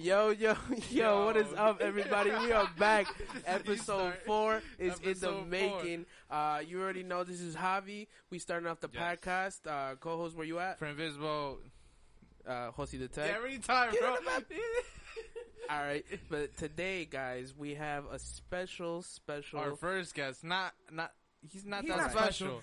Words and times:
Yo, 0.00 0.30
yo, 0.38 0.54
yo, 0.90 1.24
what 1.26 1.36
is 1.36 1.52
up, 1.56 1.82
everybody? 1.82 2.30
We 2.30 2.52
are 2.52 2.68
back. 2.78 3.06
Episode 3.44 4.14
four 4.24 4.62
is 4.78 4.98
in 5.00 5.18
the 5.20 5.28
four. 5.32 5.44
making. 5.44 6.06
Uh, 6.30 6.60
you 6.66 6.80
already 6.80 7.02
know 7.02 7.22
this 7.22 7.40
is 7.42 7.54
Javi. 7.54 8.06
We 8.30 8.38
starting 8.38 8.66
off 8.66 8.80
the 8.80 8.88
Yes. 8.92 9.18
podcast. 9.20 9.66
Uh, 9.66 9.96
co-host, 9.96 10.34
where 10.36 10.46
you 10.46 10.58
at? 10.58 10.78
For 10.78 10.86
Invisible. 10.86 11.58
Uh, 12.48 12.70
Josie 12.76 12.96
the 12.96 13.08
Tech. 13.08 13.30
Every 13.36 13.58
time, 13.58 13.92
bro. 14.00 14.16
All 15.70 15.78
right, 15.84 16.04
but 16.30 16.56
today, 16.56 17.04
guys, 17.04 17.52
we 17.56 17.74
have 17.74 18.04
a 18.10 18.18
special, 18.18 19.02
special. 19.02 19.58
Our 19.60 19.76
first 19.76 20.14
guest, 20.14 20.42
not 20.42 20.72
not. 20.90 21.12
He's 21.52 21.64
not 21.66 21.82
He's 21.82 21.90
that 21.90 21.98
not 21.98 22.10
special. 22.12 22.62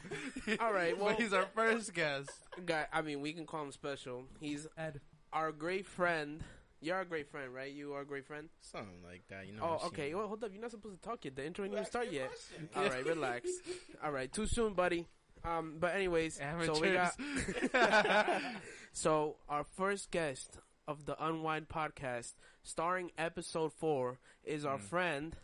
All 0.60 0.74
right, 0.74 0.98
well, 0.98 1.10
but 1.14 1.22
he's 1.22 1.34
our 1.34 1.46
first 1.56 1.94
guest. 1.94 2.30
guy. 2.66 2.86
I 2.92 3.02
mean, 3.04 3.22
we 3.22 3.34
can 3.34 3.46
call 3.46 3.64
him 3.64 3.72
special. 3.72 4.26
He's 4.40 4.68
Ed. 4.78 5.02
our 5.32 5.52
great 5.52 5.86
friend. 5.86 6.44
You're 6.80 7.00
a 7.00 7.06
great 7.06 7.30
friend, 7.30 7.54
right? 7.54 7.72
You 7.72 7.94
are 7.94 8.02
a 8.02 8.06
great 8.06 8.26
friend. 8.28 8.50
Something 8.62 9.02
like 9.04 9.24
that, 9.30 9.48
you 9.48 9.54
know. 9.54 9.80
Oh, 9.82 9.88
okay. 9.88 10.14
Well, 10.14 10.28
hold 10.28 10.44
up. 10.44 10.52
You're 10.54 10.62
not 10.62 10.72
supposed 10.72 10.96
to 10.96 11.02
talk 11.02 11.26
yet. 11.26 11.36
The 11.36 11.46
intro 11.46 11.64
didn't 11.66 11.74
even 11.74 11.86
start 11.86 12.12
yet. 12.12 12.30
All 12.76 12.84
right, 12.88 13.06
relax. 13.06 13.50
All 14.04 14.12
right, 14.12 14.32
too 14.32 14.46
soon, 14.46 14.74
buddy. 14.74 15.08
Um, 15.44 15.76
but 15.80 15.96
anyways, 15.96 16.40
so 16.66 16.80
we 16.80 16.92
got 16.92 17.16
so 18.94 19.36
our 19.50 19.64
first 19.64 20.12
guest 20.12 20.60
of 20.88 21.06
the 21.06 21.16
Unwind 21.24 21.68
podcast, 21.70 22.34
starring 22.64 23.12
episode 23.18 23.72
four, 23.74 24.20
is 24.44 24.66
our 24.66 24.78
Mm. 24.78 24.82
friend 24.82 25.36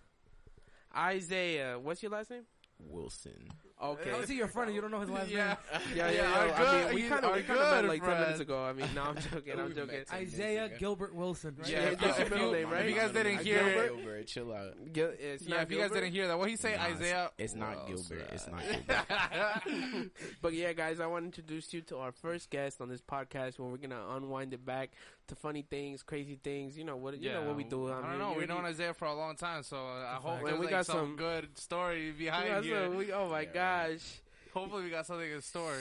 Isaiah. 0.95 1.79
What's 1.81 2.03
your 2.03 2.11
last 2.11 2.29
name? 2.31 2.43
Wilson. 2.79 3.49
Okay. 3.83 4.11
Oh, 4.11 4.15
How 4.15 4.21
is 4.21 4.29
he 4.29 4.35
your 4.35 4.47
friend 4.47 4.67
and 4.69 4.75
you 4.75 4.81
don't 4.81 4.91
know 4.91 5.01
his 5.01 5.09
last 5.09 5.29
yeah. 5.29 5.47
name? 5.47 5.57
Yeah, 5.95 6.09
yeah, 6.09 6.11
Yeah, 6.11 6.45
yeah. 6.45 6.53
our 6.53 6.65
I 6.65 6.85
mean, 6.85 6.95
we 6.95 7.01
kind 7.09 7.25
of 7.25 7.35
we 7.35 7.41
kind 7.43 7.59
of 7.59 7.71
met 7.71 7.81
good 7.81 7.89
like 7.89 8.03
ten 8.03 8.19
minutes 8.21 8.39
ago. 8.39 8.63
I 8.63 8.73
mean, 8.73 8.87
no, 8.95 9.03
I'm 9.03 9.15
joking. 9.31 9.59
I'm 9.59 9.69
joking. 9.75 9.87
met 9.87 10.07
ten 10.07 10.17
minutes 10.19 10.33
Isaiah 10.33 10.65
ago. 10.65 10.75
Gilbert 10.79 11.13
Wilson, 11.15 11.55
right? 11.59 11.69
Yeah, 11.69 11.89
Yeah, 11.89 11.95
that's 11.95 12.17
your 12.17 12.27
if 12.27 12.31
middle 12.33 12.47
you- 12.47 12.53
name, 12.53 12.69
right? 12.69 12.85
if 12.85 12.89
you 12.89 12.95
guys 13.01 13.11
didn't 13.11 13.37
hear- 13.45 13.59
Gilbert, 13.63 13.95
Gilbert, 13.97 14.27
chill 14.27 14.53
out. 14.53 14.93
Gil- 14.93 15.13
it's 15.19 15.43
Yeah, 15.45 15.55
not 15.55 15.63
if 15.63 15.71
you 15.71 15.77
guys 15.79 15.91
didn't 15.91 16.11
hear 16.11 16.27
that, 16.27 16.37
what 16.39 16.49
he 16.49 16.55
say, 16.55 16.75
Nah, 16.75 16.83
Isaiah? 16.83 17.31
It's 17.37 17.55
not 17.55 17.75
Well, 17.75 17.87
Gilbert. 17.87 18.27
It's 18.31 18.47
not. 18.47 18.61
Gilbert. 18.61 20.11
But 20.41 20.53
yeah, 20.53 20.73
guys, 20.73 20.99
I 20.99 21.07
want 21.07 21.23
to 21.23 21.25
introduce 21.25 21.73
you 21.73 21.81
to 21.83 21.97
our 21.97 22.11
first 22.11 22.49
guest 22.49 22.81
on 22.81 22.89
this 22.89 23.01
podcast, 23.01 23.59
where 23.59 23.69
we're 23.69 23.77
gonna 23.77 24.03
unwind 24.11 24.53
it 24.53 24.65
back 24.65 24.91
to 25.27 25.35
funny 25.35 25.61
things, 25.69 26.03
crazy 26.03 26.39
things. 26.43 26.77
You 26.77 26.83
know 26.83 26.97
what? 26.97 27.19
You 27.21 27.31
know 27.31 27.43
what 27.43 27.55
we 27.55 27.63
do. 27.63 27.89
I, 27.89 27.95
mean, 28.01 28.09
don't 28.09 28.19
know. 28.19 28.33
We've 28.37 28.47
known 28.47 28.59
already- 28.59 28.73
Isaiah 28.75 28.93
for 28.93 29.05
a 29.05 29.13
long 29.15 29.35
time, 29.35 29.63
so 29.63 29.77
uh, 29.77 30.05
I 30.11 30.15
hope 30.15 30.33
fact. 30.35 30.45
there's 30.45 30.59
We 30.59 30.65
like 30.65 30.71
got 30.71 30.85
some, 30.85 30.95
some- 30.97 31.15
good 31.15 31.57
story 31.57 32.11
behind 32.11 32.47
got 32.49 32.63
here. 32.63 32.85
some- 32.85 32.97
we- 32.97 33.11
oh 33.11 33.29
my 33.29 33.41
Yeah. 33.41 33.53
gosh! 33.89 34.21
Hopefully, 34.53 34.83
we 34.83 34.89
got 34.89 35.05
something 35.05 35.31
in 35.31 35.41
store. 35.41 35.75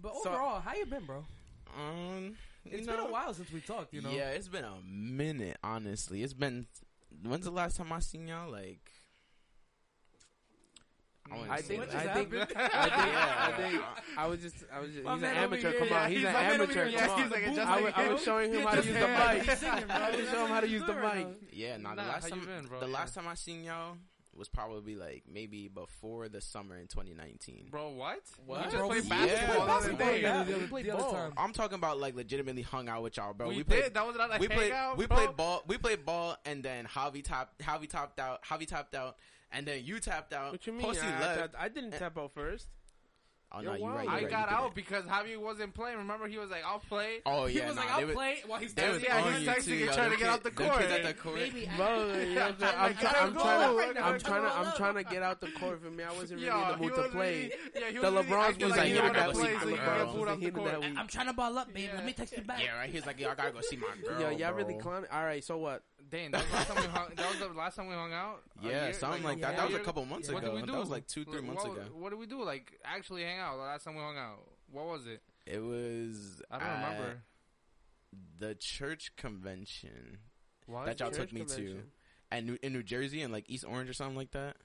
But 0.00 0.14
So- 0.22 0.30
overall, 0.30 0.60
how 0.60 0.74
you 0.74 0.86
been, 0.86 1.04
bro? 1.04 1.24
Um, 1.78 2.36
you 2.64 2.72
It's 2.78 2.86
know, 2.86 2.96
been 2.96 3.06
a 3.06 3.10
while 3.12 3.32
since 3.34 3.50
we 3.52 3.60
talked, 3.60 3.92
you 3.94 4.02
know. 4.02 4.10
Yeah, 4.10 4.30
it's 4.30 4.48
been 4.48 4.64
a 4.64 4.76
minute. 4.84 5.56
Honestly, 5.62 6.22
it's 6.22 6.34
been. 6.34 6.66
When's 7.22 7.44
the 7.44 7.50
last 7.50 7.76
time 7.76 7.92
I 7.92 8.00
seen 8.00 8.26
y'all? 8.28 8.50
Like, 8.50 8.90
I, 11.30 11.34
wouldn't 11.36 11.52
I 11.52 11.60
think 11.60 11.82
I 11.94 12.14
think 12.14 12.34
I 12.34 12.44
think 12.44 12.54
Yeah. 12.56 13.34
I 13.38 13.52
think 13.52 13.82
I 14.16 14.26
was 14.26 14.40
just 14.40 14.56
I 14.72 14.80
was 14.80 14.90
just 14.92 15.04
My 15.04 15.14
he's 15.14 15.22
an 15.22 15.28
amateur. 15.36 15.70
here, 15.70 15.78
Come 15.78 15.88
yeah, 15.88 16.02
on, 16.04 16.10
he's, 16.10 16.18
he's 16.18 16.26
an 16.26 16.32
my 16.32 16.40
man 16.42 16.60
over 16.60 16.62
amateur. 16.62 16.90
Come 16.98 17.10
on. 17.10 17.22
he's 17.22 17.30
like 17.30 17.44
just 17.44 17.58
I, 17.60 17.80
was- 17.80 17.92
I 17.96 18.08
was 18.12 18.22
showing 18.24 18.52
him 18.54 18.62
how 18.62 18.70
to 18.70 18.76
use 18.76 18.86
the 18.86 19.06
him. 19.06 19.38
mic. 19.46 19.58
Singing. 19.58 19.90
I 19.90 20.10
was 20.10 20.28
showing 20.30 20.46
him 20.46 20.48
how 20.52 20.60
to 20.60 20.68
use 20.68 20.82
the 20.86 20.92
Doing 20.92 21.16
mic. 21.16 21.26
Yeah, 21.52 21.76
nah. 21.76 21.94
The 21.94 22.02
last 22.02 22.28
time, 22.28 22.68
the 22.80 22.86
last 22.86 23.14
time 23.14 23.28
I 23.28 23.34
seen 23.34 23.64
y'all 23.64 23.96
was 24.34 24.48
probably 24.48 24.94
like 24.94 25.24
maybe 25.28 25.66
before 25.66 26.28
the 26.28 26.40
summer 26.40 26.76
in 26.76 26.86
2019. 26.86 27.66
Bro, 27.72 27.90
what? 27.90 28.20
What? 28.46 28.58
We 28.58 28.64
just 28.64 28.76
Bro, 28.76 28.88
played 28.88 29.08
basketball 29.08 29.26
yeah, 29.26 29.46
the 29.46 29.60
other 29.60 29.66
basketball 29.66 30.06
day. 30.06 30.14
together 30.14 30.44
the 30.44 30.50
We 30.50 30.54
other- 30.54 30.68
played 30.68 30.86
the 30.86 30.96
other 30.96 31.16
time. 31.16 31.32
I'm 31.36 31.52
talking 31.52 31.74
about 31.74 31.98
like 31.98 32.14
legitimately 32.14 32.62
hung 32.62 32.88
out 32.88 33.02
with 33.02 33.16
y'all, 33.16 33.34
bro. 33.34 33.48
we, 33.48 33.64
played, 33.64 33.82
did. 33.84 33.94
That 33.94 34.06
was 34.06 34.16
not 34.16 34.36
a 34.36 34.38
we 34.38 34.46
played 34.46 34.72
hangout, 34.72 34.96
we 34.96 35.06
bro. 35.06 35.16
played 35.16 35.36
ball 35.36 35.62
we 35.66 35.76
played 35.78 36.04
ball 36.06 36.36
and 36.46 36.62
then 36.62 36.84
Javi 36.86 37.24
tapped 37.24 37.58
Javi 37.60 37.88
tapped 37.88 38.20
out 38.20 38.44
Javi 38.44 38.66
topped 38.68 38.94
out 38.94 39.16
and 39.52 39.66
then 39.66 39.82
you 39.84 40.00
tapped 40.00 40.32
out. 40.32 40.52
What 40.52 40.66
you 40.66 40.72
mean? 40.72 40.82
Pussy 40.86 41.00
I, 41.02 41.20
left. 41.20 41.54
I, 41.58 41.64
I 41.64 41.68
didn't 41.68 41.92
tap 41.92 42.16
out 42.18 42.32
first. 42.34 42.68
oh 43.50 43.60
You're 43.62 43.72
no, 43.72 43.76
you 43.78 43.82
wild. 43.84 43.96
right. 43.96 44.04
you 44.04 44.10
I 44.10 44.12
right, 44.14 44.22
you 44.24 44.28
got 44.28 44.48
out 44.50 44.66
it. 44.68 44.74
because 44.74 45.04
Javi 45.04 45.38
wasn't 45.40 45.72
playing. 45.72 45.96
Remember, 45.98 46.28
he 46.28 46.36
was 46.36 46.50
like, 46.50 46.62
"I'll 46.66 46.80
play." 46.80 47.22
Oh 47.24 47.46
yeah, 47.46 47.60
he 47.62 47.66
was 47.66 47.76
nah, 47.76 47.80
like, 47.82 47.90
I'll 47.92 48.06
was- 48.06 48.14
play 48.14 48.36
while 48.46 48.60
he's 48.60 48.74
texting. 48.74 49.04
Yeah, 49.04 49.22
on 49.24 49.32
he's 49.32 49.42
you 49.42 49.48
texting 49.48 49.64
too, 49.64 49.72
and 49.72 49.80
yo. 49.86 49.92
trying 49.94 50.10
to 50.10 50.16
get 50.18 50.28
out 50.28 50.42
the 50.44 50.50
court. 50.50 50.82
at 50.82 51.02
the 51.02 51.14
court. 51.14 51.36
Baby, 51.36 51.66
I- 51.72 51.76
Bro, 51.78 52.12
you 52.18 52.34
know, 52.34 52.42
I'm, 52.44 52.56
trying 52.56 52.74
I'm, 52.76 52.94
to 52.94 53.00
try- 53.00 53.12
get 53.12 53.22
I'm 53.22 53.32
trying 53.32 53.76
right 53.76 53.94
to. 53.94 54.00
I'm 54.04 54.12
I'm 54.14 54.20
trying 54.20 54.42
to, 54.42 54.52
I'm 54.54 54.76
trying 54.76 54.94
to 54.96 55.04
get 55.04 55.22
out 55.22 55.40
the 55.40 55.50
court 55.52 55.82
for 55.82 55.90
me. 55.90 56.04
I 56.04 56.12
wasn't 56.12 56.40
really 56.42 56.46
Yo, 56.46 56.62
in 56.62 56.68
the 56.72 56.76
mood 56.84 56.94
to 56.94 57.02
play. 57.08 57.50
yeah, 57.74 57.90
The 58.00 58.12
was 58.12 58.26
LeBrons 58.26 58.62
was 58.62 58.70
like 58.70 58.78
like, 58.80 58.86
he 58.88 58.94
"Yeah, 58.94 59.00
I 59.00 59.06
wanted 59.06 59.16
gotta 59.18 59.32
to 59.32 59.38
see 59.38 59.42
play, 59.44 59.54
my 59.54 59.60
so 59.62 59.68
he 59.68 59.76
girl." 59.76 59.86
got 59.86 60.06
pulled 60.08 60.20
Was 60.20 60.28
off 60.28 60.34
the 60.38 60.44
hitting 60.44 60.54
court. 60.60 60.70
that 60.72 60.80
week. 60.82 60.98
I'm 60.98 61.06
trying 61.08 61.26
to 61.28 61.32
ball 61.32 61.58
up, 61.58 61.72
baby. 61.72 61.90
Let 61.94 62.04
me 62.04 62.12
text 62.12 62.36
you 62.36 62.42
back. 62.42 62.62
Yeah, 62.62 62.76
right. 62.76 62.90
He's 62.90 63.06
like, 63.06 63.18
yo, 63.18 63.30
I 63.30 63.34
gotta 63.34 63.50
go 63.52 63.60
see 63.62 63.76
my 63.78 63.86
girl. 64.06 64.20
Yo, 64.20 64.36
y'all 64.36 64.52
really 64.52 64.74
clowning. 64.76 65.08
All 65.10 65.24
right, 65.24 65.42
so 65.42 65.56
what? 65.56 65.82
Dang, 66.10 66.30
that 66.30 66.42
was, 66.44 66.52
last 66.52 66.68
time 66.68 66.76
we 66.82 66.88
hung, 66.88 67.08
that 67.16 67.30
was 67.30 67.38
the 67.38 67.48
last 67.58 67.76
time 67.76 67.86
we 67.88 67.94
hung 67.94 68.12
out. 68.12 68.42
Yeah, 68.62 68.84
year- 68.84 68.92
something 68.94 69.22
like 69.22 69.38
yeah. 69.40 69.48
that. 69.48 69.56
That 69.58 69.66
was 69.70 69.76
a 69.76 69.84
couple 69.84 70.04
months 70.06 70.28
Yeah. 70.28 70.34
What 70.34 70.42
ago. 70.42 70.52
did 70.52 70.60
we 70.62 70.66
do? 70.66 70.72
That 70.72 70.78
was 70.80 70.90
like 70.90 71.06
two, 71.06 71.24
three 71.24 71.34
Like, 71.36 71.44
months 71.44 71.64
what, 71.64 71.72
ago. 71.76 71.82
What 71.94 72.10
did 72.10 72.18
we 72.18 72.26
do? 72.26 72.42
Like 72.44 72.78
actually 72.84 73.24
hang 73.24 73.38
out? 73.38 73.56
The 73.56 73.62
last 73.62 73.84
time 73.84 73.94
we 73.94 74.00
hung 74.00 74.16
out, 74.16 74.38
what 74.72 74.86
was 74.86 75.06
it? 75.06 75.20
It 75.46 75.58
was. 75.62 76.40
I 76.50 76.58
don't 76.58 76.66
at 76.68 76.84
remember. 76.92 77.22
The 78.38 78.54
church 78.54 79.12
convention 79.16 80.18
What? 80.66 80.86
that 80.86 81.00
y'all 81.00 81.10
Church 81.10 81.18
took 81.30 81.32
me 81.32 81.40
to, 81.40 81.46
convention. 81.46 81.82
and 82.30 82.46
New, 82.46 82.58
in 82.62 82.72
New 82.72 82.82
Jersey 82.82 83.20
and 83.22 83.32
like 83.32 83.44
East 83.50 83.64
Orange 83.68 83.90
or 83.90 83.92
something 83.92 84.16
like 84.16 84.30
that. 84.32 84.56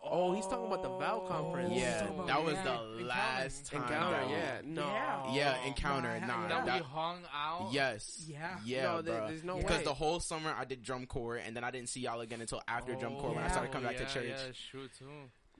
Oh, 0.00 0.32
he's 0.32 0.46
talking 0.46 0.66
about 0.66 0.82
the 0.82 0.96
Val 0.96 1.22
oh. 1.24 1.28
conference. 1.28 1.72
yeah, 1.74 2.00
talking 2.02 2.26
that 2.26 2.44
was 2.44 2.54
yeah. 2.54 2.62
the 2.62 2.70
Encounter. 2.70 3.04
last 3.04 3.66
time. 3.70 3.82
Encounter, 3.82 4.18
bro. 4.20 4.30
yeah. 4.30 4.60
No. 4.64 4.86
Yeah. 4.86 5.34
Yeah, 5.34 5.56
oh, 5.62 5.66
encounter. 5.66 6.20
Nah, 6.20 6.26
Nah, 6.26 6.48
that 6.48 6.66
that, 6.66 6.80
we 6.80 6.86
hung 6.86 7.18
out. 7.34 7.68
yes. 7.72 8.24
Yeah. 8.28 8.56
Yeah, 8.64 8.82
No, 8.84 9.02
there- 9.02 9.18
bro. 9.18 9.28
there's 9.28 9.44
no 9.44 9.56
because 9.58 9.78
way. 9.78 9.84
the 9.84 9.94
whole 9.94 10.20
summer 10.20 10.54
I 10.56 10.64
did 10.64 10.82
drum 10.82 11.06
corps, 11.06 11.36
and 11.36 11.54
then 11.56 11.64
I 11.64 11.70
didn't 11.70 11.88
see 11.88 12.00
y'all 12.00 12.20
again 12.20 12.40
until 12.40 12.62
after 12.68 12.94
drum 12.94 13.16
corps 13.16 13.34
when 13.34 13.42
I 13.42 13.48
oh, 13.48 13.50
started 13.50 13.72
coming 13.72 13.88
back 13.88 13.98
yeah, 14.00 14.06
to 14.06 14.14
church. 14.14 14.26
Yeah, 14.28 14.52
true 14.70 14.88
too. 14.98 15.06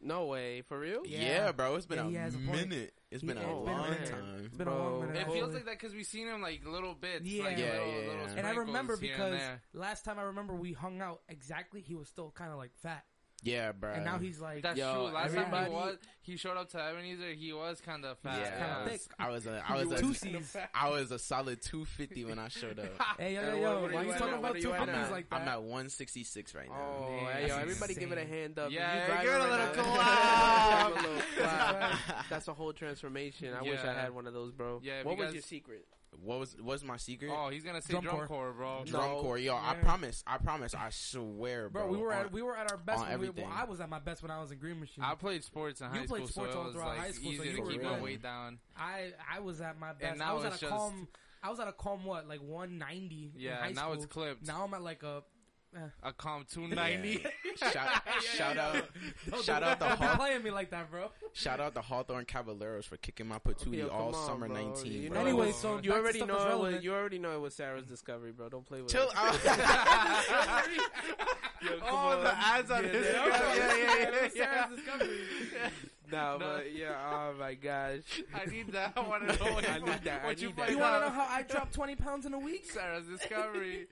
No 0.00 0.26
way. 0.26 0.62
For 0.62 0.78
real? 0.78 1.02
Yeah, 1.04 1.20
Yeah. 1.20 1.52
bro. 1.52 1.74
It's 1.74 1.86
been 1.86 1.98
Yeah, 1.98 2.08
he 2.10 2.16
a 2.16 2.20
has 2.20 2.34
a 2.36 2.38
point. 2.38 2.68
minute. 2.68 2.94
It's 3.10 3.20
He- 3.22 3.26
been 3.26 3.38
a 3.38 3.40
it's 3.40 3.48
been 3.48 3.50
a 3.50 3.60
long 3.64 3.86
time. 3.96 4.44
It's 4.44 4.56
been 4.56 4.68
a 4.68 4.70
Bro. 4.70 4.78
long 4.90 5.00
minute. 5.00 5.16
It 5.16 5.22
Holy- 5.24 5.38
feels 5.40 5.54
like 5.54 5.64
that 5.66 5.78
because 5.80 5.92
we've 5.94 6.06
seen 6.06 6.28
him 6.28 6.40
like 6.40 6.64
little 6.64 6.94
bits. 6.94 7.24
Yeah. 7.26 7.42
like, 7.44 7.58
Yeah, 7.58 7.72
little, 7.72 7.88
yeah, 7.88 8.08
little. 8.08 8.26
And 8.38 8.46
I 8.46 8.50
remember 8.52 8.96
because 8.96 9.40
and 9.40 9.58
last 9.74 10.04
time 10.04 10.20
I 10.20 10.22
remember 10.22 10.54
we 10.54 10.72
hung 10.72 11.00
out 11.00 11.22
exactly, 11.28 11.80
he 11.80 11.96
was 11.96 12.08
still 12.08 12.30
kind 12.30 12.52
of 12.52 12.58
like 12.58 12.70
fat, 12.76 13.04
Yeah, 13.44 13.70
bro. 13.70 13.92
and 13.92 14.04
now 14.04 14.18
he's 14.18 14.40
like, 14.40 14.62
That's 14.62 14.76
Yo, 14.76 14.92
true. 14.92 15.14
Last 15.14 15.28
time 15.32 15.38
everybody- 15.44 15.70
he 15.70 15.76
was, 15.76 15.96
he 16.22 16.36
showed 16.36 16.56
up 16.56 16.68
to 16.70 16.82
Ebenezer. 16.82 17.32
He 17.34 17.52
was 17.52 17.80
kind 17.80 18.04
of 18.04 18.18
fat. 18.18 18.40
yeah, 18.40 18.50
kinda 18.50 18.66
I 18.66 18.82
was, 18.82 18.90
thick. 18.90 19.00
I 19.18 19.30
was 19.30 19.46
a, 19.46 19.64
I 19.68 19.84
was 19.84 20.00
two 20.00 20.10
a, 20.10 20.14
C's. 20.14 20.56
I 20.74 20.88
was 20.90 21.12
a 21.12 21.18
solid 21.20 21.62
two 21.62 21.84
fifty 21.84 22.24
when 22.24 22.38
I 22.40 22.48
showed 22.48 22.80
up. 22.80 22.86
Hey 23.18 23.34
yo 23.34 23.40
Hey, 23.42 23.46
yo 23.46 23.52
what- 23.52 23.60
yo! 23.60 23.82
what 23.82 23.94
are 23.94 24.00
you 24.02 24.06
you 24.08 24.12
at 24.12 24.18
talking 24.18 24.32
now? 24.32 24.38
about 24.40 24.42
What 24.42 24.56
are 24.56 24.60
two 24.60 24.68
you 24.68 24.74
at 24.74 24.80
fifties 24.86 24.94
now? 25.06 25.10
like 25.12 25.30
that? 25.30 25.40
I'm 25.42 25.48
at 25.48 25.62
one 25.62 25.88
sixty 25.88 26.24
six 26.24 26.54
right 26.54 26.68
now. 26.68 26.74
Oh, 26.74 27.10
Man, 27.24 27.32
hey, 27.32 27.42
yo, 27.42 27.48
that's 27.48 27.60
everybody 27.60 27.94
give 27.94 28.10
it 28.12 28.18
a 28.18 28.26
hand 28.26 28.58
up. 28.58 28.70
Yeah, 28.72 28.92
You 28.94 29.00
yeah, 29.14 29.22
give 29.22 29.30
it 29.30 29.34
a 29.34 29.38
right 29.38 29.50
little 29.50 29.66
now. 29.66 29.92
clap. 29.94 30.88
Give 30.88 30.96
it 30.96 31.04
a 31.04 31.08
little 31.12 31.22
clap. 31.38 31.98
That's 32.28 32.48
a 32.48 32.54
whole 32.54 32.72
transformation. 32.72 33.54
I 33.54 33.62
wish 33.62 33.80
I 33.80 33.84
Yeah. 33.84 34.02
had 34.02 34.14
one 34.14 34.26
of 34.26 34.34
those, 34.34 34.52
bro. 34.52 34.80
Yeah, 34.82 35.00
if 35.00 35.06
what 35.06 35.12
you 35.12 35.18
was 35.18 35.26
guys- 35.26 35.34
your 35.34 35.42
secret? 35.42 35.86
What 36.22 36.40
was 36.40 36.56
what's 36.60 36.82
my 36.82 36.96
secret? 36.96 37.30
Oh, 37.34 37.48
he's 37.48 37.62
gonna 37.64 37.80
say 37.82 37.92
Drum 37.92 38.02
drum, 38.04 38.16
corps. 38.16 38.26
corps, 38.26 38.52
bro. 38.52 38.82
Drum 38.86 39.02
No. 39.10 39.20
corps, 39.20 39.38
yo. 39.38 39.54
I 39.56 39.74
promise. 39.74 40.24
I 40.26 40.38
promise. 40.38 40.74
I 40.74 40.88
swear, 40.90 41.68
bro. 41.68 41.82
Bro, 41.84 41.92
we 41.92 41.98
were 41.98 42.12
on- 42.12 42.26
at 42.26 42.32
we 42.32 42.42
were 42.42 42.56
at 42.56 42.70
our 42.70 42.76
best. 42.78 43.00
on 43.00 43.08
When 43.10 43.20
we, 43.20 43.28
everything. 43.28 43.48
well, 43.50 43.58
I 43.58 43.64
was 43.64 43.80
at 43.80 43.88
my 43.88 43.98
best 44.00 44.22
when 44.22 44.30
I 44.30 44.40
was 44.40 44.50
in 44.50 44.58
Green 44.58 44.80
Machine. 44.80 45.04
I 45.04 45.14
played 45.14 45.44
sports 45.44 45.80
in 45.80 45.86
high 45.88 45.94
You 45.94 46.00
high 46.00 46.06
played 46.06 46.28
sports 46.28 46.52
so 46.54 46.60
all 46.60 46.68
it 46.68 46.72
throughout 46.72 46.88
like 46.88 46.98
high 46.98 47.10
school, 47.12 47.32
so 47.36 47.42
you 47.44 47.52
to 47.56 47.60
were 47.62 47.70
keep 47.70 47.80
good. 47.82 47.90
my 47.92 48.00
weight 48.00 48.22
down. 48.22 48.58
I 48.76 49.12
I 49.32 49.40
was 49.40 49.60
at 49.60 49.78
my 49.78 49.92
best. 49.92 50.02
And 50.12 50.22
I 50.22 50.26
now 50.26 50.34
was 50.36 50.44
at 50.46 50.52
it's 50.54 50.62
a 50.62 50.66
just- 50.66 50.72
calm. 50.76 51.08
I 51.42 51.50
was 51.50 51.60
at 51.60 51.68
a 51.68 51.72
calm 51.72 52.04
what 52.04 52.26
like 52.26 52.40
190. 52.40 53.32
in 53.34 53.40
Yeah, 53.40 53.60
high 53.60 53.70
now 53.72 53.82
school. 53.82 53.92
it's 53.94 54.06
clipped. 54.06 54.46
Now 54.46 54.64
I'm 54.64 54.74
at 54.74 54.82
like 54.82 55.02
a. 55.04 55.22
A 56.02 56.12
calm 56.12 56.44
290. 56.50 57.24
shout, 57.56 57.74
shout 58.22 58.56
out, 58.56 58.84
Don't- 59.30 59.44
shout 59.44 59.62
out 59.62 59.78
the 59.78 59.86
don't 59.86 60.00
be 60.00 60.06
Haw- 60.06 60.16
playing 60.16 60.42
me 60.42 60.50
like 60.50 60.70
that, 60.70 60.90
bro. 60.90 61.10
shout 61.34 61.60
out 61.60 61.74
the 61.74 61.82
Hawthorne 61.82 62.24
Caballeros 62.24 62.86
for 62.86 62.96
kicking 62.96 63.28
my 63.28 63.38
patootie 63.38 63.76
Yo, 63.78 63.88
all 63.88 64.12
come 64.12 64.20
on, 64.20 64.26
summer 64.26 64.48
bro. 64.48 64.56
nineteen. 64.56 65.02
You 65.02 65.10
bro. 65.10 65.18
know 65.20 65.26
Anyway, 65.28 65.44
it 65.44 65.46
was- 65.48 65.56
so 65.60 65.76
you 65.76 65.82
to 65.82 65.92
already 65.94 66.18
stuff 66.20 66.28
know 66.28 66.34
it 66.34 66.38
was, 66.38 66.46
relevant. 66.48 66.82
you 66.84 66.94
already 66.94 67.18
know 67.18 67.32
it 67.32 67.40
was 67.40 67.54
Sarah's 67.54 67.86
discovery, 67.86 68.32
bro. 68.32 68.48
Don't 68.48 68.64
play 68.66 68.80
with 68.80 68.90
chill 68.90 69.08
it. 69.08 69.16
out. 69.16 69.34
Yo, 71.62 71.70
come 71.80 71.88
oh, 71.90 71.96
on. 71.96 72.24
the 72.24 72.38
ads 72.38 72.70
on 72.70 72.84
Yeah, 72.84 72.90
his 72.90 73.06
yeah, 73.06 73.26
yeah, 73.26 73.54
yeah, 73.54 73.76
yeah, 73.76 74.10
yeah, 74.12 74.28
Sarah's 74.28 74.76
discovery. 74.76 75.18
No, 76.10 76.38
No. 76.38 76.40
but 76.56 76.72
yeah. 76.74 76.94
Oh 77.12 77.34
my 77.38 77.54
gosh. 77.54 78.22
I 78.34 78.44
need 78.46 78.72
that. 78.72 78.92
I 78.96 79.00
want 79.00 79.28
to 79.28 79.44
know 79.44 79.52
what, 79.52 79.68
I 79.68 79.74
you 79.76 79.80
need 79.82 79.88
find- 79.90 80.04
that. 80.04 80.22
I 80.22 80.26
what 80.26 80.40
you 80.40 80.46
need 80.48 80.56
that. 80.56 80.60
find 80.66 80.70
You 80.72 80.78
want 80.78 80.94
to 80.94 80.96
out. 80.96 81.02
know 81.14 81.22
how 81.22 81.26
I 81.36 81.42
dropped 81.42 81.74
20 81.74 81.96
pounds 81.96 82.26
in 82.26 82.32
a 82.34 82.38
week? 82.38 82.70
Sarah's 82.70 83.06
discovery. 83.06 83.86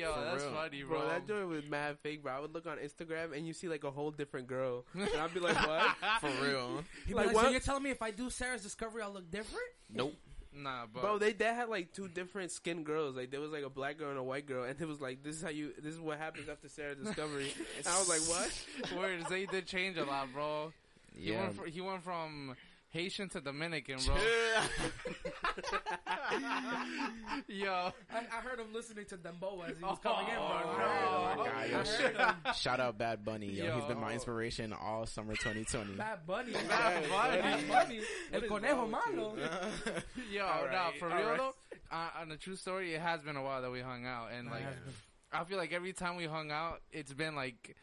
Yo, 0.00 0.12
For 0.14 0.20
that's 0.20 0.42
real. 0.44 0.52
funny, 0.52 0.82
Bro, 0.82 0.98
bro. 1.00 1.08
that 1.08 1.26
joint 1.26 1.48
was 1.48 1.64
mad 1.68 1.98
fake, 2.02 2.22
bro. 2.22 2.32
I 2.32 2.40
would 2.40 2.54
look 2.54 2.66
on 2.66 2.78
Instagram 2.78 3.36
and 3.36 3.46
you 3.46 3.52
see 3.52 3.68
like 3.68 3.84
a 3.84 3.90
whole 3.90 4.10
different 4.10 4.46
girl, 4.46 4.84
and 4.94 5.08
I'd 5.18 5.34
be 5.34 5.40
like, 5.40 5.56
"What?" 5.66 5.96
For 6.20 6.30
real. 6.44 6.84
People 7.06 7.16
Like 7.22 7.26
like, 7.28 7.34
what? 7.34 7.44
so 7.46 7.50
you're 7.50 7.60
telling 7.60 7.82
me 7.82 7.90
if 7.90 8.02
I 8.02 8.10
do 8.10 8.30
Sarah's 8.30 8.62
discovery, 8.62 9.02
I'll 9.02 9.12
look 9.12 9.30
different? 9.30 9.64
Nope. 9.92 10.14
Nah, 10.50 10.86
but 10.92 11.02
Bro, 11.02 11.18
they 11.18 11.32
they 11.34 11.44
had 11.44 11.68
like 11.68 11.92
two 11.92 12.08
different 12.08 12.50
skin 12.50 12.82
girls. 12.82 13.14
Like 13.16 13.30
there 13.30 13.40
was 13.40 13.50
like 13.52 13.62
a 13.64 13.70
black 13.70 13.98
girl 13.98 14.10
and 14.10 14.18
a 14.18 14.22
white 14.22 14.46
girl, 14.46 14.64
and 14.64 14.80
it 14.80 14.88
was 14.88 15.00
like, 15.00 15.22
"This 15.22 15.36
is 15.36 15.42
how 15.42 15.50
you. 15.50 15.72
This 15.80 15.94
is 15.94 16.00
what 16.00 16.18
happens 16.18 16.48
after 16.48 16.68
Sarah 16.68 16.94
Discovery." 16.96 17.52
and 17.76 17.86
I 17.86 17.98
was 17.98 18.08
like, 18.08 18.22
"What?" 18.22 18.96
words 18.98 19.28
they 19.28 19.46
did 19.46 19.66
change 19.66 19.96
a 19.98 20.04
lot, 20.04 20.32
bro. 20.32 20.72
He 21.14 21.30
Yeah. 21.32 21.42
went 21.42 21.54
fr- 21.56 21.66
he 21.66 21.80
went 21.80 22.02
from 22.02 22.56
Haitian 22.90 23.28
to 23.30 23.40
Dominican, 23.40 23.98
bro. 24.04 24.16
Yo, 27.48 27.92
I, 28.12 28.18
I 28.18 28.40
heard 28.42 28.58
him 28.60 28.72
listening 28.72 29.04
to 29.06 29.16
Dembow 29.16 29.68
as 29.68 29.76
he 29.76 29.82
was 29.82 29.98
Oh, 30.04 30.08
coming 30.08 30.28
in, 30.28 30.34
bro. 30.34 30.44
I 30.44 30.62
no. 30.62 30.68
heard 30.68 30.88
him. 30.90 31.38
Oh, 31.38 31.44
God, 31.44 31.70
yo, 31.70 32.44
heard 32.44 32.54
Shout 32.56 32.80
out 32.80 32.98
Bad 32.98 33.24
Bunny, 33.24 33.46
yo. 33.50 33.74
He's 33.76 33.84
been 33.84 34.00
my 34.00 34.12
inspiration 34.12 34.72
all 34.72 35.06
summer 35.06 35.34
2020. 35.34 35.94
Bad 35.94 36.26
Bunny. 36.26 36.52
Bad 36.52 37.08
Bunny. 37.08 37.40
Bad 37.42 37.68
Bunny. 37.68 38.00
El 38.32 38.40
conejo 38.42 38.76
wrong 38.76 38.90
with 38.90 39.10
you? 39.14 39.14
malo. 39.14 39.36
yo, 40.30 40.44
All 40.46 40.68
no, 40.70 40.90
for 40.98 41.08
real 41.08 41.16
right. 41.28 41.38
though. 41.38 41.54
Uh, 41.90 42.08
on 42.20 42.28
the 42.28 42.36
true 42.36 42.56
story, 42.56 42.94
it 42.94 43.00
has 43.00 43.22
been 43.22 43.36
a 43.36 43.42
while 43.42 43.62
that 43.62 43.70
we 43.70 43.80
hung 43.80 44.04
out, 44.04 44.28
and 44.36 44.48
like, 44.50 44.60
It 44.60 44.64
has 44.64 44.74
been. 44.74 44.92
I 45.30 45.44
feel 45.44 45.58
like 45.58 45.72
every 45.72 45.92
time 45.92 46.16
we 46.16 46.24
hung 46.24 46.50
out, 46.50 46.80
it's 46.92 47.12
been 47.12 47.34
like. 47.34 47.76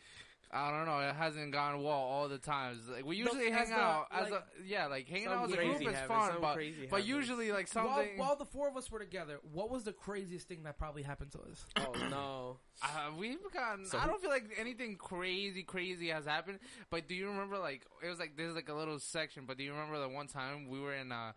I 0.55 0.71
don't 0.71 0.85
know. 0.85 0.99
It 0.99 1.13
hasn't 1.15 1.51
gone 1.51 1.83
well 1.83 1.91
all 1.91 2.29
the 2.29 2.37
times. 2.37 2.87
Like 2.89 3.05
we 3.05 3.17
usually 3.17 3.47
as 3.47 3.53
hang 3.53 3.69
the, 3.69 3.75
out 3.75 4.07
as 4.11 4.31
like- 4.31 4.39
a 4.39 4.43
yeah, 4.65 4.87
like 4.87 5.07
hanging 5.09 5.27
out 5.27 5.45
as 5.47 5.53
a 5.53 5.57
group 5.57 5.81
is 5.81 5.97
fun, 6.07 6.31
something 6.31 6.41
but 6.41 6.89
but 6.89 7.05
usually 7.05 7.51
like 7.51 7.67
While, 7.73 7.87
something. 7.87 8.17
while 8.17 8.35
the 8.37 8.45
four 8.45 8.69
of 8.69 8.77
us 8.77 8.89
were 8.89 8.99
together, 8.99 9.39
what 9.51 9.69
was 9.69 9.83
the 9.83 9.91
craziest 9.91 10.47
thing 10.47 10.63
that 10.63 10.77
probably 10.77 11.03
happened 11.03 11.31
to 11.33 11.39
us? 11.51 11.65
Oh 11.77 11.91
no. 12.09 12.57
Uh, 12.81 13.11
we've 13.17 13.37
gotten. 13.53 13.85
So 13.85 13.97
I 13.97 14.07
don't 14.07 14.21
feel 14.21 14.29
like 14.29 14.45
anything 14.57 14.95
crazy, 14.95 15.63
crazy 15.63 16.07
has 16.09 16.25
happened. 16.25 16.59
But 16.89 17.07
do 17.09 17.15
you 17.15 17.27
remember 17.27 17.57
like 17.57 17.85
it 18.01 18.09
was 18.09 18.19
like 18.19 18.37
there's 18.37 18.55
like 18.55 18.69
a 18.69 18.73
little 18.73 18.99
section. 18.99 19.43
But 19.45 19.57
do 19.57 19.63
you 19.63 19.73
remember 19.73 19.99
the 19.99 20.07
one 20.09 20.27
time 20.27 20.69
we 20.69 20.79
were 20.79 20.93
in 20.93 21.11
uh 21.11 21.33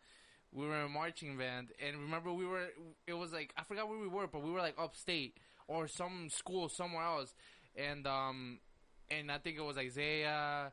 we 0.53 0.65
were 0.67 0.77
in 0.79 0.87
a 0.87 0.89
marching 0.89 1.37
band 1.37 1.73
and 1.85 1.99
remember 1.99 2.33
we 2.33 2.47
were 2.47 2.69
it 3.07 3.15
was 3.15 3.33
like 3.33 3.53
I 3.57 3.65
forgot 3.65 3.89
where 3.89 3.99
we 3.99 4.09
were, 4.09 4.27
but 4.29 4.43
we 4.45 4.51
were 4.53 4.61
like 4.61 4.77
upstate 4.79 5.39
or 5.67 5.89
some 5.89 6.31
school 6.31 6.69
somewhere 6.69 7.03
else, 7.05 7.35
and 7.77 8.07
um 8.07 8.61
and 9.11 9.31
I 9.31 9.39
think 9.39 9.57
it 9.59 9.63
was 9.65 9.79
Isaiah. 9.79 10.73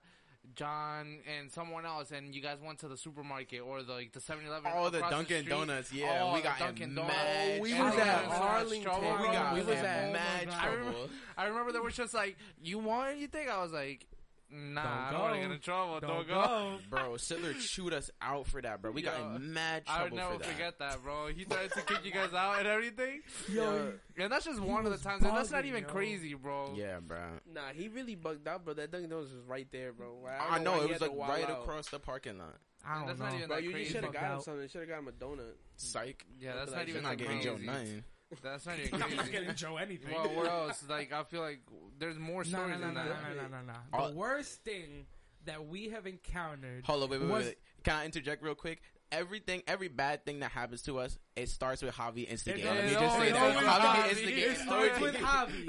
John 0.53 1.21
and 1.39 1.51
someone 1.51 1.87
else, 1.87 2.11
and 2.11 2.35
you 2.35 2.39
guys 2.39 2.59
went 2.63 2.77
to 2.81 2.87
the 2.87 2.95
supermarket 2.95 3.61
or 3.61 3.81
the 3.81 3.93
like 3.93 4.11
the 4.11 4.19
7-Eleven. 4.19 4.71
Oh, 4.75 4.91
the 4.91 4.99
Dunkin' 4.99 5.39
street. 5.41 5.49
Donuts, 5.49 5.91
yeah. 5.91 6.19
Oh, 6.21 6.35
we 6.35 6.41
got 6.41 6.59
Dunkin' 6.59 6.93
Donuts. 6.93 7.15
mad 7.15 7.61
we 7.61 7.73
And 7.73 7.83
was 7.83 7.93
at 7.97 8.05
got 8.05 8.23
in 8.25 8.31
Arlington. 8.31 8.91
We 9.21 9.27
got 9.27 9.53
We 9.55 9.59
was 9.61 9.69
at- 9.69 10.13
mad 10.13 10.47
Oh, 10.51 10.53
I 10.55 10.67
remember, 10.67 10.97
I 11.35 11.45
remember 11.47 11.71
they 11.71 11.79
were 11.79 11.89
just 11.89 12.13
like, 12.13 12.37
"You 12.61 12.77
want 12.77 13.09
anything?" 13.09 13.49
I 13.49 13.59
was 13.63 13.71
like, 13.71 14.05
"Nah, 14.49 14.83
Don't 14.83 14.91
I 14.91 15.11
don't 15.11 15.21
want 15.21 15.33
to 15.35 15.39
get 15.41 15.51
in 15.51 15.59
trouble. 15.59 15.99
Don't, 15.99 16.09
Don't 16.09 16.27
go." 16.27 16.33
go. 16.33 16.77
Bro, 16.89 17.11
Siddler 17.13 17.59
chewed 17.59 17.93
us 17.93 18.09
out 18.21 18.47
for 18.47 18.61
that, 18.61 18.81
bro. 18.81 18.91
We 18.91 19.01
got 19.01 19.17
Yo, 19.19 19.35
in 19.35 19.53
mad 19.53 19.83
I 19.87 20.03
would 20.03 20.13
never 20.13 20.33
for 20.33 20.39
that. 20.39 20.47
forget 20.47 20.79
that, 20.79 21.03
bro. 21.03 21.27
He 21.27 21.45
tried 21.45 21.71
to 21.71 21.81
kick 21.81 22.05
you 22.05 22.11
guys 22.11 22.33
out 22.33 22.59
and 22.59 22.67
everything, 22.67 23.21
Yo, 23.51 23.93
and 24.17 24.31
that's 24.31 24.45
just 24.45 24.59
one 24.59 24.85
of 24.85 24.91
the 24.91 24.97
times. 24.97 25.23
And 25.23 25.35
that's 25.35 25.51
not 25.51 25.65
even 25.65 25.83
yo. 25.83 25.89
crazy, 25.89 26.33
bro. 26.33 26.73
Yeah, 26.75 26.99
bro. 26.99 27.17
Nah, 27.51 27.69
he 27.73 27.87
really 27.87 28.15
bugged 28.15 28.47
out, 28.47 28.63
bro. 28.65 28.73
That 28.75 28.91
Dunkin' 28.91 29.09
Donuts 29.09 29.31
was 29.31 29.41
right 29.47 29.67
there, 29.71 29.93
bro. 29.93 30.25
I 30.27 30.59
know 30.59 30.73
why 30.73 30.83
it 30.85 30.89
was 30.89 31.01
like 31.01 31.11
right 31.17 31.49
out. 31.49 31.61
across 31.61 31.89
the 31.89 31.99
parking 31.99 32.37
lot. 32.37 32.55
I 32.87 32.99
don't 32.99 33.07
That's 33.07 33.19
know. 33.19 33.25
not 33.25 33.33
even 33.35 33.47
Bro, 33.47 33.55
that 33.57 33.63
you, 33.63 33.71
you 33.71 33.85
should 33.85 33.95
have 33.95 34.03
Bugged 34.03 34.13
got 34.13 34.23
him 34.25 34.31
out. 34.33 34.43
something. 34.43 34.67
Should 34.67 34.81
have 34.81 34.89
got 34.89 34.99
him 34.99 35.07
a 35.07 35.11
donut. 35.11 35.53
Psych. 35.75 36.23
Yeah, 36.39 36.53
that's 36.55 36.69
Like, 36.71 36.77
not 36.81 36.87
you're 36.87 36.97
even 36.97 37.01
You're 37.01 37.11
not 37.11 37.17
getting 37.17 37.41
crazy. 37.41 37.65
Joe 37.65 37.71
nothing. 37.71 38.03
That's 38.41 38.65
not 38.65 38.75
even 38.79 39.01
I'm 39.01 39.09
not 39.15 39.17
crazy. 39.25 39.31
getting 39.31 39.55
Joe 39.55 39.77
anything. 39.77 40.13
well, 40.13 40.29
what 40.29 40.47
else? 40.47 40.83
Like, 40.89 41.11
I 41.13 41.23
feel 41.23 41.41
like 41.41 41.59
there's 41.99 42.17
more 42.19 42.43
no, 42.43 42.49
stories 42.49 42.79
no, 42.79 42.87
no, 42.89 42.93
than 42.93 42.93
no, 42.95 43.03
no, 43.03 43.09
that. 43.09 43.35
no, 43.35 43.41
no, 43.43 43.57
no, 43.65 43.73
no. 43.73 43.79
All- 43.93 44.09
The 44.09 44.15
worst 44.15 44.63
thing 44.63 45.05
that 45.45 45.67
we 45.67 45.89
have 45.89 46.07
encountered. 46.07 46.85
Hold 46.85 47.03
on, 47.03 47.09
wait, 47.09 47.19
wait, 47.21 47.25
wait, 47.27 47.33
Was- 47.33 47.45
wait. 47.45 47.57
Can 47.83 47.95
I 47.95 48.05
interject 48.05 48.41
real 48.43 48.55
quick? 48.55 48.81
Everything, 49.11 49.61
every 49.67 49.87
bad 49.87 50.25
thing 50.25 50.39
that 50.39 50.51
happens 50.51 50.81
to 50.83 50.97
us, 50.99 51.17
it 51.35 51.47
starts 51.47 51.81
with 51.81 51.93
Javi 51.93 52.27
instigating. 52.27 52.65
Yeah, 52.65 52.73
Let 52.73 52.85
me 52.85 52.91
just 52.91 52.99
say 53.17 53.31
always 53.31 53.31
that. 53.31 53.53
starts 53.53 53.55
with 53.55 53.65
Javi 53.69 53.95
Javi. 53.95 54.09
instigated 54.09 54.51
It 54.51 54.57
starts 54.57 54.99
with 54.99 55.15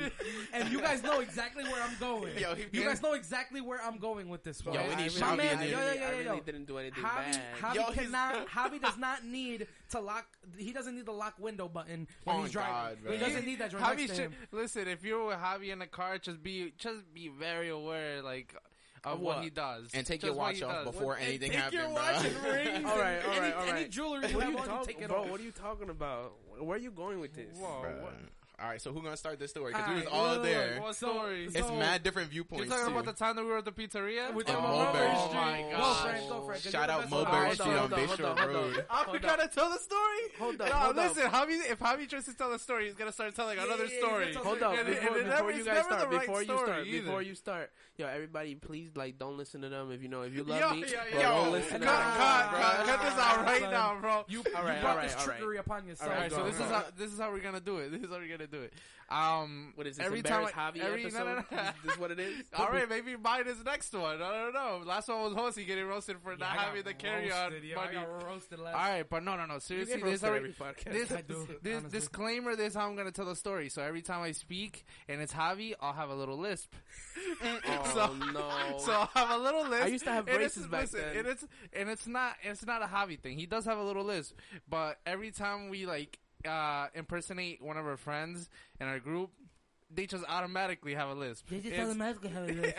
Javi, 0.06 0.10
and 0.54 0.68
you 0.72 0.80
guys 0.80 1.02
know 1.02 1.20
exactly 1.20 1.64
where 1.64 1.82
I'm 1.82 1.96
going. 2.00 2.38
Yo, 2.38 2.54
he- 2.54 2.64
you 2.72 2.82
guys 2.84 3.02
know 3.02 3.12
exactly 3.12 3.60
where 3.60 3.80
I'm 3.82 3.98
going 3.98 4.28
with 4.28 4.42
this 4.42 4.64
one. 4.64 4.74
Yo, 4.74 4.82
we 4.88 4.96
need 4.96 5.12
really- 5.12 5.20
My 5.20 5.26
Javi 5.26 5.36
man, 5.36 5.52
in 5.52 5.58
there. 5.58 5.68
yo, 5.68 5.78
yo, 5.78 5.86
I 5.86 5.94
yo, 5.94 6.18
yo, 6.18 6.28
really 6.30 6.40
didn't 6.46 6.64
do 6.64 6.78
anything 6.78 7.04
Javi, 7.04 7.32
bad. 7.32 7.40
Javi 7.60 7.74
Yo, 7.74 7.84
cannot. 7.92 8.48
Javi 8.48 8.80
does 8.80 8.98
not 8.98 9.24
need 9.24 9.66
to 9.90 10.00
lock. 10.00 10.26
He 10.56 10.72
doesn't 10.72 10.96
need 10.96 11.06
the 11.06 11.12
lock 11.12 11.34
window 11.38 11.68
button 11.68 12.08
when 12.24 12.36
Oh, 12.36 12.42
he's 12.42 12.52
driving. 12.52 12.72
God, 12.72 12.96
bro. 13.02 13.12
he 13.12 13.18
doesn't 13.18 13.44
need 13.46 13.58
that. 13.60 13.72
Right 13.74 13.98
Javi 13.98 14.14
should, 14.16 14.32
listen, 14.50 14.88
if 14.88 15.04
you're 15.04 15.24
with 15.26 15.36
Javi 15.38 15.68
in 15.72 15.78
the 15.78 15.86
car, 15.86 16.18
just 16.18 16.42
be 16.42 16.72
just 16.78 17.12
be 17.14 17.28
very 17.28 17.68
aware, 17.68 18.22
like 18.22 18.54
of 19.06 19.12
Of 19.14 19.20
what? 19.20 19.36
what? 19.36 19.44
he 19.44 19.50
does, 19.50 19.90
And 19.94 20.04
take 20.06 20.20
Just 20.20 20.26
your 20.30 20.34
watch 20.36 20.60
off 20.62 20.84
does. 20.84 20.94
before 20.94 21.14
And 21.14 21.24
anything 21.24 21.50
take 21.52 21.60
happens, 21.60 21.80
your 21.80 21.90
watch 21.90 22.24
and 22.24 22.36
rings. 22.44 22.84
All 22.90 22.98
right, 22.98 23.12
and 23.14 23.24
all 23.24 23.38
right, 23.40 23.42
any, 23.42 23.52
all 23.52 23.76
Any 23.76 23.88
jewelry 23.88 24.28
you 24.28 24.34
What 24.36 24.42
are 24.42 24.44
have 24.46 24.52
you 24.52 24.58
on, 24.58 24.64
you 24.64 24.70
talking, 24.70 24.94
take 24.96 25.02
it 25.04 25.08
bro? 25.08 25.22
off. 25.22 25.30
What 25.30 25.40
are 25.40 25.44
you 25.44 25.52
talking 25.52 25.90
about? 25.90 26.32
Where 26.58 26.76
are 26.76 26.80
you 26.80 26.90
going 26.90 27.20
with 27.20 27.34
this? 27.34 27.56
Whoa, 27.56 27.82
what, 28.02 28.14
All 28.58 28.66
right, 28.70 28.80
so 28.80 28.90
who's 28.90 29.02
gonna 29.02 29.18
start 29.18 29.38
this 29.38 29.50
story? 29.50 29.72
Because 29.74 29.86
we 29.86 29.94
was 29.96 30.06
all 30.06 30.24
look, 30.28 30.32
look, 30.36 30.42
there. 30.44 30.80
what 30.80 30.96
So- 30.96 31.10
story? 31.12 31.44
It's 31.44 31.58
so- 31.58 31.76
mad 31.76 32.02
different 32.02 32.32
You're 32.32 32.44
talking 32.44 32.70
too. 32.70 32.90
about 32.90 33.04
the 33.04 33.12
time 33.12 33.36
that 33.36 33.42
we 33.44 33.50
were 33.50 33.58
at 33.58 33.66
the 33.66 33.70
pizzeria? 33.72 34.32
We're 34.32 34.44
talking 34.44 34.64
about 34.64 34.94
Mulberry 34.94 35.08
Mulberry 35.12 35.16
Street. 35.28 35.36
Oh 35.36 35.44
my 35.44 35.62
Go, 35.62 35.76
God. 35.76 36.02
Frank. 36.08 36.28
Go, 36.30 36.40
Frank. 36.46 36.62
'cause 36.62 36.72
Shout 36.72 36.88
out 36.88 36.96
the 36.96 37.02
best 37.02 37.12
one. 37.12 37.24
Mulberry 37.24 37.54
Street 37.54 37.68
on, 37.68 37.76
on 37.76 37.82
on, 37.82 37.90
Bayshore 37.90 38.06
hold 38.08 38.20
on, 38.24 38.36
hold 38.38 38.54
Road. 38.54 38.86
I 38.88 38.94
Hold 39.04 39.20
gotta 39.22 39.48
tell 39.48 39.68
the 39.70 39.78
story. 39.78 40.20
Hold 40.38 40.60
up, 40.62 40.68
No, 40.70 40.74
hold 40.74 40.98
up. 40.98 41.16
listen, 41.16 41.30
Javi, 41.30 41.70
if 41.70 41.78
Javi 41.80 42.08
tries 42.08 42.24
to 42.24 42.34
tell 42.34 42.50
the 42.50 42.58
story, 42.58 42.86
he's 42.86 42.94
gonna 42.94 43.12
start 43.12 43.34
telling 43.36 43.58
another 43.58 43.84
yeah, 43.84 43.98
story. 43.98 44.26
he's 44.28 44.36
Hold 44.36 44.58
tell 44.58 44.72
up, 44.72 44.78
And 44.78 44.88
before, 44.88 45.18
and 45.18 45.26
before 45.30 45.52
you 45.52 45.64
guys 45.64 45.84
start, 45.84 46.08
right 46.10 46.20
before 46.20 46.40
you 46.42 46.46
start, 46.56 46.86
either. 46.86 47.02
before 47.04 47.22
you 47.22 47.34
start, 47.34 47.70
yo, 47.98 48.06
everybody, 48.06 48.54
please, 48.54 48.88
like, 48.96 49.18
don't 49.18 49.36
listen 49.36 49.60
to 49.60 49.68
them. 49.68 49.92
If 49.92 50.00
you 50.02 50.08
know, 50.08 50.22
if 50.22 50.32
you 50.32 50.44
love 50.44 50.60
Yo, 50.60 50.70
me, 50.70 50.80
yo, 50.80 50.96
bro, 51.12 51.20
yo, 51.20 51.28
don't 51.28 51.52
listen 51.52 51.82
cut, 51.82 51.90
to 51.90 52.02
cut, 52.16 52.50
them. 52.52 52.60
cut, 52.62 52.86
cut 52.86 53.02
this 53.02 53.18
out 53.22 53.44
right 53.44 53.70
now, 53.70 53.98
bro. 54.00 54.24
You, 54.28 54.38
All 54.38 54.62
you 54.62 54.68
right, 54.68 54.80
brought 54.80 55.02
this 55.02 55.12
right, 55.12 55.20
all 55.20 55.26
right. 55.28 55.36
trickery 55.36 55.58
upon 55.58 55.86
yourself. 55.86 56.08
All 56.10 56.16
All 56.16 56.22
right, 56.22 56.32
so 56.32 56.44
this 56.44 56.54
is 56.58 56.70
how 56.70 56.84
this 56.96 57.12
is 57.12 57.18
how 57.20 57.30
we're 57.30 57.40
gonna 57.40 57.60
do 57.60 57.78
it. 57.80 57.90
This 57.90 58.00
is 58.00 58.08
how 58.08 58.16
we're 58.16 58.28
gonna 58.28 58.45
do 58.46 58.62
it. 58.62 58.72
Um, 59.08 59.72
What 59.76 59.86
is 59.86 59.98
this? 59.98 60.04
every 60.06 60.20
time, 60.20 60.46
I- 60.46 60.50
Javi 60.50 60.80
every, 60.80 61.02
episode? 61.04 61.18
No, 61.24 61.34
no, 61.36 61.44
no. 61.52 61.58
Is 61.60 61.74
this 61.84 61.96
what 61.98 62.10
it 62.10 62.18
is? 62.18 62.42
All 62.58 62.68
right, 62.70 62.88
maybe 62.88 63.14
mine 63.16 63.46
is 63.46 63.62
next 63.64 63.92
one. 63.94 64.20
I 64.20 64.32
don't 64.42 64.52
know. 64.52 64.82
Last 64.84 65.06
one 65.08 65.22
was 65.22 65.32
Hosey 65.32 65.64
getting 65.64 65.86
roasted 65.86 66.16
for 66.20 66.32
Yeah, 66.32 66.38
not 66.40 66.48
having 66.48 66.82
the 66.82 66.92
carry 66.92 67.30
on 67.30 67.52
roasted, 67.52 67.62
yo. 67.68 67.76
money. 67.76 67.96
I 67.96 68.00
got 68.02 68.24
roasted 68.24 68.58
last 68.58 68.74
All 68.74 68.80
right, 68.80 69.08
but 69.08 69.22
no, 69.22 69.36
no, 69.36 69.46
no. 69.46 69.60
Seriously, 69.60 70.02
this 70.02 70.14
is 70.14 70.22
how 70.22 70.32
every 70.32 70.52
podcast. 70.52 70.92
this, 70.92 71.08
do, 71.28 71.48
this 71.62 71.84
disclaimer. 71.84 72.56
This 72.56 72.70
is 72.70 72.74
how 72.74 72.88
I'm 72.88 72.96
gonna 72.96 73.12
tell 73.12 73.26
the 73.26 73.36
story. 73.36 73.68
So 73.68 73.80
every 73.80 74.02
time 74.02 74.22
I 74.22 74.32
speak 74.32 74.84
and 75.08 75.20
it's 75.20 75.32
Javi, 75.32 75.74
I'll 75.80 75.92
have 75.92 76.10
a 76.10 76.14
little 76.16 76.36
lisp. 76.38 76.74
Oh 77.68 77.90
so, 77.94 78.32
no! 78.32 78.78
so 78.78 78.92
I'll 78.92 79.06
have 79.14 79.30
a 79.30 79.42
little 79.42 79.68
lisp. 79.68 79.84
I 79.84 79.86
used 79.88 80.04
to 80.04 80.10
have 80.12 80.26
braces 80.26 80.66
back 80.66 80.82
listen, 80.82 81.00
then. 81.00 81.16
And 81.18 81.26
it's 81.28 81.44
and 81.72 81.88
it's 81.88 82.06
not 82.06 82.34
it's 82.42 82.66
not 82.66 82.82
a 82.82 82.86
Javi 82.86 83.18
thing. 83.20 83.38
He 83.38 83.46
does 83.46 83.64
have 83.66 83.78
a 83.78 83.82
little 83.84 84.04
lisp, 84.04 84.36
but 84.68 84.98
every 85.06 85.30
time 85.30 85.68
we 85.68 85.86
like 85.86 86.18
uh 86.46 86.86
impersonate 86.94 87.62
one 87.62 87.76
of 87.76 87.86
our 87.86 87.96
friends 87.96 88.48
in 88.80 88.86
our 88.86 88.98
group, 89.00 89.30
they 89.90 90.06
just 90.06 90.24
automatically 90.28 90.94
have 90.94 91.08
a 91.08 91.14
lisp. 91.14 91.48
They 91.48 91.56
just 91.56 91.68
It's- 91.68 91.86
automatically 91.86 92.30
have 92.30 92.48
a 92.48 92.52
lisp. 92.52 92.76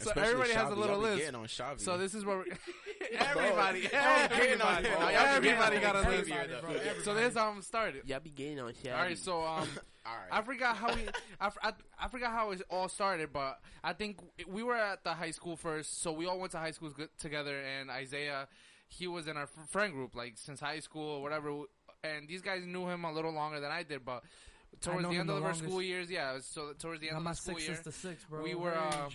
so 0.00 0.10
Especially 0.10 0.22
everybody 0.22 0.52
has 0.52 0.70
a 0.70 0.74
little 0.74 0.96
Y'all 1.02 1.16
lisp. 1.16 1.34
on 1.34 1.44
Shavi. 1.46 1.80
So 1.80 1.98
this 1.98 2.14
is 2.14 2.24
where 2.24 2.38
we, 2.38 2.44
everybody, 3.18 3.80
Y'all 3.80 4.28
be 4.28 4.34
getting 4.36 4.60
on 4.60 4.84
everybody, 4.84 4.88
him. 4.88 4.98
bro, 4.98 5.08
Y'all 5.08 5.40
be 5.40 5.48
everybody 5.48 5.78
got 5.80 5.96
on 5.96 6.04
a 6.04 6.06
his 6.10 6.16
lisp. 6.20 6.26
behavior, 6.30 6.58
bro, 6.60 6.70
though. 6.72 6.76
everybody. 6.78 7.02
So 7.04 7.14
this 7.14 7.32
is 7.32 7.38
how 7.38 7.50
I'm 7.50 7.62
started. 7.62 8.02
Y'all 8.08 8.20
be 8.20 8.30
getting 8.30 8.60
on 8.60 8.72
shit. 8.82 8.92
All 8.92 8.98
right, 9.00 9.18
so 9.18 9.40
um, 9.44 9.68
all 10.06 10.12
I 10.30 10.42
forgot 10.42 10.76
how 10.76 10.94
we, 10.94 11.02
I, 11.40 11.46
f- 11.46 11.58
I, 11.62 11.72
I 11.98 12.08
forgot 12.08 12.32
how 12.32 12.50
it 12.50 12.62
all 12.70 12.88
started, 12.88 13.32
but 13.32 13.60
I 13.82 13.92
think 13.92 14.18
we 14.48 14.62
were 14.62 14.74
at 14.74 15.04
the 15.04 15.12
high 15.14 15.30
school 15.32 15.56
first, 15.56 16.02
so 16.02 16.12
we 16.12 16.26
all 16.26 16.38
went 16.38 16.52
to 16.52 16.58
high 16.58 16.72
school 16.72 16.92
together, 17.18 17.60
and 17.60 17.90
Isaiah, 17.90 18.48
he 18.88 19.06
was 19.06 19.28
in 19.28 19.36
our 19.36 19.44
f- 19.44 19.68
friend 19.70 19.92
group, 19.92 20.14
like, 20.14 20.34
since 20.36 20.60
high 20.60 20.80
school 20.80 21.08
or 21.08 21.22
whatever, 21.22 21.50
and 22.04 22.28
these 22.28 22.42
guys 22.42 22.64
knew 22.66 22.86
him 22.88 23.04
a 23.04 23.12
little 23.12 23.32
longer 23.32 23.58
than 23.60 23.70
I 23.72 23.82
did, 23.82 24.04
but 24.04 24.22
towards 24.80 25.02
the 25.02 25.08
him 25.10 25.20
end 25.20 25.28
the 25.28 25.34
of 25.34 25.42
our 25.42 25.50
longest. 25.50 25.64
school 25.64 25.82
years, 25.82 26.10
yeah, 26.10 26.38
so 26.40 26.72
towards 26.78 27.00
the 27.00 27.08
end 27.08 27.14
Got 27.14 27.18
of 27.18 27.24
my 27.24 27.30
the 27.32 27.36
school 27.36 27.54
six 27.58 27.68
year, 27.68 27.78
is 27.86 27.94
six, 27.94 28.24
bro. 28.24 28.42
we 28.42 28.54
were, 28.54 28.74
uh, 28.76 29.08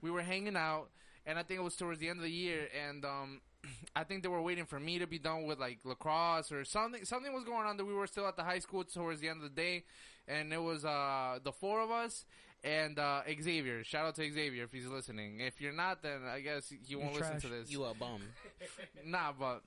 we 0.00 0.10
were 0.10 0.22
hanging 0.22 0.56
out, 0.56 0.88
and 1.26 1.38
I 1.38 1.42
think 1.42 1.60
it 1.60 1.62
was 1.62 1.76
towards 1.76 2.00
the 2.00 2.08
end 2.08 2.18
of 2.18 2.24
the 2.24 2.30
year, 2.30 2.68
and 2.88 3.04
um, 3.04 3.40
I 3.96 4.04
think 4.04 4.22
they 4.22 4.28
were 4.28 4.42
waiting 4.42 4.64
for 4.66 4.80
me 4.80 4.98
to 4.98 5.06
be 5.06 5.18
done 5.18 5.44
with 5.44 5.58
like 5.58 5.78
lacrosse 5.84 6.50
or 6.52 6.64
something. 6.64 7.04
Something 7.04 7.32
was 7.32 7.44
going 7.44 7.66
on 7.66 7.76
that 7.76 7.84
we 7.84 7.94
were 7.94 8.06
still 8.06 8.26
at 8.26 8.36
the 8.36 8.42
high 8.44 8.58
school 8.58 8.84
towards 8.84 9.20
the 9.20 9.28
end 9.28 9.42
of 9.42 9.54
the 9.54 9.60
day, 9.62 9.84
and 10.26 10.52
it 10.52 10.62
was 10.62 10.84
uh 10.84 11.38
the 11.42 11.52
four 11.52 11.80
of 11.80 11.90
us 11.90 12.24
and 12.64 12.98
uh 12.98 13.20
Xavier. 13.40 13.84
Shout 13.84 14.06
out 14.06 14.14
to 14.16 14.32
Xavier 14.32 14.64
if 14.64 14.72
he's 14.72 14.86
listening. 14.86 15.40
If 15.40 15.60
you're 15.60 15.72
not, 15.72 16.02
then 16.02 16.22
I 16.24 16.40
guess 16.40 16.72
he 16.86 16.96
won't 16.96 17.12
You're 17.12 17.20
listen 17.20 17.32
trash. 17.40 17.42
to 17.42 17.48
this. 17.48 17.70
You 17.70 17.84
a 17.84 17.94
bum. 17.94 18.20
Nah, 19.04 19.32
but 19.38 19.62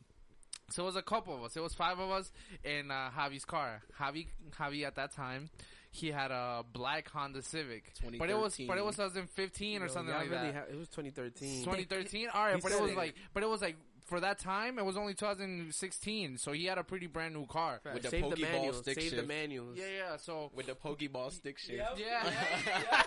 so 0.69 0.84
it 0.84 0.86
was 0.88 0.95
a 0.95 1.01
couple 1.01 1.36
of 1.36 1.43
us. 1.43 1.55
It 1.55 1.62
was 1.62 1.74
five 1.74 2.00
of 2.00 2.10
us 2.12 2.31
in 2.63 2.91
uh, 2.91 3.10
Javi's 3.17 3.45
car. 3.45 3.81
Javi, 4.00 4.27
Javi 4.60 4.84
at 4.86 4.95
that 4.95 5.12
time, 5.13 5.50
he 5.91 6.12
had 6.12 6.31
a 6.31 6.63
black 6.74 7.10
Honda 7.10 7.41
Civic, 7.41 7.91
but 8.19 8.29
it 8.29 8.38
was 8.38 8.57
but 8.67 8.77
it 8.77 8.84
was 8.86 8.95
2015 8.95 9.81
or 9.81 9.86
Yo, 9.86 9.91
something 9.91 10.10
y'all 10.13 10.22
like 10.24 10.29
really 10.31 10.51
that. 10.51 10.55
ha- 10.55 10.72
it 10.72 10.77
was 10.77 10.88
2013. 10.89 11.63
2013. 11.63 12.27
All 12.34 12.45
right, 12.45 12.55
He 12.55 12.62
but 12.62 12.72
it 12.72 12.81
was 12.81 12.91
it. 12.91 12.98
like, 12.98 13.15
but 13.34 13.43
it 13.43 13.50
was 13.50 13.62
like 13.62 13.77
for 14.05 14.19
that 14.19 14.38
time, 14.38 14.77
it 14.77 14.86
was 14.86 14.98
only 14.98 15.13
2016. 15.15 16.38
So 16.38 16.51
he 16.51 16.65
had 16.65 16.77
a 16.77 16.84
pretty 16.84 17.07
brand 17.07 17.34
new 17.34 17.45
car. 17.45 17.79
With 17.93 18.03
the 18.03 18.10
save 18.10 18.24
the 18.29 18.36
Pokeball 18.36 18.41
manuals. 18.41 18.77
stick 18.79 19.00
Save 19.01 19.15
the 19.15 19.24
manuals. 19.24 19.77
Yeah, 19.77 19.86
yeah. 19.98 20.17
So 20.17 20.51
With 20.53 20.67
the 20.67 20.74
Pokeball 20.75 21.31
stick 21.31 21.57
shit. 21.57 21.77
Yep. 21.77 21.98
yeah, 21.98 23.03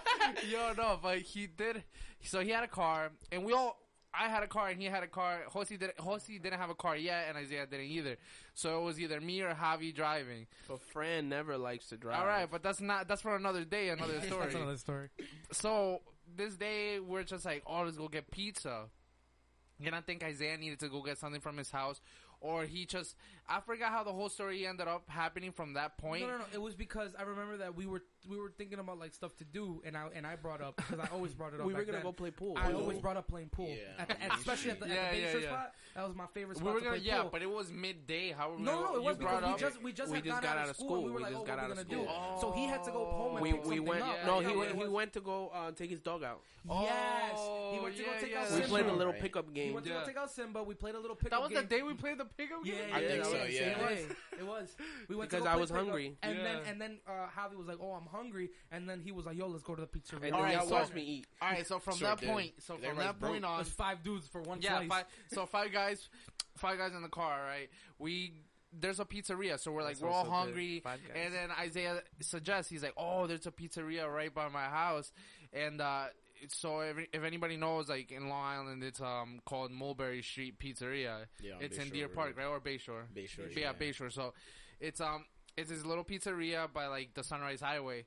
yo, 0.51 0.73
no, 0.77 0.99
but 1.03 1.19
he 1.19 1.47
did. 1.47 1.85
So 2.23 2.41
he 2.41 2.51
had 2.51 2.65
a 2.65 2.69
car, 2.69 3.11
and 3.31 3.45
we 3.45 3.53
all. 3.53 3.79
I 4.19 4.29
had 4.29 4.43
a 4.43 4.47
car, 4.47 4.69
and 4.69 4.81
he 4.81 4.87
had 4.87 5.03
a 5.03 5.07
car. 5.07 5.41
Josi 5.53 5.79
didn't. 5.79 5.97
Josi 5.99 6.43
didn't 6.43 6.59
have 6.59 6.71
a 6.71 6.75
car 6.75 6.97
yet, 6.97 7.27
and 7.29 7.39
Isaiah 7.39 7.67
didn't 7.67 7.87
either. 7.87 8.17
So 8.55 8.81
it 8.81 8.85
was 8.85 9.01
either 9.01 9.21
me 9.21 9.43
or 9.43 9.55
Javi 9.55 9.95
driving. 9.95 10.47
But 10.67 10.81
Fran 10.81 11.29
never 11.29 11.57
likes 11.57 11.87
to 11.89 11.97
drive. 11.97 12.21
All 12.21 12.27
right, 12.27 12.51
but 12.51 12.63
that's 12.63 12.81
not. 12.81 13.07
That's 13.09 13.23
for 13.23 13.37
another 13.37 13.65
day, 13.65 13.91
another 13.91 14.21
story. 14.27 14.43
That's 14.45 14.55
another 14.55 14.77
story. 14.77 15.09
so 15.53 16.01
this 16.37 16.57
day 16.57 16.99
we're 17.01 17.23
just 17.25 17.45
like, 17.45 17.63
oh, 17.67 17.83
let's 17.83 17.97
go 17.97 18.09
get 18.09 18.31
pizza. 18.31 18.85
And 19.85 19.95
I 19.95 20.01
think 20.01 20.25
Isaiah 20.25 20.57
needed 20.57 20.81
to 20.81 20.89
go 20.89 21.03
get 21.03 21.19
something 21.19 21.41
from 21.41 21.57
his 21.57 21.71
house, 21.71 22.01
or 22.41 22.65
he 22.65 22.85
just, 22.87 23.17
I 23.49 23.61
forgot 23.61 23.91
how 23.91 24.05
the 24.05 24.13
whole 24.13 24.29
story 24.29 24.67
ended 24.67 24.87
up 24.89 25.09
happening 25.09 25.53
from 25.53 25.75
that 25.75 25.99
point. 25.99 26.23
No, 26.23 26.29
no, 26.29 26.39
no. 26.39 26.45
It 26.53 26.61
was 26.61 26.75
because 26.75 27.11
I 27.19 27.23
remember 27.23 27.57
that 27.59 27.75
we 27.75 27.87
were 27.87 28.03
we 28.29 28.37
were 28.39 28.53
thinking 28.59 28.79
about 28.79 28.99
like 28.99 29.15
stuff 29.15 29.35
to 29.39 29.45
do, 29.45 29.81
and 29.87 29.97
I 29.97 30.07
and 30.15 30.27
I 30.27 30.37
brought 30.37 30.61
up 30.61 30.77
because 30.77 30.99
I 31.01 31.09
always 31.15 31.33
brought 31.35 31.55
it 31.55 31.61
up. 31.61 31.67
we 31.67 31.73
were 31.73 31.81
gonna 31.85 31.93
then. 31.99 32.03
go 32.03 32.13
play 32.13 32.31
pool. 32.31 32.55
I 32.57 32.71
Pool. 32.71 32.81
always 32.83 32.99
brought 32.99 33.17
up 33.17 33.27
playing 33.29 33.49
pool, 33.49 33.69
Yeah. 33.69 34.01
at 34.03 34.09
the, 34.09 34.23
at, 34.23 34.35
especially 34.39 34.71
at 34.73 34.81
the, 34.81 34.89
Yeah, 34.89 34.95
at 34.95 35.13
the 35.13 35.19
yeah, 35.19 35.27
Bayshore 35.33 35.43
yeah. 35.43 35.49
spot. 35.49 35.73
That 35.95 36.07
was 36.07 36.17
my 36.17 36.27
favorite 36.35 36.59
spot 36.59 36.67
we 36.67 36.73
were 36.75 36.79
to 36.81 36.85
gonna, 36.85 36.97
play 36.99 37.07
yeah, 37.07 37.21
pool. 37.23 37.31
but 37.33 37.43
it 37.43 37.51
was 37.51 37.73
midday. 37.73 38.33
How 38.33 38.51
were 38.51 38.57
we 38.57 38.63
no, 38.63 38.73
gonna- 38.73 38.87
no, 38.87 38.95
it 38.97 39.03
was 39.03 39.17
because 39.17 39.43
we 39.43 39.49
up- 39.51 39.59
just 39.59 39.83
we 39.83 39.93
just 39.93 40.11
We 40.11 40.17
had 40.19 40.25
just 40.27 40.43
got 40.43 40.51
out 40.51 40.59
out 40.59 40.65
of 40.65 40.71
of 40.71 40.77
school. 40.77 40.87
school. 40.89 40.97
And 40.99 41.05
we 41.07 41.11
were 41.11 41.17
We 41.17 41.23
like, 41.25 41.33
just 41.33 41.43
oh, 41.43 41.47
got 41.47 41.57
what 41.57 41.65
out 41.65 41.77
we 41.77 41.81
of 41.83 41.89
gonna 41.89 42.01
do? 42.03 42.09
school. 42.09 42.39
So 42.41 42.53
he 42.53 42.65
had 42.67 42.85
to 42.85 42.91
go 42.91 43.05
home 43.07 43.33
and 43.37 43.43
we 43.43 43.53
pick 43.53 43.65
we 43.65 43.77
something 43.77 43.85
went. 43.87 44.03
up. 44.03 44.17
No, 44.27 44.41
he 44.41 44.55
went. 44.57 44.77
He 44.77 44.89
went 44.89 45.13
to 45.15 45.21
go 45.21 45.49
uh, 45.55 45.71
take 45.73 45.91
his 45.91 46.01
dog 46.01 46.23
out. 46.23 46.43
Yes, 46.69 47.33
he 47.33 47.39
Oh, 47.39 47.81
went 47.83 47.97
to 47.97 48.03
go 48.03 48.11
take 48.21 48.37
out 48.37 48.51
yeah. 48.51 48.57
We 48.57 48.63
played 48.63 48.87
a 48.87 48.93
little 48.93 49.13
pickup 49.15 49.47
He 49.49 49.55
game. 49.55 49.75
went 49.75 49.87
to 49.87 49.93
go 49.93 50.03
take 50.05 50.17
out 50.19 50.31
Simba. 50.31 50.63
We 50.63 50.75
played 50.75 50.95
a 50.97 51.01
little 51.01 51.17
pickup 51.17 51.31
That 51.31 51.41
was 51.41 51.49
the 51.51 51.67
game. 51.67 51.79
day 51.79 51.83
we 51.83 51.95
played 51.95 52.19
the 52.19 52.27
pickup 52.37 52.59
Yeah, 52.65 52.75
game. 52.75 52.83
yeah, 52.91 52.97
I 52.97 53.07
think 53.07 53.25
so, 53.25 53.33
yeah, 53.35 53.45
yeah. 53.47 53.61
It 53.61 53.79
was. 53.79 54.17
It 54.41 54.47
was. 54.47 54.77
We 55.09 55.17
went 55.17 55.31
to 55.31 55.37
Because 55.37 55.45
go 55.45 55.51
I 55.51 55.53
play 55.55 55.61
was 55.61 55.71
pickup, 55.71 55.85
hungry. 55.85 56.17
and 56.23 56.39
then 56.39 56.45
Yeah. 56.45 56.71
and 56.71 56.81
then 56.81 56.99
uh, 57.07 57.27
Javi 57.37 57.57
was 57.57 57.67
like, 57.67 57.79
"Oh, 57.81 57.93
I'm 57.93 58.07
hungry," 58.07 58.51
and 58.71 58.89
then 58.89 59.01
he 59.01 59.13
was 59.13 59.27
like, 59.27 59.37
"Yo, 59.37 59.47
let's 59.49 59.63
go 59.65 59.75
to 59.75 59.81
the 59.81 59.87
pizzeria." 59.87 60.15
And 60.15 60.23
then 60.25 60.33
All 60.35 60.43
right, 60.43 60.55
y'all 60.55 60.67
so- 60.67 60.75
watched 60.75 60.95
me 60.95 61.03
eat. 61.03 61.27
All 61.43 61.49
right, 61.51 61.67
so 61.67 61.79
from 61.79 61.97
Sure 61.97 62.09
that 62.09 62.21
did. 62.21 62.29
point, 62.29 62.53
so 62.63 62.75
from 62.75 62.85
Everybody's 62.85 63.07
that 63.13 63.21
point 63.27 63.41
broke. 63.43 63.51
on, 63.53 63.57
There's 63.59 63.69
five 63.75 64.03
dudes 64.03 64.29
for 64.29 64.43
one 64.43 64.61
yeah, 64.61 64.77
slice. 64.79 64.89
five, 64.89 65.05
so 65.33 65.47
five 65.47 65.73
guys, 65.73 66.09
five 66.57 66.79
guys 66.79 66.95
in 66.95 67.03
the 67.03 67.09
car, 67.09 67.41
right? 67.43 67.69
We 67.99 68.35
there's 68.71 69.01
a 69.01 69.05
pizzeria, 69.07 69.59
so 69.59 69.73
we're 69.73 69.83
like 69.83 69.97
That 69.97 70.05
we're 70.05 70.13
sounds 70.13 70.17
all 70.19 70.25
so 70.25 70.31
good. 70.31 70.37
hungry, 70.55 70.81
Five 70.81 71.01
Guys. 71.09 71.17
and 71.17 71.35
then 71.35 71.51
Isaiah 71.59 72.03
suggests 72.21 72.71
he's 72.71 72.83
like, 72.83 72.93
oh, 72.99 73.27
there's 73.27 73.47
a 73.47 73.51
pizzeria 73.51 74.07
right 74.13 74.33
by 74.33 74.49
my 74.49 74.65
house, 74.67 75.11
and 75.55 75.81
uh, 75.81 76.05
so 76.49 76.81
if, 76.81 76.97
if 77.13 77.23
anybody 77.25 77.57
knows, 77.57 77.89
like 77.89 78.11
in 78.13 78.29
Long 78.29 78.45
Island, 78.45 78.83
it's 78.83 79.01
um 79.01 79.41
called 79.47 79.71
Mulberry 79.71 80.23
Street 80.23 80.59
Pizzeria. 80.59 81.27
Yeah, 81.43 81.55
on 81.57 81.63
it's 81.63 81.79
in 81.79 81.89
Bayshore 81.89 81.93
Deer 81.93 82.09
Park, 82.09 82.37
right, 82.37 82.47
or 82.47 82.61
Bayshore. 82.61 83.05
Bayshore, 83.15 83.55
yeah, 83.57 83.61
yeah. 83.61 83.73
Bayshore. 83.73 84.13
So 84.13 84.35
it's 84.81 85.01
um 85.01 85.25
it's 85.57 85.71
this 85.71 85.85
little 85.85 86.05
pizzeria 86.05 86.73
by 86.73 86.87
like 86.87 87.15
the 87.15 87.25
Sunrise 87.25 87.61
Highway, 87.61 88.05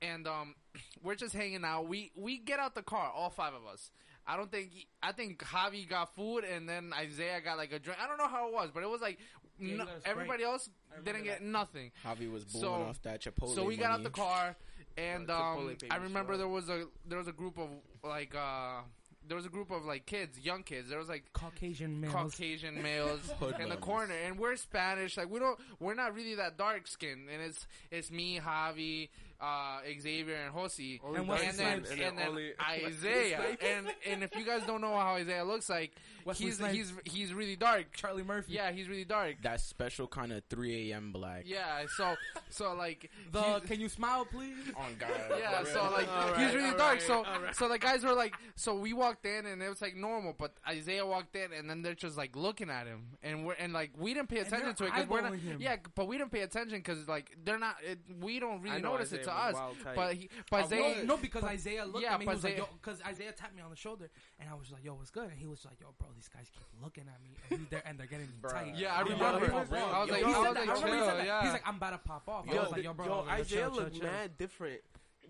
and 0.00 0.26
um 0.26 0.54
we're 1.02 1.14
just 1.14 1.34
hanging 1.34 1.64
out. 1.64 1.86
We 1.88 2.10
we 2.16 2.38
get 2.38 2.58
out 2.58 2.74
the 2.74 2.82
car, 2.82 3.10
all 3.14 3.30
five 3.30 3.54
of 3.54 3.66
us. 3.66 3.90
I 4.26 4.36
don't 4.36 4.50
think 4.52 4.70
I 5.02 5.12
think 5.12 5.38
Javi 5.42 5.88
got 5.88 6.14
food 6.14 6.44
and 6.44 6.68
then 6.68 6.92
Isaiah 6.94 7.40
got 7.40 7.56
like 7.58 7.72
a 7.72 7.78
drink. 7.78 7.98
I 8.02 8.06
don't 8.06 8.18
know 8.18 8.28
how 8.28 8.46
it 8.48 8.52
was, 8.54 8.70
but 8.72 8.82
it 8.84 8.88
was 8.88 9.00
like 9.00 9.18
Yeah, 9.58 9.76
no- 9.78 9.84
got 9.84 9.96
a 9.96 10.00
Sprite. 10.00 10.10
everybody 10.12 10.44
else 10.44 10.70
didn't 11.04 11.24
get 11.24 11.40
that. 11.40 11.44
nothing. 11.44 11.90
Javi 12.06 12.30
was 12.30 12.44
So- 12.48 12.60
blowing 12.60 12.82
off 12.82 13.02
that 13.02 13.20
Chipotle. 13.20 13.54
So 13.56 13.64
we 13.64 13.76
got 13.76 13.90
out 13.90 14.04
the 14.04 14.10
car, 14.10 14.54
and 14.96 15.30
Uh, 15.30 15.34
um, 15.34 15.76
I 15.90 15.96
remember 15.96 16.36
there 16.36 16.48
was 16.48 16.68
a 16.68 16.86
there 17.06 17.18
was 17.18 17.28
a 17.28 17.32
group 17.32 17.58
of 17.58 17.68
like 18.04 18.34
uh 18.34 18.80
there 19.26 19.36
was 19.36 19.46
a 19.46 19.50
group 19.50 19.70
of 19.70 19.84
like 19.84 20.04
kids, 20.04 20.38
young 20.40 20.62
kids. 20.64 20.88
There 20.88 20.98
was 20.98 21.08
like 21.08 21.24
Caucasian 21.32 22.00
males. 22.00 22.12
Caucasian 22.12 22.82
males 22.82 23.20
in 23.60 23.68
the 23.68 23.76
corner, 23.76 24.14
and 24.26 24.38
we're 24.38 24.56
Spanish. 24.56 25.16
Like 25.16 25.30
we 25.30 25.38
don't, 25.38 25.58
we're 25.78 25.94
not 25.94 26.14
really 26.14 26.34
that 26.34 26.58
dark 26.58 26.86
skinned, 26.88 27.28
and 27.32 27.40
it's 27.40 27.66
it's 27.90 28.10
me, 28.10 28.40
Javi, 28.40 29.10
uh, 29.42 29.80
Xavier, 30.00 30.36
and 30.46 30.54
Josi, 30.54 31.00
Only 31.04 31.20
And 31.20 31.30
and 31.30 31.40
then 31.58 31.84
Snipes. 31.84 31.90
and 31.90 32.00
then 32.18 32.28
only- 32.28 32.52
Isaiah, 32.60 33.56
and 33.60 33.88
and 34.08 34.22
if 34.22 34.34
you 34.36 34.44
guys 34.44 34.62
don't 34.66 34.80
know 34.80 34.94
how 34.96 35.14
Isaiah 35.14 35.44
looks 35.44 35.68
like, 35.68 35.92
Wesley 36.24 36.46
he's 36.46 36.56
Snipes. 36.58 36.74
he's 36.74 36.92
he's 37.04 37.34
really 37.34 37.56
dark. 37.56 37.86
Charlie 37.92 38.22
Murphy. 38.22 38.52
Yeah, 38.52 38.70
he's 38.70 38.88
really 38.88 39.04
dark. 39.04 39.36
That 39.42 39.60
special 39.60 40.06
kind 40.06 40.32
of 40.32 40.44
3 40.48 40.92
a.m. 40.92 41.10
black. 41.12 41.42
Yeah, 41.46 41.84
so 41.96 42.14
so 42.50 42.74
like 42.74 43.10
The 43.32 43.60
can 43.66 43.80
you 43.80 43.88
smile, 43.88 44.24
please? 44.24 44.54
On 44.76 44.94
God. 44.98 45.10
Yeah, 45.38 45.64
so 45.64 45.90
like 45.90 46.08
All 46.08 46.34
he's 46.34 46.54
really 46.54 46.70
dark. 46.70 46.80
right, 46.80 47.02
so 47.02 47.24
all 47.24 47.40
right. 47.42 47.56
so 47.56 47.68
the 47.68 47.78
guys 47.78 48.04
were 48.04 48.12
like, 48.14 48.34
so 48.54 48.76
we 48.76 48.92
walked 48.92 49.26
in 49.26 49.46
and 49.46 49.60
it 49.60 49.68
was 49.68 49.82
like 49.82 49.96
normal, 49.96 50.34
but 50.38 50.52
Isaiah 50.68 51.04
walked 51.04 51.34
in 51.34 51.52
and 51.52 51.68
then 51.68 51.82
they're 51.82 51.94
just 51.94 52.16
like 52.16 52.36
looking 52.36 52.70
at 52.70 52.86
him 52.86 53.06
and 53.22 53.44
we're 53.44 53.54
and 53.54 53.72
like 53.72 53.90
we 53.98 54.14
didn't 54.14 54.28
pay 54.28 54.38
attention 54.38 54.74
to 54.76 54.84
it 54.84 54.92
because 54.94 55.08
we're 55.08 55.20
not. 55.22 55.34
him. 55.34 55.56
Yeah, 55.60 55.76
but 55.96 56.06
we 56.06 56.16
didn't 56.18 56.30
pay 56.30 56.42
attention 56.42 56.78
because 56.78 57.08
like 57.08 57.36
they're 57.44 57.58
not. 57.58 57.76
It, 57.84 57.98
we 58.20 58.38
don't 58.38 58.62
really 58.62 58.76
I 58.76 58.80
know 58.80 58.92
notice 58.92 59.12
it 59.12 59.20
Isaiah 59.22 59.31
to 59.32 59.58
us. 59.58 59.74
But 59.96 60.14
he, 60.14 60.28
but 60.50 60.58
No, 60.58 60.64
Isaiah, 60.66 61.04
no, 61.04 61.16
because 61.16 61.44
Isaiah 61.44 61.84
looked 61.84 62.02
yeah, 62.02 62.14
at 62.14 62.20
me. 62.20 62.26
He 62.26 62.30
was 62.30 62.44
like, 62.44 62.52
Isaiah- 62.54 62.64
yo, 62.64 62.68
because 62.80 63.02
Isaiah 63.06 63.32
tapped 63.32 63.54
me 63.56 63.62
on 63.62 63.70
the 63.70 63.76
shoulder, 63.76 64.10
and 64.38 64.48
I 64.50 64.54
was 64.54 64.70
like, 64.70 64.84
yo, 64.84 64.94
what's 64.94 65.10
good? 65.10 65.30
And 65.30 65.38
he 65.38 65.46
was 65.46 65.64
like, 65.64 65.80
yo, 65.80 65.88
bro, 65.98 66.08
these 66.14 66.28
guys 66.28 66.46
keep 66.52 66.82
looking 66.82 67.04
at 67.08 67.20
me, 67.22 67.36
and, 67.50 67.66
they're, 67.70 67.82
and 67.86 67.98
they're 67.98 68.06
getting 68.06 68.26
me 68.26 68.48
tight. 68.48 68.74
Yeah, 68.76 68.94
I 68.94 69.00
remember. 69.02 69.40
was- 69.54 69.72
I 69.72 70.00
was 70.00 70.10
like, 70.10 70.20
he 70.20 70.24
I 70.24 70.32
said 70.32 70.38
was 70.38 70.54
like, 70.56 70.68
I 70.68 70.72
remember 70.74 70.86
he 70.86 71.10
chill, 71.18 71.24
yeah. 71.26 71.42
He's 71.42 71.52
like, 71.52 71.68
I'm 71.68 71.76
about 71.76 71.90
to 71.90 71.98
pop 71.98 72.28
off. 72.28 72.44
I 72.48 72.54
Yo, 72.54 72.62
was 72.62 72.72
like, 72.72 72.84
yo, 72.84 72.92
bro, 72.94 73.06
yo, 73.06 73.24
Isaiah 73.28 73.68
looked 73.68 74.02
mad 74.02 74.38
different. 74.38 74.80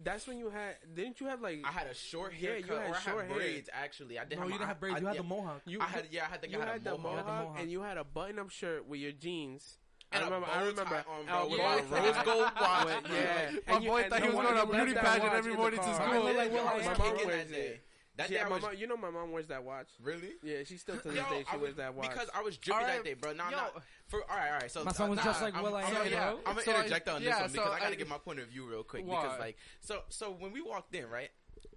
That's 0.04 0.26
when 0.26 0.38
you 0.38 0.48
had. 0.48 0.76
Didn't 0.94 1.20
you 1.20 1.26
have 1.28 1.42
like? 1.42 1.60
I 1.64 1.70
had 1.70 1.86
a 1.86 1.94
short 1.94 2.32
Yeah, 2.36 2.48
haircut. 2.52 2.66
you 2.70 2.74
had 2.76 2.90
or 2.90 2.94
I 2.96 2.98
short 3.00 3.26
hair. 3.26 3.36
braids, 3.36 3.68
actually. 3.72 4.18
I 4.18 4.24
did 4.24 4.36
No, 4.36 4.40
have 4.40 4.48
you 4.48 4.54
my- 4.54 4.58
didn't 4.58 4.68
have 4.68 4.80
braids. 4.80 4.96
I- 4.96 5.00
You 5.00 5.06
had 5.06 5.14
yeah. 5.16 5.20
the 5.22 5.28
mohawk. 5.28 5.60
You 5.66 5.80
I 5.80 5.84
had, 5.84 6.06
yeah, 6.10 6.24
I 6.26 6.28
had 6.30 6.40
the, 6.42 6.48
you 6.50 6.60
I 6.60 6.64
had 6.64 6.82
the 6.84 6.90
mohawk. 6.92 7.02
mohawk, 7.26 7.26
mohawk. 7.44 7.60
and 7.60 7.70
you 7.70 7.82
had 7.82 7.98
a 7.98 8.04
button-up 8.04 8.50
shirt 8.50 8.86
with 8.88 8.98
your 9.00 9.12
jeans. 9.12 9.78
And 10.14 10.24
I 10.24 10.26
a 10.26 10.30
remember. 10.30 10.46
bow 10.46 10.52
I 10.52 10.62
remember. 10.66 11.04
on, 11.08 11.26
bro, 11.26 11.48
with 11.48 11.58
yeah, 11.58 11.74
a 11.74 12.02
rose 12.02 12.24
gold 12.24 12.50
watch. 12.60 12.84
With- 12.84 13.12
yeah, 13.12 13.50
My 13.66 13.74
And 13.74 13.84
you- 13.84 13.90
boy 13.90 14.00
and 14.02 14.10
thought 14.10 14.20
he 14.22 14.28
was 14.28 14.34
going 14.36 14.54
to 14.54 14.62
a 14.62 14.66
beauty 14.66 14.94
pageant 14.94 15.32
every 15.34 15.54
morning 15.54 15.80
to 15.80 15.94
school. 15.94 16.04
I 16.26 16.32
like, 16.32 16.52
well, 16.52 16.68
I 16.68 16.72
I 16.72 16.76
was 16.76 16.86
am. 16.86 16.96
kicking 16.96 17.26
wears 17.26 17.48
that 17.50 17.58
it. 17.58 17.62
day. 17.72 17.80
That 18.16 18.28
yeah, 18.28 18.44
day 18.44 18.48
my 18.50 18.54
was 18.56 18.62
mom, 18.62 18.74
you 18.76 18.86
know 18.86 18.96
my 18.98 19.08
mom 19.10 19.32
wears 19.32 19.46
that 19.46 19.64
watch. 19.64 19.88
really. 20.02 20.32
Yeah, 20.42 20.64
she 20.64 20.76
still 20.76 20.98
to 20.98 21.08
this 21.08 21.16
Yo, 21.16 21.22
day 21.30 21.44
she 21.50 21.56
was- 21.56 21.62
wears 21.62 21.76
that 21.76 21.94
watch. 21.94 22.10
because 22.10 22.28
I 22.34 22.42
was 22.42 22.58
drippy 22.58 22.78
Alright, 22.80 22.96
that 22.96 23.04
day, 23.04 23.14
bro. 23.14 23.32
Nah, 23.32 23.48
yo. 23.50 23.56
nah. 23.56 23.62
For 24.08 24.20
all 24.30 24.36
right, 24.36 24.48
all 24.52 24.58
right. 24.58 24.70
So 24.70 24.84
My 24.84 24.92
son 24.92 25.08
was 25.08 25.16
nah, 25.16 25.24
just 25.24 25.40
like 25.40 25.56
I'm, 25.56 25.62
Will 25.62 25.74
I 25.76 25.82
I'm, 25.82 25.96
Am, 25.96 26.02
I'm, 26.02 26.10
yeah. 26.10 26.28
I'm 26.30 26.36
gonna 26.44 26.62
So 26.62 26.72
I- 26.72 26.76
interject 26.80 27.08
on 27.08 27.20
this 27.22 27.28
yeah, 27.30 27.40
one 27.40 27.48
so 27.48 27.52
because 27.54 27.72
I 27.72 27.78
gotta 27.80 27.92
I- 27.92 27.94
get 27.96 28.08
my 28.08 28.18
point 28.18 28.38
of 28.40 28.48
view 28.48 28.68
real 28.68 28.82
quick. 28.82 29.06
Why? 29.06 29.22
Because 29.22 29.38
like, 29.40 29.56
so 29.80 30.02
so 30.10 30.30
when 30.30 30.52
we 30.52 30.60
walked 30.60 30.94
in, 30.94 31.08
right? 31.08 31.30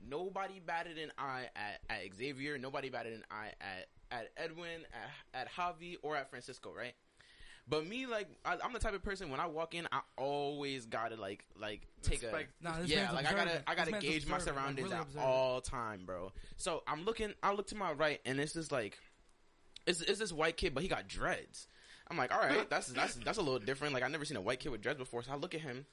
Nobody 0.07 0.59
batted 0.59 0.97
an 0.97 1.11
eye 1.17 1.49
at, 1.55 1.79
at 1.89 2.13
Xavier. 2.15 2.57
Nobody 2.57 2.89
batted 2.89 3.13
an 3.13 3.23
eye 3.31 3.53
at 3.61 3.87
at 4.11 4.31
Edwin, 4.37 4.81
at, 5.33 5.47
at 5.47 5.51
Javi, 5.53 5.95
or 6.03 6.15
at 6.15 6.29
Francisco, 6.29 6.71
right? 6.71 6.93
But 7.67 7.87
me, 7.87 8.05
like, 8.05 8.27
I, 8.45 8.57
I'm 8.63 8.73
the 8.73 8.79
type 8.79 8.93
of 8.93 9.01
person 9.01 9.31
when 9.31 9.39
I 9.39 9.47
walk 9.47 9.73
in, 9.73 9.87
I 9.91 10.01
always 10.17 10.85
gotta 10.85 11.15
like 11.15 11.45
like 11.59 11.81
take 12.03 12.21
a. 12.21 12.31
Nah, 12.61 12.79
this 12.79 12.89
yeah, 12.89 13.11
like 13.11 13.25
I 13.25 13.33
gotta. 13.33 13.63
I 13.65 13.73
gotta 13.73 13.93
gauge 13.93 14.27
my 14.27 14.33
like, 14.33 14.41
surroundings 14.41 14.91
really 14.91 15.01
at 15.01 15.07
all 15.17 15.61
time, 15.61 16.05
bro. 16.05 16.31
So 16.57 16.83
I'm 16.87 17.05
looking, 17.05 17.33
I 17.41 17.53
look 17.53 17.67
to 17.67 17.75
my 17.75 17.91
right, 17.93 18.21
and 18.23 18.39
it's 18.39 18.53
just 18.53 18.71
like, 18.71 18.99
it's, 19.87 20.01
it's 20.01 20.19
this 20.19 20.31
white 20.31 20.57
kid, 20.57 20.75
but 20.75 20.83
he 20.83 20.89
got 20.89 21.07
dreads. 21.07 21.67
I'm 22.07 22.17
like, 22.17 22.31
all 22.31 22.39
right, 22.39 22.69
that's 22.69 22.87
that's 22.87 23.15
that's 23.15 23.39
a 23.39 23.41
little 23.41 23.59
different. 23.59 23.95
Like 23.95 24.03
I 24.03 24.09
never 24.09 24.25
seen 24.25 24.37
a 24.37 24.41
white 24.41 24.59
kid 24.59 24.69
with 24.69 24.81
dreads 24.81 24.99
before. 24.99 25.23
So 25.23 25.31
I 25.31 25.35
look 25.35 25.55
at 25.55 25.61
him, 25.61 25.87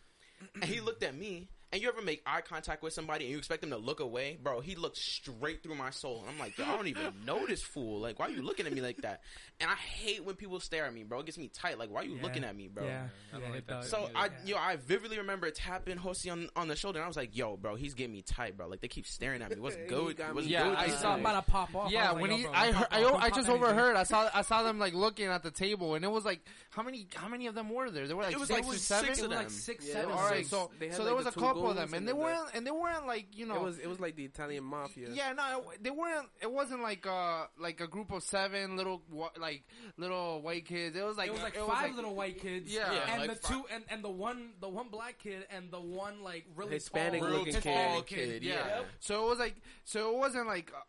and 0.55 0.65
he 0.65 0.81
looked 0.81 1.03
at 1.03 1.15
me. 1.15 1.49
And 1.73 1.81
you 1.81 1.89
ever 1.89 2.03
make 2.03 2.23
eye 2.27 2.43
contact 2.43 2.83
with 2.83 2.93
somebody 2.93 3.25
and 3.25 3.33
you 3.33 3.39
expect 3.39 3.63
them 3.63 3.71
to 3.71 3.79
look 3.79 4.01
away, 4.01 4.39
bro? 4.43 4.61
He 4.61 4.75
looked 4.75 4.99
straight 4.99 5.63
through 5.63 5.75
my 5.77 5.89
soul, 5.91 6.21
and 6.21 6.29
I'm 6.29 6.39
like, 6.39 6.59
I 6.61 6.77
don't 6.77 6.87
even 6.87 7.13
know 7.27 7.47
this 7.47 7.63
fool. 7.63 7.99
Like, 8.01 8.19
why 8.19 8.27
are 8.27 8.31
you 8.31 8.43
looking 8.43 8.67
at 8.67 8.75
me 8.75 8.83
like 8.83 8.99
that? 8.99 9.23
And 9.59 9.71
I 9.71 9.75
hate 9.75 10.23
when 10.25 10.35
people 10.37 10.61
stare 10.61 10.85
at 10.85 10.93
me, 10.93 11.03
bro. 11.03 11.21
It 11.21 11.27
gets 11.27 11.39
me 11.39 11.49
tight. 11.49 11.79
Like, 11.79 11.91
why 11.91 12.03
are 12.03 12.05
you 12.05 12.17
Yeah. 12.17 12.23
looking 12.23 12.45
at 12.45 12.55
me, 12.55 12.69
bro? 12.69 12.85
Yeah, 12.85 13.05
I 13.33 13.37
yeah, 13.37 13.41
don't 13.43 13.53
like 13.53 13.67
that 13.69 13.73
does. 13.81 13.85
shit. 13.85 13.91
So 13.91 14.11
Yeah. 14.13 14.21
I, 14.21 14.29
yo, 14.45 14.57
I 14.59 14.77
vividly 14.77 15.17
remember 15.19 15.51
tapping 15.51 15.99
Josie 15.99 16.29
on 16.29 16.51
on 16.57 16.69
the 16.69 16.77
shoulder, 16.77 16.99
and 16.99 17.05
I 17.05 17.09
was 17.09 17.17
like, 17.17 17.35
"Yo, 17.35 17.57
bro, 17.57 17.75
he's 17.77 17.95
getting 17.95 18.13
me 18.13 18.21
tight, 18.21 18.57
bro. 18.57 18.69
Like 18.69 18.81
they 18.83 18.89
keep 18.89 19.07
staring 19.07 19.41
at 19.41 19.49
me. 19.51 19.57
What's 19.59 19.77
good? 19.89 20.17
got 20.19 20.35
What's 20.35 20.47
me 20.47 20.53
Yeah, 20.53 20.65
good? 20.69 20.77
I 20.77 20.85
I 20.85 20.89
saw 20.91 21.15
him 21.15 21.21
about 21.21 21.47
to 21.47 21.51
pop 21.51 21.75
off. 21.75 21.91
Yeah, 21.91 22.11
I 22.11 22.13
when 22.13 22.23
like, 22.25 22.33
he, 22.33 22.43
yo, 22.43 22.51
bro, 22.51 22.59
I, 22.61 22.73
heard, 22.73 22.87
I, 22.91 23.05
I 23.27 23.31
just 23.31 23.49
overheard. 23.49 23.97
I 23.97 24.03
saw, 24.03 24.29
I 24.35 24.43
saw 24.43 24.63
them 24.63 24.79
like 24.79 24.93
looking 24.93 25.27
at 25.29 25.43
the 25.43 25.51
table, 25.51 25.95
and 25.95 26.05
it 26.05 26.11
was 26.11 26.27
like, 26.27 26.41
how 26.69 26.83
many, 26.83 27.07
how 27.15 27.29
many 27.29 27.47
of 27.47 27.55
them 27.55 27.71
were 27.71 27.91
there? 27.91 28.07
There 28.07 28.15
were 28.17 28.25
like 28.25 28.35
It 28.35 28.39
was 28.39 28.49
six 28.49 28.67
like 28.67 28.75
or 28.75 28.79
seven. 28.79 29.07
six 29.07 29.19
It 29.21 29.25
of 29.25 29.31
was 29.31 29.37
like 29.37 29.47
them. 29.47 29.55
six, 29.55 29.87
Yeah, 29.87 29.93
seven. 29.95 30.11
it 30.11 30.13
All 30.13 30.19
was 30.23 30.31
right, 30.31 30.39
six. 30.39 30.51
so 30.51 30.71
so 30.97 31.05
there 31.05 31.15
was 31.15 31.27
a 31.27 31.33
couple 31.33 31.62
of 31.71 31.77
goons 31.77 31.91
them, 31.91 31.95
and 31.95 31.95
and 31.95 32.09
they 32.09 32.13
the- 32.13 32.17
weren't, 32.17 32.49
and 32.55 32.67
they 32.67 32.71
weren't 32.71 33.07
like 33.07 33.27
you 33.37 33.47
know, 33.47 33.57
it 33.57 33.63
was 33.63 33.79
it 33.79 33.89
was 33.89 34.01
like 34.01 34.17
the 34.17 34.25
Italian 34.25 34.65
mafia. 34.65 35.09
yeah, 35.13 35.33
no, 35.33 35.65
they 35.81 35.91
weren't. 35.91 36.29
It 36.41 36.51
wasn't 36.51 36.83
like 36.83 37.07
uh 37.07 37.47
like 37.59 37.81
a 37.81 37.87
group 37.87 38.13
of 38.13 38.23
seven 38.23 38.77
little 38.77 39.03
like 39.41 39.65
little 39.97 40.41
white 40.43 40.67
kids. 40.67 40.97
It 40.97 41.05
was 41.05 41.17
like 41.17 41.29
it 41.29 41.33
was 41.33 41.43
like 41.43 41.57
it 41.57 41.61
five 41.67 41.89
like- 41.89 41.97
little 41.97 42.15
white 42.15 42.41
kids. 42.41 42.73
Yeah. 42.73 42.93
Yeah, 42.93 43.01
and 43.13 43.21
like 43.29 43.41
the 43.41 43.47
fi- 43.49 43.55
two 43.55 43.65
and, 43.75 43.85
and 43.91 44.05
the 44.05 44.11
one 44.11 44.51
the 44.61 44.69
one 44.69 44.89
black 44.89 45.19
kid 45.19 45.47
and 45.51 45.71
the 45.71 45.81
one 45.81 46.23
like 46.23 46.45
really 46.57 46.73
Hispanic 46.75 47.21
tall, 47.21 47.31
looking 47.31 47.55
tall 47.55 48.03
kid. 48.03 48.29
kid, 48.29 48.43
Yeah. 48.43 48.55
yeah. 48.67 48.83
So 49.01 49.27
it 49.27 49.29
was 49.31 49.39
like, 49.39 49.57
so 49.85 50.11
it 50.15 50.19
wasn't 50.19 50.47
like, 50.47 50.71
uh, 50.75 50.81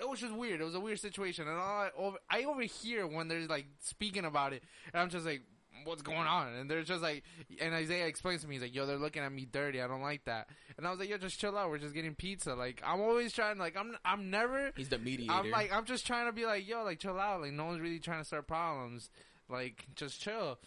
it 0.00 0.08
was 0.08 0.20
just 0.20 0.32
weird. 0.34 0.60
It 0.60 0.64
was 0.64 0.74
a 0.74 0.80
weird 0.80 0.98
situation, 1.00 1.46
and 1.48 1.56
all 1.58 1.62
I, 1.82 1.90
over, 1.96 2.16
I 2.30 2.44
overhear 2.44 3.06
when 3.06 3.28
they're 3.28 3.46
like 3.46 3.66
speaking 3.80 4.24
about 4.24 4.52
it, 4.52 4.62
and 4.92 5.00
I'm 5.02 5.10
just 5.10 5.26
like, 5.26 5.42
what's 5.84 6.02
going 6.02 6.26
on? 6.26 6.54
And 6.54 6.70
they're 6.70 6.82
just 6.82 7.02
like, 7.02 7.22
and 7.60 7.74
Isaiah 7.74 8.06
explains 8.06 8.42
to 8.42 8.48
me, 8.48 8.56
he's 8.56 8.62
like, 8.62 8.74
yo, 8.74 8.86
they're 8.86 8.98
looking 8.98 9.22
at 9.22 9.32
me 9.32 9.46
dirty. 9.50 9.80
I 9.80 9.86
don't 9.88 10.02
like 10.02 10.24
that. 10.24 10.48
And 10.76 10.86
I 10.86 10.90
was 10.90 10.98
like, 10.98 11.08
yo, 11.08 11.18
just 11.18 11.38
chill 11.38 11.56
out. 11.56 11.70
We're 11.70 11.78
just 11.78 11.94
getting 11.94 12.14
pizza. 12.14 12.54
Like, 12.54 12.82
I'm 12.86 13.00
always 13.00 13.32
trying, 13.32 13.58
like, 13.58 13.76
I'm, 13.76 13.96
I'm 14.04 14.30
never. 14.30 14.72
He's 14.76 14.88
the 14.88 14.98
mediator. 14.98 15.32
I'm 15.32 15.50
like, 15.50 15.72
I'm 15.72 15.84
just 15.84 16.06
trying 16.06 16.26
to 16.26 16.32
be 16.32 16.46
like, 16.46 16.68
yo, 16.68 16.84
like, 16.84 16.98
chill 16.98 17.18
out. 17.18 17.40
Like, 17.40 17.52
no 17.52 17.66
one's 17.66 17.80
really 17.80 17.98
trying 17.98 18.20
to 18.20 18.24
start 18.24 18.46
problems. 18.46 19.10
Like, 19.48 19.86
just 19.96 20.20
chill. 20.20 20.58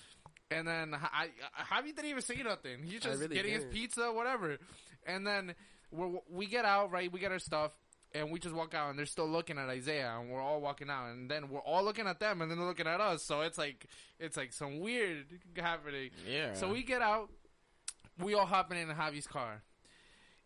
And 0.51 0.67
then 0.67 0.93
I, 0.93 1.29
I 1.57 1.81
Javi 1.81 1.95
didn't 1.95 2.11
even 2.11 2.21
say 2.21 2.35
nothing. 2.43 2.83
He's 2.83 3.01
just 3.01 3.19
really 3.19 3.35
getting 3.35 3.53
his 3.53 3.63
didn't. 3.63 3.73
pizza, 3.73 4.11
whatever. 4.11 4.57
And 5.05 5.25
then 5.25 5.55
we 5.91 6.19
we 6.29 6.45
get 6.45 6.65
out, 6.65 6.91
right? 6.91 7.11
We 7.11 7.19
get 7.19 7.31
our 7.31 7.39
stuff, 7.39 7.71
and 8.13 8.29
we 8.31 8.39
just 8.39 8.53
walk 8.55 8.73
out, 8.73 8.89
and 8.89 8.97
they're 8.99 9.05
still 9.05 9.27
looking 9.27 9.57
at 9.57 9.69
Isaiah, 9.69 10.17
and 10.19 10.29
we're 10.29 10.41
all 10.41 10.61
walking 10.61 10.89
out, 10.89 11.07
and 11.11 11.29
then 11.29 11.49
we're 11.49 11.59
all 11.61 11.83
looking 11.83 12.07
at 12.07 12.19
them, 12.19 12.41
and 12.41 12.49
then 12.51 12.57
they're 12.57 12.67
looking 12.67 12.87
at 12.87 13.01
us. 13.01 13.23
So 13.23 13.41
it's 13.41 13.57
like, 13.57 13.87
it's 14.19 14.37
like 14.37 14.53
some 14.53 14.79
weird 14.79 15.25
happening. 15.57 16.11
yeah. 16.29 16.53
So 16.53 16.71
we 16.71 16.83
get 16.83 17.01
out, 17.01 17.29
we 18.19 18.33
all 18.35 18.45
hopping 18.45 18.77
in 18.77 18.87
Javi's 18.89 19.27
car, 19.27 19.61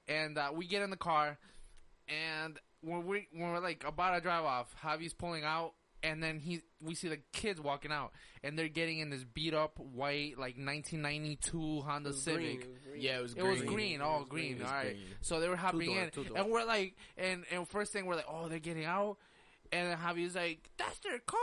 and 0.08 0.38
uh, 0.38 0.52
we 0.54 0.66
get 0.68 0.82
in 0.82 0.90
the 0.90 0.98
car, 0.98 1.38
and 2.08 2.58
when 2.82 3.06
we 3.06 3.28
when 3.34 3.52
we're 3.52 3.60
like 3.60 3.84
about 3.86 4.16
to 4.16 4.22
drive 4.22 4.46
off, 4.46 4.74
Javi's 4.84 5.14
pulling 5.14 5.44
out, 5.44 5.74
and 6.10 6.24
then 6.24 6.40
he 6.40 6.62
we 6.82 6.96
see 6.96 7.08
the 7.10 7.20
kids 7.34 7.60
walking 7.62 7.92
out, 7.92 8.12
and 8.44 8.58
they're 8.58 8.68
getting 8.68 9.00
in 9.00 9.10
this 9.10 9.24
beat 9.24 9.54
up 9.54 9.80
white 9.80 10.38
like 10.38 10.56
1992 10.58 11.82
Honda 11.82 12.10
It 12.10 12.14
was 12.14 12.24
Civic. 12.24 12.42
green, 12.42 12.62
it 12.62 12.68
was 12.70 12.82
green. 12.92 13.02
Yeah, 13.02 13.18
it 13.18 13.22
was 13.22 13.32
It 13.34 13.38
green. 13.40 13.50
was 13.52 13.62
green, 13.64 14.02
all 14.02 14.20
was 14.20 14.30
green. 14.30 14.56
green. 14.58 14.68
All 14.68 14.74
right. 14.74 14.84
green. 14.96 15.04
So 15.22 15.40
they 15.40 15.50
were 15.50 15.56
hopping 15.56 15.80
Two-door, 15.82 16.04
in, 16.04 16.10
two-door. 16.12 16.38
and 16.38 16.50
we're 16.52 16.66
like, 16.66 16.96
and 17.18 17.44
and 17.52 17.68
first 17.68 17.94
thing 17.94 18.06
we're 18.06 18.16
like, 18.16 18.26
oh, 18.30 18.48
they're 18.48 18.60
getting 18.60 18.86
out, 18.86 19.18
and 19.72 19.90
then 19.90 19.98
Javi's 19.98 20.36
like, 20.36 20.70
that's 20.78 21.00
their 21.00 21.20
car. 21.20 21.40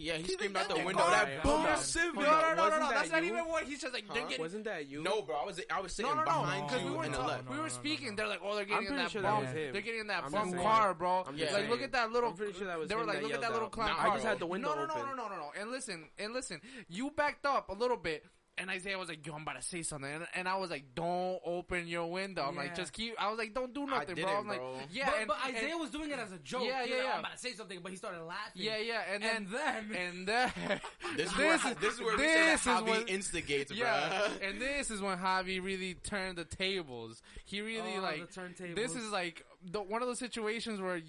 Yeah, 0.00 0.14
he 0.16 0.22
He's 0.22 0.32
screamed 0.32 0.56
out 0.56 0.68
the 0.68 0.74
"That's 0.74 0.86
window. 0.86 1.02
their 1.10 1.10
That 1.10 1.42
car." 1.42 1.58
Boom 1.58 1.66
on. 1.72 1.78
Civic. 1.78 2.14
No, 2.14 2.22
Hold 2.24 2.56
no, 2.56 2.68
no, 2.68 2.70
no, 2.70 2.78
no. 2.78 2.90
That's 2.90 3.10
not 3.12 3.22
even 3.22 3.44
what 3.44 3.64
he's 3.64 3.80
just 3.80 3.92
like. 3.92 4.08
They're 4.12 4.22
Huh? 4.22 4.28
getting. 4.28 4.42
Wasn't 4.42 4.64
that 4.64 4.88
you? 4.88 5.02
No, 5.02 5.20
bro, 5.22 5.36
I 5.36 5.44
was 5.44 5.60
I 5.70 5.80
was 5.80 5.92
sitting 5.94 6.10
No, 6.10 6.16
no, 6.16 6.24
no, 6.24 6.40
behind 6.40 6.66
because 6.68 6.82
we 6.82 6.90
you 6.90 6.96
were 6.96 7.04
in 7.04 7.12
the 7.12 7.18
talking, 7.18 7.28
left. 7.32 7.44
we 7.44 7.56
No, 7.56 7.62
were 7.62 7.68
no, 7.68 7.74
no, 7.74 7.80
speaking. 7.80 8.08
no. 8.10 8.16
They're 8.16 8.28
like, 8.28 8.40
oh, 8.42 8.54
they're 8.56 8.64
getting 8.64 8.86
I'm 8.88 8.92
in 8.94 8.98
that 8.98 9.10
sure 9.10 9.22
that 9.22 9.30
bum. 9.44 9.44
They're 9.54 9.80
getting 9.82 10.00
in 10.00 10.06
that 10.08 10.24
I'm 10.24 10.32
bum 10.32 10.52
car, 10.54 10.94
bro. 10.94 11.24
I'm 11.28 11.36
just 11.36 11.52
like, 11.52 11.68
look 11.68 11.82
at 11.82 11.92
that 11.92 12.10
little. 12.12 12.30
I'm 12.30 12.36
pretty 12.36 12.54
sure 12.58 12.66
that 12.66 12.78
was 12.78 12.88
They 12.88 12.94
were 12.96 13.04
like, 13.04 13.22
look 13.22 13.32
at 13.34 13.40
that 13.42 13.52
little 13.52 13.68
clown 13.68 13.90
car. 13.90 14.08
I 14.08 14.14
just 14.14 14.24
had 14.26 14.38
the 14.38 14.46
window 14.46 14.74
no, 14.74 14.86
no, 14.86 14.94
no, 14.94 14.94
no, 15.06 15.14
no, 15.14 15.28
no, 15.28 15.36
no. 15.36 15.52
And 15.60 15.70
listen, 15.70 16.08
and 16.18 16.32
listen. 16.32 16.60
You 16.88 17.10
backed 17.10 17.44
up 17.44 17.68
a 17.68 17.74
little 17.74 17.96
bit. 17.98 18.24
And 18.60 18.68
Isaiah 18.70 18.98
was 18.98 19.08
like, 19.08 19.26
"Yo, 19.26 19.32
I'm 19.34 19.42
about 19.42 19.56
to 19.56 19.62
say 19.66 19.82
something," 19.82 20.10
and, 20.10 20.26
and 20.34 20.46
I 20.46 20.56
was 20.58 20.70
like, 20.70 20.84
"Don't 20.94 21.40
open 21.44 21.88
your 21.88 22.10
window." 22.10 22.42
I'm 22.46 22.54
like, 22.56 22.74
"Just 22.76 22.92
keep." 22.92 23.14
I 23.18 23.30
was 23.30 23.38
like, 23.38 23.54
"Don't 23.54 23.72
do 23.72 23.86
nothing, 23.86 24.14
bro." 24.14 24.24
didn't, 24.26 24.28
I'm 24.36 24.46
like, 24.48 24.60
"Yeah." 24.92 25.06
but, 25.10 25.18
and, 25.18 25.26
but 25.28 25.36
and- 25.46 25.56
Isaiah 25.56 25.76
was 25.78 25.90
doing 25.90 26.10
it 26.10 26.18
as 26.18 26.30
a 26.32 26.38
joke. 26.38 26.64
Yeah, 26.66 26.84
He 26.84 26.90
yeah, 26.90 26.96
like, 26.96 27.04
yeah. 27.06 27.12
I'm 27.14 27.20
about 27.20 27.32
to 27.32 27.38
say 27.38 27.52
something, 27.54 27.80
but 27.82 27.90
he 27.90 27.96
started 27.96 28.22
laughing. 28.22 28.62
yeah, 28.62 28.76
yeah, 28.78 29.00
and 29.12 29.22
then 29.22 29.36
And 29.36 29.48
then, 29.48 29.96
and 29.96 30.26
then 30.28 30.52
This 31.16 31.30
is 31.30 31.36
This 31.36 31.38
where 31.38 31.54
is- 31.54 31.76
this 31.80 31.94
is 31.94 32.00
where 32.00 32.16
this 32.18 32.26
say 32.32 32.44
that 32.44 32.54
is 32.54 32.60
Javi 32.60 32.90
when- 32.90 33.08
instigates, 33.08 33.72
Yeah, 33.72 34.08
bro. 34.38 34.48
and 34.48 34.60
this 34.60 34.90
is 34.90 35.00
when 35.00 35.16
Javi 35.18 35.62
really 35.64 35.94
turned 35.94 36.36
the 36.38 36.44
tables. 36.44 37.22
He 37.46 37.62
really 37.62 37.94
Oh, 37.96 38.02
like 38.02 38.30
the 38.32 38.40
turntables. 38.40 38.76
this 38.76 38.94
is 38.94 39.10
like 39.10 39.42
the, 39.64 39.80
one 39.80 40.02
of 40.02 40.08
those 40.08 40.18
situations 40.18 40.80
where, 40.80 41.00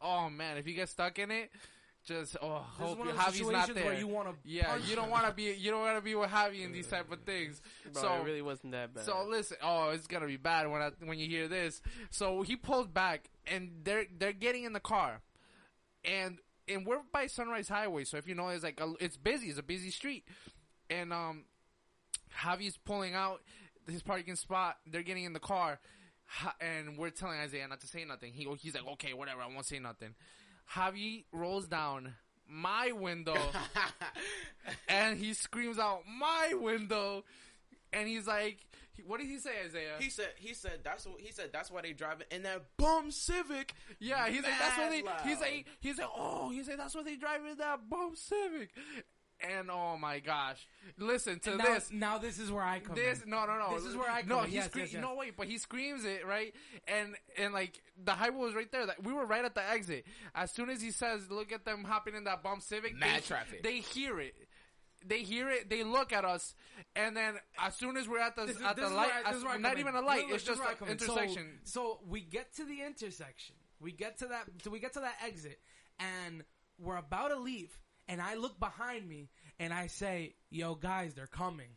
oh 0.00 0.28
man, 0.28 0.56
if 0.56 0.66
you 0.66 0.74
get 0.74 0.88
stuck 0.88 1.18
in 1.20 1.30
it, 1.30 1.50
just 2.06 2.36
oh 2.40 2.64
This 2.78 2.88
hope 2.88 2.98
one 2.98 3.08
Javi's 3.08 3.50
not 3.50 3.74
there. 3.74 3.84
where 3.84 3.94
you 3.98 4.06
want 4.06 4.28
to. 4.28 4.34
yeah, 4.44 4.76
you 4.88 4.94
don't 4.96 5.10
want 5.10 5.26
to 5.26 5.32
be 5.32 5.54
you 5.58 5.70
don't 5.70 5.80
want 5.80 5.96
to 5.96 6.02
be 6.02 6.14
with 6.14 6.30
Javi 6.30 6.64
in 6.64 6.72
these 6.72 6.86
type 6.86 7.10
of 7.10 7.20
things. 7.20 7.60
Bro, 7.92 8.02
so 8.02 8.14
it 8.14 8.24
really 8.24 8.42
wasn't 8.42 8.72
that 8.72 8.94
bad. 8.94 9.04
so 9.04 9.26
listen, 9.28 9.56
oh, 9.62 9.90
it's 9.90 10.06
gonna 10.06 10.26
be 10.26 10.36
bad 10.36 10.70
when 10.70 10.80
I, 10.80 10.90
when 11.04 11.18
you 11.18 11.26
hear 11.28 11.48
this. 11.48 11.82
So 12.10 12.42
he 12.42 12.56
pulls 12.56 12.86
back, 12.86 13.28
and 13.46 13.70
they're 13.84 14.06
they're 14.18 14.32
getting 14.32 14.64
in 14.64 14.72
the 14.72 14.80
car, 14.80 15.20
and 16.04 16.38
and 16.68 16.86
we're 16.86 17.00
by 17.12 17.26
Sunrise 17.26 17.68
Highway. 17.68 18.04
So 18.04 18.16
if 18.16 18.26
you 18.28 18.34
know, 18.34 18.48
it's 18.48 18.64
like 18.64 18.80
a, 18.80 18.92
it's 19.00 19.16
busy. 19.16 19.48
It's 19.48 19.58
a 19.58 19.62
busy 19.64 19.90
street, 19.90 20.24
and 20.88 21.12
um, 21.12 21.44
Javi's 22.42 22.76
pulling 22.76 23.14
out 23.14 23.42
his 23.90 24.02
parking 24.02 24.36
spot. 24.36 24.76
They're 24.86 25.02
getting 25.02 25.24
in 25.24 25.32
the 25.32 25.40
car, 25.40 25.80
and 26.60 26.96
we're 26.98 27.10
telling 27.10 27.38
Isaiah 27.40 27.66
not 27.68 27.80
to 27.80 27.86
say 27.86 28.04
nothing. 28.04 28.32
He 28.32 28.48
he's 28.60 28.74
like, 28.74 28.86
okay, 28.92 29.12
whatever, 29.12 29.40
I 29.42 29.46
won't 29.46 29.66
say 29.66 29.78
nothing. 29.78 30.14
Javi 30.74 31.24
rolls 31.32 31.66
down 31.66 32.14
my 32.48 32.92
window 32.92 33.36
and 34.88 35.18
he 35.18 35.34
screams 35.34 35.78
out 35.78 36.02
my 36.06 36.54
window, 36.54 37.24
and 37.92 38.08
he's 38.08 38.26
like, 38.26 38.58
"What 39.06 39.20
did 39.20 39.28
he 39.28 39.38
say, 39.38 39.50
Isaiah?" 39.64 39.94
he 39.98 40.10
said 40.10 40.28
he 40.36 40.54
said 40.54 40.80
that's 40.82 41.06
what 41.06 41.20
he 41.20 41.32
said 41.32 41.50
that's 41.52 41.70
why 41.70 41.82
they 41.82 41.92
drive 41.92 42.20
it 42.20 42.28
in 42.30 42.42
that 42.42 42.62
bum 42.76 43.10
Civic. 43.10 43.74
yeah, 43.98 44.28
he's 44.28 44.42
like, 44.42 44.58
"That's 44.58 44.78
why 44.78 44.88
they." 44.90 45.28
He's 45.28 45.40
like, 45.40 45.66
"He's 45.80 45.98
like, 45.98 46.08
oh, 46.16 46.50
he's 46.50 46.68
like, 46.68 46.78
that's 46.78 46.94
why 46.94 47.02
they 47.02 47.16
drive 47.16 47.40
in 47.50 47.58
that 47.58 47.88
bum 47.88 48.14
Civic." 48.14 48.70
And 49.40 49.70
oh 49.70 49.98
my 49.98 50.18
gosh, 50.20 50.66
listen 50.98 51.38
to 51.40 51.56
now, 51.56 51.64
this. 51.64 51.90
now 51.92 52.16
this 52.18 52.38
is 52.38 52.50
where 52.50 52.62
I 52.64 52.80
come. 52.80 52.94
This 52.96 53.22
in. 53.22 53.28
no 53.28 53.44
no 53.44 53.58
no. 53.58 53.74
This 53.74 53.84
is 53.84 53.94
where 53.94 54.10
I 54.10 54.22
no. 54.22 54.36
come 54.36 54.44
in. 54.46 54.50
He 54.50 54.56
Yes, 54.56 54.66
scre- 54.66 54.78
yes, 54.78 54.92
yes. 54.94 55.02
No 55.02 55.14
wait, 55.14 55.36
but 55.36 55.46
he 55.46 55.58
screams 55.58 56.06
it 56.06 56.26
right, 56.26 56.54
and 56.88 57.14
and 57.36 57.52
like 57.52 57.82
the 58.02 58.12
highway 58.12 58.38
was 58.38 58.54
right 58.54 58.70
there. 58.72 58.86
Like, 58.86 59.02
we 59.04 59.12
were 59.12 59.26
right 59.26 59.44
at 59.44 59.54
the 59.54 59.68
exit. 59.68 60.06
As 60.34 60.50
soon 60.52 60.70
as 60.70 60.80
he 60.80 60.90
says, 60.90 61.30
"Look 61.30 61.52
at 61.52 61.66
them 61.66 61.84
hopping 61.84 62.14
in 62.14 62.24
that 62.24 62.42
bomb 62.42 62.60
Civic," 62.60 62.96
Mad 62.96 63.16
they, 63.18 63.26
traffic. 63.26 63.62
They 63.62 63.80
hear 63.80 64.20
it. 64.20 64.34
They 65.06 65.20
hear 65.20 65.50
it. 65.50 65.68
They 65.68 65.84
look 65.84 66.14
at 66.14 66.24
us, 66.24 66.54
and 66.96 67.14
then 67.14 67.34
as 67.62 67.76
soon 67.76 67.98
as 67.98 68.08
we're 68.08 68.20
at 68.20 68.36
the 68.36 68.46
This 68.46 68.60
at 68.62 68.76
this 68.76 68.88
the 68.88 68.94
light, 68.94 69.10
I- 69.24 69.30
as- 69.30 69.36
is 69.36 69.44
not 69.44 69.60
come 69.62 69.78
even 69.78 69.94
a 69.94 70.00
light. 70.00 70.20
Look, 70.20 70.26
look, 70.28 70.34
it's 70.36 70.44
just 70.44 70.60
where 70.60 70.68
I 70.68 70.72
an 70.72 70.78
come. 70.78 70.88
So- 70.98 71.12
intersection. 71.18 71.60
So, 71.64 72.00
we 72.08 72.22
get 72.22 72.54
to 72.56 72.64
the 72.64 72.80
intersection. 72.82 73.54
We 73.80 73.92
get 73.92 74.18
to 74.20 74.26
that. 74.28 74.44
So 74.64 74.70
we 74.70 74.80
get 74.80 74.94
to 74.94 75.00
that 75.00 75.16
exit, 75.22 75.60
and 76.00 76.42
we're 76.78 76.96
about 76.96 77.28
to 77.28 77.36
leave. 77.36 77.78
And 78.08 78.20
I 78.22 78.34
look 78.34 78.58
behind 78.60 79.08
me, 79.08 79.30
and 79.58 79.72
I 79.72 79.88
say, 79.88 80.34
"Yo, 80.50 80.74
guys, 80.74 81.14
they're 81.14 81.26
coming." 81.26 81.70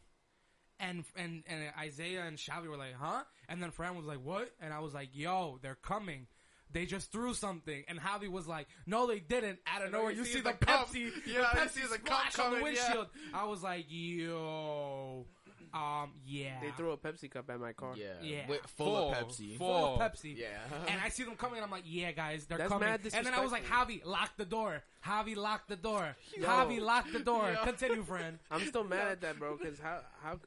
And 0.80 1.04
and 1.15 1.44
and 1.48 1.72
Isaiah 1.78 2.24
and 2.26 2.39
Shelby 2.39 2.68
were 2.68 2.78
like, 2.78 2.94
"Huh?" 2.94 3.24
And 3.48 3.62
then 3.62 3.72
Fran 3.72 3.96
was 3.96 4.06
like, 4.06 4.22
"What?" 4.24 4.50
And 4.62 4.74
I 4.74 4.80
was 4.80 4.94
like, 4.94 5.10
"Yo, 5.13 5.60
they're 5.62 5.76
coming." 5.76 6.28
They 6.72 6.86
just 6.86 7.12
threw 7.12 7.34
something, 7.34 7.84
and 7.88 8.00
Javi 8.00 8.30
was 8.30 8.48
like, 8.48 8.68
"No, 8.86 9.08
they 9.08 9.20
didn't." 9.20 9.58
Out 9.65 9.84
of 9.84 9.92
nowhere, 9.92 10.12
you 10.12 10.20
you 10.20 10.26
see 10.26 10.34
see 10.34 10.39
the 10.42 10.52
the. 10.60 10.65
Pepsi, 10.65 11.12
Yeah, 11.26 11.50
the 11.54 11.62
you 11.62 11.65
Pepsi 11.65 11.70
see 11.72 11.82
the 11.82 11.96
splash 11.96 12.38
on 12.39 12.52
the 12.52 12.58
coming, 12.60 12.76
yeah. 12.76 12.84
windshield. 12.94 13.08
I 13.34 13.46
was 13.46 13.63
like, 13.63 13.86
"Yo, 13.89 15.26
um, 15.73 16.12
yeah." 16.25 16.60
they 16.62 16.71
threw 16.71 16.91
a 16.91 16.97
Pepsi 16.97 17.29
cup 17.29 17.49
at 17.49 17.60
my 17.60 17.73
car. 17.73 17.93
Yeah, 17.95 18.05
Yeah. 18.21 18.47
With, 18.47 18.62
full, 18.77 18.86
Full. 18.88 19.12
of 19.12 19.17
Pepsi. 19.17 19.58
Full. 19.58 19.67
full 19.67 20.01
of 20.01 20.12
Pepsi. 20.13 20.38
Yeah, 20.38 20.47
And 20.88 20.99
I 21.03 21.10
see 21.10 21.23
them 21.23 21.36
coming, 21.36 21.58
and 21.58 21.65
I'm 21.65 21.71
like, 21.71 21.84
"Yeah, 21.86 22.12
guys, 22.12 22.45
they're 22.45 22.58
That's 22.58 22.69
coming." 22.71 22.88
mad 22.89 23.01
And 23.13 23.25
then 23.25 23.34
I 23.34 23.39
was 23.41 23.51
like, 23.51 23.65
"Javi, 23.65 24.03
lock 24.05 24.32
the 24.38 24.45
door. 24.45 24.82
Javi, 25.05 25.36
lock 25.36 25.67
the 25.67 25.75
door. 25.75 26.15
Yo. 26.38 26.45
Javi, 26.47 26.79
lock 26.82 27.12
the 27.12 27.19
door." 27.19 27.51
Yo. 27.55 27.63
Continue, 27.63 28.03
friend. 28.03 28.39
I'm 28.51 28.65
still 28.65 28.84
mad 28.84 29.08
at 29.08 29.21
that, 29.21 29.39
bro. 29.39 29.58
Because 29.58 29.79
how 29.79 29.99
how 30.23 30.39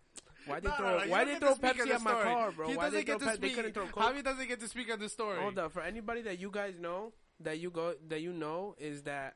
why 0.46 0.58
they 0.60 0.68
No, 0.68 0.74
throw 0.74 0.90
no, 0.90 0.98
no, 0.98 1.04
you 1.04 1.10
why 1.10 1.24
don't 1.24 1.34
they 1.34 1.38
throw 1.40 1.48
to 1.50 1.54
speak 1.56 1.80
on 1.80 1.86
Pepsi 1.88 1.94
at 1.94 2.00
my 2.02 2.10
story. 2.10 2.24
car, 2.24 2.50
bro? 2.52 2.68
He 2.68 2.76
why 2.76 2.90
they 2.90 3.04
doesn't 3.04 3.06
throw 3.06 3.18
get 3.18 3.20
to 3.36 3.40
Pe- 3.40 3.46
speak. 3.46 3.54
couldn't 3.56 3.72
throw 3.74 3.86
Coke? 3.86 4.02
Javi 4.02 4.24
doesn't 4.24 4.48
get 4.48 4.60
to 4.60 4.68
speak 4.68 4.92
on 4.92 4.98
the 4.98 5.08
story. 5.08 5.38
Hold 5.40 5.58
up, 5.58 5.72
for 5.72 5.82
anybody 5.82 6.22
that 6.22 6.40
you 6.40 6.50
guys 6.50 6.74
know 6.80 7.12
that 7.40 7.58
you 7.60 7.70
go 7.70 7.94
that 8.08 8.20
you 8.20 8.32
know 8.32 8.74
is 8.78 9.02
that 9.02 9.34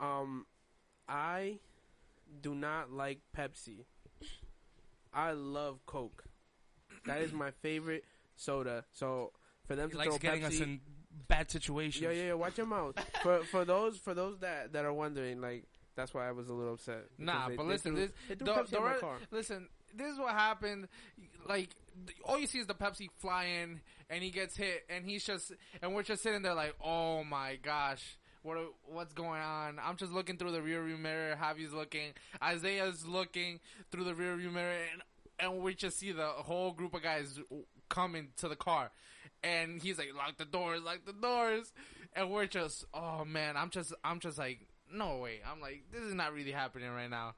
um 0.00 0.46
I 1.08 1.58
do 2.42 2.54
not 2.54 2.92
like 2.92 3.20
Pepsi. 3.36 3.84
I 5.12 5.32
love 5.32 5.84
Coke. 5.86 6.24
That 7.06 7.20
is 7.22 7.32
my 7.32 7.50
favorite 7.62 8.04
soda. 8.36 8.84
So 8.92 9.32
for 9.66 9.74
them 9.76 9.88
He 9.88 9.92
to 9.92 9.98
likes 9.98 10.08
throw 10.10 10.18
getting 10.18 10.42
Pepsi, 10.42 10.46
us 10.46 10.60
in 10.60 10.80
bad 11.28 11.50
situations. 11.50 12.02
yeah, 12.02 12.10
yeah, 12.10 12.22
yeah, 12.28 12.32
watch 12.34 12.58
your 12.58 12.66
mouth. 12.66 12.94
for 13.22 13.42
for 13.44 13.64
those 13.64 13.96
for 13.98 14.14
those 14.14 14.38
that 14.40 14.72
that 14.72 14.84
are 14.84 14.92
wondering, 14.92 15.40
like 15.40 15.64
that's 15.96 16.14
why 16.14 16.28
I 16.28 16.32
was 16.32 16.48
a 16.48 16.52
little 16.52 16.74
upset. 16.74 17.04
Nah, 17.18 17.48
they- 17.48 17.56
but 17.56 17.64
they 17.64 17.68
listen, 17.70 17.92
threw- 17.94 18.06
this 18.06 18.12
they 18.28 18.34
threw 18.36 18.46
the- 18.46 18.52
Pepsi 18.52 18.70
the 18.70 18.76
at 18.78 18.82
my 18.82 18.94
car. 18.94 19.16
listen. 19.30 19.68
This 19.92 20.12
is 20.12 20.18
what 20.20 20.32
happened. 20.34 20.86
Like 21.48 21.70
all 22.24 22.38
you 22.38 22.46
see 22.46 22.58
is 22.60 22.66
the 22.66 22.74
Pepsi 22.74 23.08
flying, 23.18 23.80
and 24.08 24.22
he 24.22 24.30
gets 24.30 24.56
hit, 24.56 24.84
and 24.88 25.04
he's 25.04 25.24
just, 25.24 25.52
and 25.82 25.94
we're 25.94 26.04
just 26.04 26.22
sitting 26.22 26.42
there 26.42 26.54
like, 26.54 26.74
oh 26.82 27.24
my 27.24 27.56
gosh. 27.56 28.16
What 28.42 28.56
what's 28.84 29.12
going 29.12 29.42
on? 29.42 29.78
I'm 29.82 29.96
just 29.96 30.12
looking 30.12 30.36
through 30.36 30.52
the 30.52 30.60
rearview 30.60 30.98
mirror. 30.98 31.36
Javi's 31.40 31.72
looking. 31.72 32.12
Isaiah's 32.42 33.06
looking 33.06 33.60
through 33.90 34.04
the 34.04 34.14
rearview 34.14 34.52
mirror, 34.52 34.76
and 34.92 35.02
and 35.38 35.62
we 35.62 35.74
just 35.74 35.98
see 35.98 36.12
the 36.12 36.26
whole 36.26 36.72
group 36.72 36.94
of 36.94 37.02
guys 37.02 37.40
coming 37.88 38.28
to 38.38 38.48
the 38.48 38.56
car, 38.56 38.90
and 39.42 39.82
he's 39.82 39.98
like, 39.98 40.14
"Lock 40.16 40.38
the 40.38 40.44
doors, 40.44 40.82
lock 40.82 41.00
the 41.04 41.12
doors," 41.12 41.72
and 42.14 42.30
we're 42.30 42.46
just, 42.46 42.84
oh 42.94 43.24
man, 43.24 43.56
I'm 43.56 43.70
just, 43.70 43.92
I'm 44.04 44.20
just 44.20 44.38
like, 44.38 44.66
no 44.92 45.18
way. 45.18 45.40
I'm 45.50 45.60
like, 45.60 45.84
this 45.92 46.02
is 46.02 46.14
not 46.14 46.32
really 46.32 46.52
happening 46.52 46.90
right 46.90 47.10
now. 47.10 47.34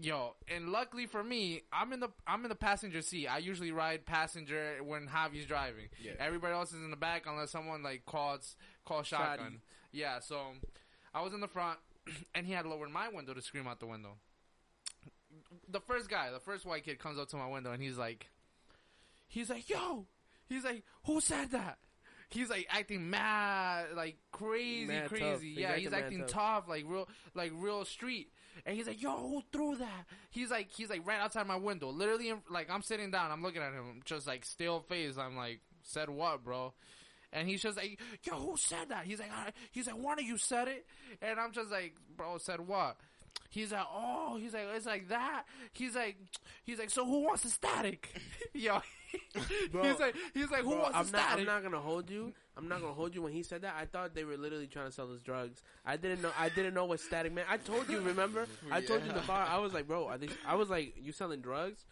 Yo, 0.00 0.34
and 0.48 0.70
luckily 0.70 1.06
for 1.06 1.22
me, 1.22 1.62
I'm 1.72 1.92
in 1.92 2.00
the 2.00 2.08
I'm 2.26 2.42
in 2.44 2.48
the 2.48 2.56
passenger 2.56 3.00
seat. 3.00 3.28
I 3.28 3.38
usually 3.38 3.70
ride 3.70 4.04
passenger 4.04 4.78
when 4.84 5.06
Javi's 5.06 5.46
driving. 5.46 5.86
Yeah. 6.02 6.12
Everybody 6.18 6.52
else 6.52 6.72
is 6.72 6.82
in 6.82 6.90
the 6.90 6.96
back 6.96 7.26
unless 7.28 7.52
someone 7.52 7.84
like 7.84 8.04
calls 8.04 8.56
calls 8.84 9.06
shotgun. 9.06 9.60
Yeah, 9.94 10.18
so 10.18 10.38
I 11.14 11.22
was 11.22 11.32
in 11.32 11.40
the 11.40 11.48
front, 11.48 11.78
and 12.34 12.46
he 12.46 12.52
had 12.52 12.66
lowered 12.66 12.90
my 12.90 13.08
window 13.08 13.32
to 13.32 13.40
scream 13.40 13.66
out 13.68 13.78
the 13.78 13.86
window. 13.86 14.16
The 15.68 15.80
first 15.80 16.10
guy, 16.10 16.30
the 16.32 16.40
first 16.40 16.66
white 16.66 16.84
kid, 16.84 16.98
comes 16.98 17.18
up 17.18 17.28
to 17.28 17.36
my 17.36 17.46
window 17.46 17.72
and 17.72 17.82
he's 17.82 17.96
like, 17.96 18.28
he's 19.28 19.50
like, 19.50 19.68
"Yo," 19.68 20.06
he's 20.48 20.64
like, 20.64 20.82
"Who 21.04 21.20
said 21.20 21.52
that?" 21.52 21.78
He's 22.28 22.50
like 22.50 22.66
acting 22.70 23.10
mad, 23.10 23.88
like 23.94 24.16
crazy, 24.32 24.86
Mad 24.86 25.08
crazy. 25.08 25.50
He's 25.50 25.58
Yeah, 25.58 25.76
he's 25.76 25.92
acting 25.92 26.20
tough. 26.20 26.30
tough, 26.30 26.68
like 26.68 26.84
real, 26.86 27.08
like 27.34 27.52
real 27.54 27.84
street. 27.84 28.32
And 28.66 28.76
he's 28.76 28.86
like, 28.86 29.00
"Yo, 29.00 29.16
who 29.16 29.42
threw 29.52 29.76
that?" 29.76 30.06
He's 30.30 30.50
like, 30.50 30.70
he's 30.72 30.90
like 30.90 31.06
right 31.06 31.20
outside 31.20 31.46
my 31.46 31.56
window, 31.56 31.90
literally. 31.90 32.30
In, 32.30 32.42
like 32.50 32.70
I'm 32.70 32.82
sitting 32.82 33.10
down, 33.10 33.30
I'm 33.30 33.42
looking 33.42 33.62
at 33.62 33.72
him, 33.72 34.00
just 34.04 34.26
like 34.26 34.44
still 34.44 34.80
face. 34.80 35.16
I'm 35.18 35.36
like, 35.36 35.60
"Said 35.82 36.10
what, 36.10 36.42
bro?" 36.44 36.74
And 37.34 37.48
he's 37.48 37.60
just 37.60 37.76
like, 37.76 37.98
"Yo, 38.22 38.34
who 38.36 38.56
said 38.56 38.88
that?" 38.88 39.04
He's 39.04 39.18
like, 39.18 39.30
I, 39.32 39.50
"He's 39.72 39.86
like, 39.86 39.98
one 39.98 40.18
of 40.18 40.24
you 40.24 40.38
said 40.38 40.68
it," 40.68 40.86
and 41.20 41.38
I'm 41.38 41.52
just 41.52 41.70
like, 41.70 41.94
"Bro, 42.16 42.38
said 42.38 42.60
what?" 42.66 42.96
He's 43.50 43.72
like, 43.72 43.86
"Oh," 43.92 44.36
he's 44.40 44.54
like, 44.54 44.64
"It's 44.74 44.86
like 44.86 45.08
that." 45.08 45.44
He's 45.72 45.94
like, 45.94 46.16
he's 46.64 46.78
like, 46.78 46.90
"So 46.90 47.04
who 47.04 47.24
wants 47.24 47.42
the 47.42 47.50
static?" 47.50 48.08
Yo, 48.54 48.80
Bro, 49.72 49.82
he's 49.82 49.98
like, 50.00 50.16
he's 50.32 50.50
like, 50.50 50.62
"Who 50.62 50.70
Bro, 50.70 50.78
wants 50.82 50.96
I'm 50.96 51.06
the 51.06 51.12
not. 51.12 51.20
static?" 51.22 51.40
I'm 51.40 51.46
not 51.46 51.62
gonna 51.62 51.80
hold 51.82 52.08
you. 52.08 52.32
I'm 52.56 52.68
not 52.68 52.80
gonna 52.80 52.94
hold 52.94 53.14
you 53.16 53.22
when 53.22 53.32
he 53.32 53.42
said 53.42 53.62
that. 53.62 53.74
I 53.76 53.86
thought 53.86 54.14
they 54.14 54.22
were 54.24 54.36
literally 54.36 54.68
trying 54.68 54.86
to 54.86 54.92
sell 54.92 55.12
us 55.12 55.20
drugs. 55.20 55.60
I 55.84 55.96
didn't 55.96 56.22
know. 56.22 56.30
I 56.38 56.48
didn't 56.50 56.74
know 56.74 56.84
what 56.84 57.00
static 57.00 57.32
meant. 57.32 57.48
I 57.50 57.56
told 57.56 57.88
you. 57.88 58.00
Remember? 58.00 58.46
I 58.70 58.80
told 58.80 59.02
you 59.02 59.08
in 59.10 59.14
the 59.16 59.22
car. 59.22 59.44
I 59.48 59.58
was 59.58 59.74
like, 59.74 59.88
bro, 59.88 60.06
are 60.06 60.18
they, 60.18 60.28
I 60.46 60.54
was 60.54 60.70
like, 60.70 60.94
you 61.02 61.10
selling 61.10 61.40
drugs? 61.40 61.84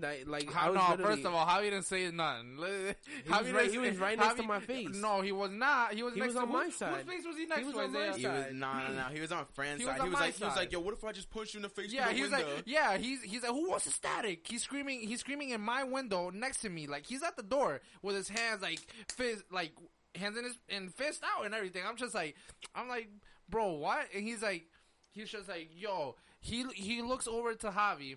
That 0.00 0.26
like 0.28 0.48
I 0.54 0.58
How, 0.58 0.72
was 0.72 0.76
no, 0.76 0.90
literally- 0.90 1.14
first 1.16 1.26
of 1.26 1.34
all, 1.34 1.46
Javi 1.46 1.62
didn't 1.64 1.82
say 1.84 2.10
nothing. 2.10 2.56
He 3.24 3.30
was 3.30 3.50
right- 3.52 3.70
he 3.70 3.78
was 3.78 3.98
right 3.98 4.18
next 4.18 4.36
to 4.36 4.42
my 4.42 4.60
face. 4.60 4.88
No, 4.94 5.20
he 5.20 5.32
was 5.32 5.50
not. 5.50 5.92
He 5.94 6.02
was 6.02 6.14
He 6.14 6.20
next 6.20 6.34
was 6.34 6.36
to 6.36 6.40
on 6.42 6.46
who- 6.48 6.52
my 6.54 6.70
side. 6.70 6.94
Whose 7.04 7.14
face 7.14 7.26
was 7.26 7.36
he 7.36 7.46
next 7.46 7.60
he 7.60 7.64
was 7.66 7.74
to? 7.74 7.80
on 7.82 7.92
my 7.92 7.98
Isaiah? 8.00 8.16
He 8.18 8.26
was 8.26 8.44
side. 8.46 8.54
no, 8.54 8.72
no, 8.72 8.92
no. 8.94 9.02
He 9.12 9.20
was 9.20 9.32
on 9.32 9.44
Fran's 9.54 9.80
He 9.80 9.86
was 9.86 9.94
side. 9.94 10.00
on 10.00 10.06
He 10.06 10.10
was 10.10 10.18
my 10.20 10.26
like, 10.26 10.34
he 10.36 10.44
was 10.44 10.56
like, 10.56 10.72
yo, 10.72 10.80
what 10.80 10.94
if 10.94 11.04
I 11.04 11.12
just 11.12 11.30
punch 11.30 11.54
you 11.54 11.58
in 11.58 11.62
the 11.62 11.68
face? 11.68 11.92
Yeah, 11.92 12.04
through 12.06 12.12
the 12.14 12.18
he's 12.22 12.30
window? 12.30 12.54
like, 12.54 12.62
yeah, 12.66 12.96
he's 12.98 13.22
he's 13.22 13.42
like, 13.42 13.52
who 13.52 13.68
wants 13.70 13.86
a 13.86 13.90
static? 13.90 14.46
He's 14.46 14.62
screaming, 14.62 15.00
he's 15.00 15.20
screaming 15.20 15.50
in 15.50 15.60
my 15.60 15.84
window 15.84 16.30
next 16.30 16.60
to 16.62 16.68
me, 16.70 16.86
like 16.86 17.06
he's 17.06 17.22
at 17.22 17.36
the 17.36 17.42
door 17.42 17.80
with 18.02 18.16
his 18.16 18.28
hands 18.28 18.62
like 18.62 18.80
fist, 19.16 19.44
like 19.50 19.72
hands 20.14 20.36
in 20.36 20.44
his 20.44 20.58
and 20.68 20.92
fist 20.94 21.22
out 21.36 21.44
and 21.46 21.54
everything. 21.54 21.82
I'm 21.88 21.96
just 21.96 22.14
like, 22.14 22.34
I'm 22.74 22.88
like, 22.88 23.08
bro, 23.48 23.72
what? 23.74 24.06
And 24.14 24.24
he's 24.24 24.42
like, 24.42 24.64
he's 25.12 25.30
just 25.30 25.48
like, 25.48 25.70
yo, 25.74 26.16
he 26.40 26.64
he 26.74 27.02
looks 27.02 27.28
over 27.28 27.54
to 27.54 27.70
Javi, 27.70 28.16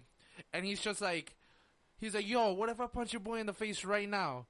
and 0.54 0.66
he's 0.66 0.80
just 0.80 1.02
like, 1.02 1.36
he's 2.04 2.14
like, 2.16 2.28
yo, 2.28 2.54
what 2.54 2.70
if 2.70 2.80
I 2.82 2.88
punch 2.88 3.14
your 3.14 3.20
boy 3.22 3.40
in 3.40 3.46
the 3.46 3.54
face 3.54 3.84
right 3.86 4.10
now? 4.10 4.46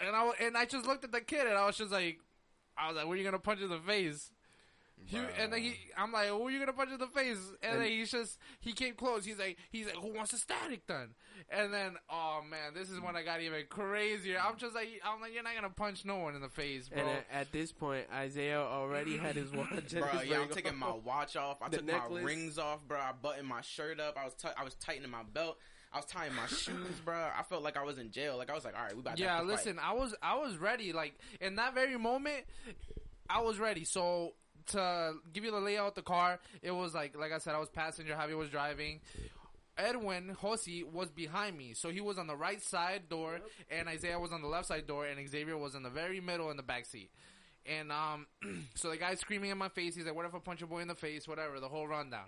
And 0.00 0.14
I 0.14 0.30
and 0.40 0.56
I 0.56 0.64
just 0.64 0.86
looked 0.86 1.04
at 1.04 1.12
the 1.12 1.20
kid 1.20 1.46
and 1.46 1.56
I 1.56 1.66
was 1.66 1.76
just 1.76 1.92
like, 1.92 2.18
I 2.76 2.88
was 2.88 2.96
like, 2.96 3.06
what 3.06 3.14
are 3.14 3.16
you 3.16 3.24
gonna 3.24 3.38
punch 3.38 3.60
in 3.60 3.68
the 3.68 3.78
face? 3.78 4.30
He, 5.04 5.16
and 5.16 5.52
then 5.52 5.60
he, 5.60 5.74
I'm 5.98 6.12
like, 6.12 6.28
who 6.28 6.46
are 6.46 6.50
you 6.50 6.60
gonna 6.60 6.72
punch 6.72 6.92
in 6.92 6.98
the 6.98 7.08
face? 7.08 7.38
And, 7.60 7.80
then 7.80 7.88
he's 7.88 8.12
just, 8.12 8.38
he 8.60 8.72
came 8.72 8.94
close. 8.94 9.24
He's 9.24 9.38
like, 9.38 9.56
he's 9.70 9.86
like, 9.86 9.96
who 9.96 10.12
wants 10.14 10.32
a 10.32 10.36
static 10.38 10.86
then? 10.86 11.08
And 11.50 11.74
then, 11.74 11.96
oh 12.08 12.40
man, 12.48 12.72
this 12.72 12.88
is 12.88 13.00
when 13.00 13.16
I 13.16 13.22
got 13.24 13.40
even 13.40 13.64
crazier. 13.68 14.38
I'm 14.40 14.56
just 14.58 14.76
like, 14.76 14.88
I'm 15.04 15.20
like, 15.20 15.34
you're 15.34 15.42
not 15.42 15.54
gonna 15.56 15.70
punch 15.70 16.04
no 16.04 16.18
one 16.18 16.36
in 16.36 16.40
the 16.40 16.48
face, 16.48 16.88
bro. 16.88 17.00
And 17.00 17.08
at, 17.08 17.26
at 17.32 17.52
this 17.52 17.72
point, 17.72 18.06
Isaiah 18.14 18.60
already 18.60 19.16
had 19.16 19.34
his 19.34 19.50
watch. 19.50 19.70
and 19.72 19.88
Bro, 19.88 20.22
yeah, 20.24 20.40
I'm 20.40 20.48
taking 20.50 20.76
my 20.76 20.92
watch 20.92 21.36
off. 21.36 21.60
I 21.62 21.68
The 21.68 21.78
took 21.78 21.86
necklace. 21.86 22.22
my 22.22 22.28
rings 22.28 22.58
off, 22.58 22.78
bro. 22.86 22.98
I 22.98 23.10
buttoned 23.20 23.48
my 23.48 23.60
shirt 23.60 23.98
up. 23.98 24.16
I 24.16 24.24
was 24.24 24.34
ti- 24.34 24.48
I 24.56 24.62
was 24.62 24.74
tightening 24.76 25.10
my 25.10 25.24
belt. 25.24 25.58
I 25.92 25.98
was 25.98 26.06
tying 26.06 26.34
my 26.34 26.46
shoes, 26.46 27.00
bro. 27.04 27.14
I 27.14 27.42
felt 27.42 27.62
like 27.62 27.76
I 27.76 27.84
was 27.84 27.98
in 27.98 28.10
jail. 28.10 28.36
Like 28.38 28.50
I 28.50 28.54
was 28.54 28.64
like, 28.64 28.76
all 28.76 28.82
right, 28.82 28.94
we 28.94 29.00
about 29.00 29.16
to 29.16 29.22
yeah, 29.22 29.36
have 29.36 29.42
to 29.42 29.48
fight. 29.48 29.56
listen, 29.56 29.78
I 29.78 29.92
was, 29.92 30.14
I 30.22 30.36
was 30.36 30.56
ready. 30.56 30.92
Like 30.92 31.14
in 31.40 31.56
that 31.56 31.74
very 31.74 31.98
moment, 31.98 32.44
I 33.28 33.42
was 33.42 33.58
ready. 33.58 33.84
So 33.84 34.34
to 34.68 35.14
give 35.32 35.44
you 35.44 35.50
the 35.50 35.60
layout 35.60 35.88
of 35.88 35.94
the 35.94 36.02
car, 36.02 36.40
it 36.62 36.70
was 36.70 36.94
like, 36.94 37.16
like 37.16 37.32
I 37.32 37.38
said, 37.38 37.54
I 37.54 37.58
was 37.58 37.68
passenger. 37.68 38.14
Javi 38.14 38.36
was 38.36 38.48
driving. 38.48 39.00
Edwin 39.76 40.36
Hosi 40.42 40.84
was 40.84 41.10
behind 41.10 41.56
me, 41.56 41.72
so 41.74 41.88
he 41.88 42.00
was 42.02 42.18
on 42.18 42.26
the 42.26 42.36
right 42.36 42.62
side 42.62 43.08
door, 43.08 43.40
and 43.70 43.88
Isaiah 43.88 44.18
was 44.18 44.30
on 44.30 44.42
the 44.42 44.48
left 44.48 44.68
side 44.68 44.86
door, 44.86 45.06
and 45.06 45.28
Xavier 45.28 45.56
was 45.56 45.74
in 45.74 45.82
the 45.82 45.90
very 45.90 46.20
middle 46.20 46.50
in 46.50 46.58
the 46.58 46.62
back 46.62 46.84
seat. 46.84 47.10
And 47.64 47.90
um, 47.90 48.26
so 48.74 48.90
the 48.90 48.96
guy's 48.96 49.20
screaming 49.20 49.50
in 49.50 49.58
my 49.58 49.68
face. 49.68 49.94
He's 49.94 50.04
like, 50.04 50.14
"What 50.14 50.26
if 50.26 50.34
I 50.34 50.38
punch 50.40 50.60
your 50.60 50.68
boy 50.68 50.80
in 50.80 50.88
the 50.88 50.94
face? 50.94 51.26
Whatever." 51.26 51.60
The 51.60 51.68
whole 51.68 51.86
rundown. 51.86 52.26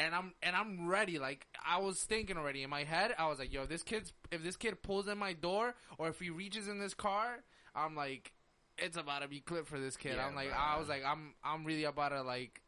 And 0.00 0.14
I'm 0.14 0.32
and 0.42 0.56
I'm 0.56 0.88
ready. 0.88 1.18
Like 1.18 1.46
I 1.64 1.78
was 1.78 2.02
thinking 2.02 2.36
already 2.36 2.62
in 2.62 2.70
my 2.70 2.84
head. 2.84 3.14
I 3.18 3.28
was 3.28 3.38
like, 3.38 3.52
"Yo, 3.52 3.66
this 3.66 3.82
kid's 3.82 4.12
if 4.32 4.42
this 4.42 4.56
kid 4.56 4.82
pulls 4.82 5.06
in 5.06 5.18
my 5.18 5.34
door, 5.34 5.74
or 5.98 6.08
if 6.08 6.18
he 6.18 6.30
reaches 6.30 6.66
in 6.66 6.80
this 6.80 6.94
car, 6.94 7.44
I'm 7.74 7.94
like, 7.94 8.32
it's 8.78 8.96
about 8.96 9.22
to 9.22 9.28
be 9.28 9.40
clipped 9.40 9.68
for 9.68 9.78
this 9.78 9.96
kid." 9.96 10.14
Yeah, 10.16 10.26
I'm 10.26 10.34
like, 10.34 10.48
bro. 10.48 10.58
I 10.58 10.78
was 10.78 10.88
like, 10.88 11.02
I'm 11.06 11.34
I'm 11.44 11.64
really 11.64 11.84
about 11.84 12.08
to 12.08 12.22
like 12.22 12.60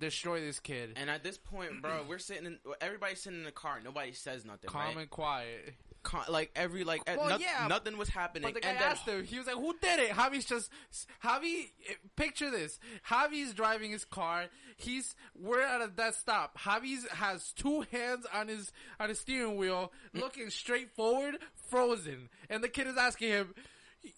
destroy 0.00 0.40
this 0.40 0.60
kid. 0.60 0.92
And 0.96 1.10
at 1.10 1.22
this 1.22 1.38
point, 1.38 1.82
bro, 1.82 2.04
we're 2.08 2.18
sitting 2.18 2.46
in. 2.46 2.58
Everybody's 2.80 3.20
sitting 3.20 3.40
in 3.40 3.44
the 3.44 3.52
car. 3.52 3.80
Nobody 3.82 4.12
says 4.12 4.44
nothing. 4.44 4.70
Calm 4.70 4.82
right? 4.82 4.96
and 4.98 5.10
quiet. 5.10 5.74
Con- 6.06 6.24
like 6.28 6.52
every 6.54 6.84
like 6.84 7.02
Well, 7.06 7.28
noth- 7.30 7.40
yeah, 7.40 7.66
nothing 7.68 7.98
was 7.98 8.08
happening. 8.08 8.44
But 8.44 8.54
the 8.54 8.60
guy 8.60 8.68
and 8.68 8.78
then 8.78 8.90
asked 8.92 9.06
him. 9.06 9.24
He 9.24 9.38
was 9.38 9.48
like, 9.48 9.56
"Who 9.56 9.74
did 9.82 9.98
it?" 9.98 10.10
Javi's 10.10 10.44
just 10.44 10.70
Javi. 11.24 11.70
Picture 12.14 12.48
this: 12.48 12.78
Javi's 13.10 13.52
driving 13.54 13.90
his 13.90 14.04
car. 14.04 14.44
He's 14.76 15.16
we're 15.34 15.62
at 15.62 15.82
a 15.82 15.88
dead 15.88 16.14
stop. 16.14 16.56
Javi's 16.60 17.08
has 17.08 17.50
two 17.52 17.80
hands 17.90 18.24
on 18.32 18.46
his 18.46 18.72
on 19.00 19.08
his 19.08 19.18
steering 19.18 19.56
wheel, 19.56 19.92
looking 20.14 20.48
straight 20.50 20.94
forward, 20.94 21.38
frozen. 21.70 22.28
And 22.48 22.62
the 22.62 22.68
kid 22.68 22.86
is 22.86 22.96
asking 22.96 23.30
him. 23.30 23.54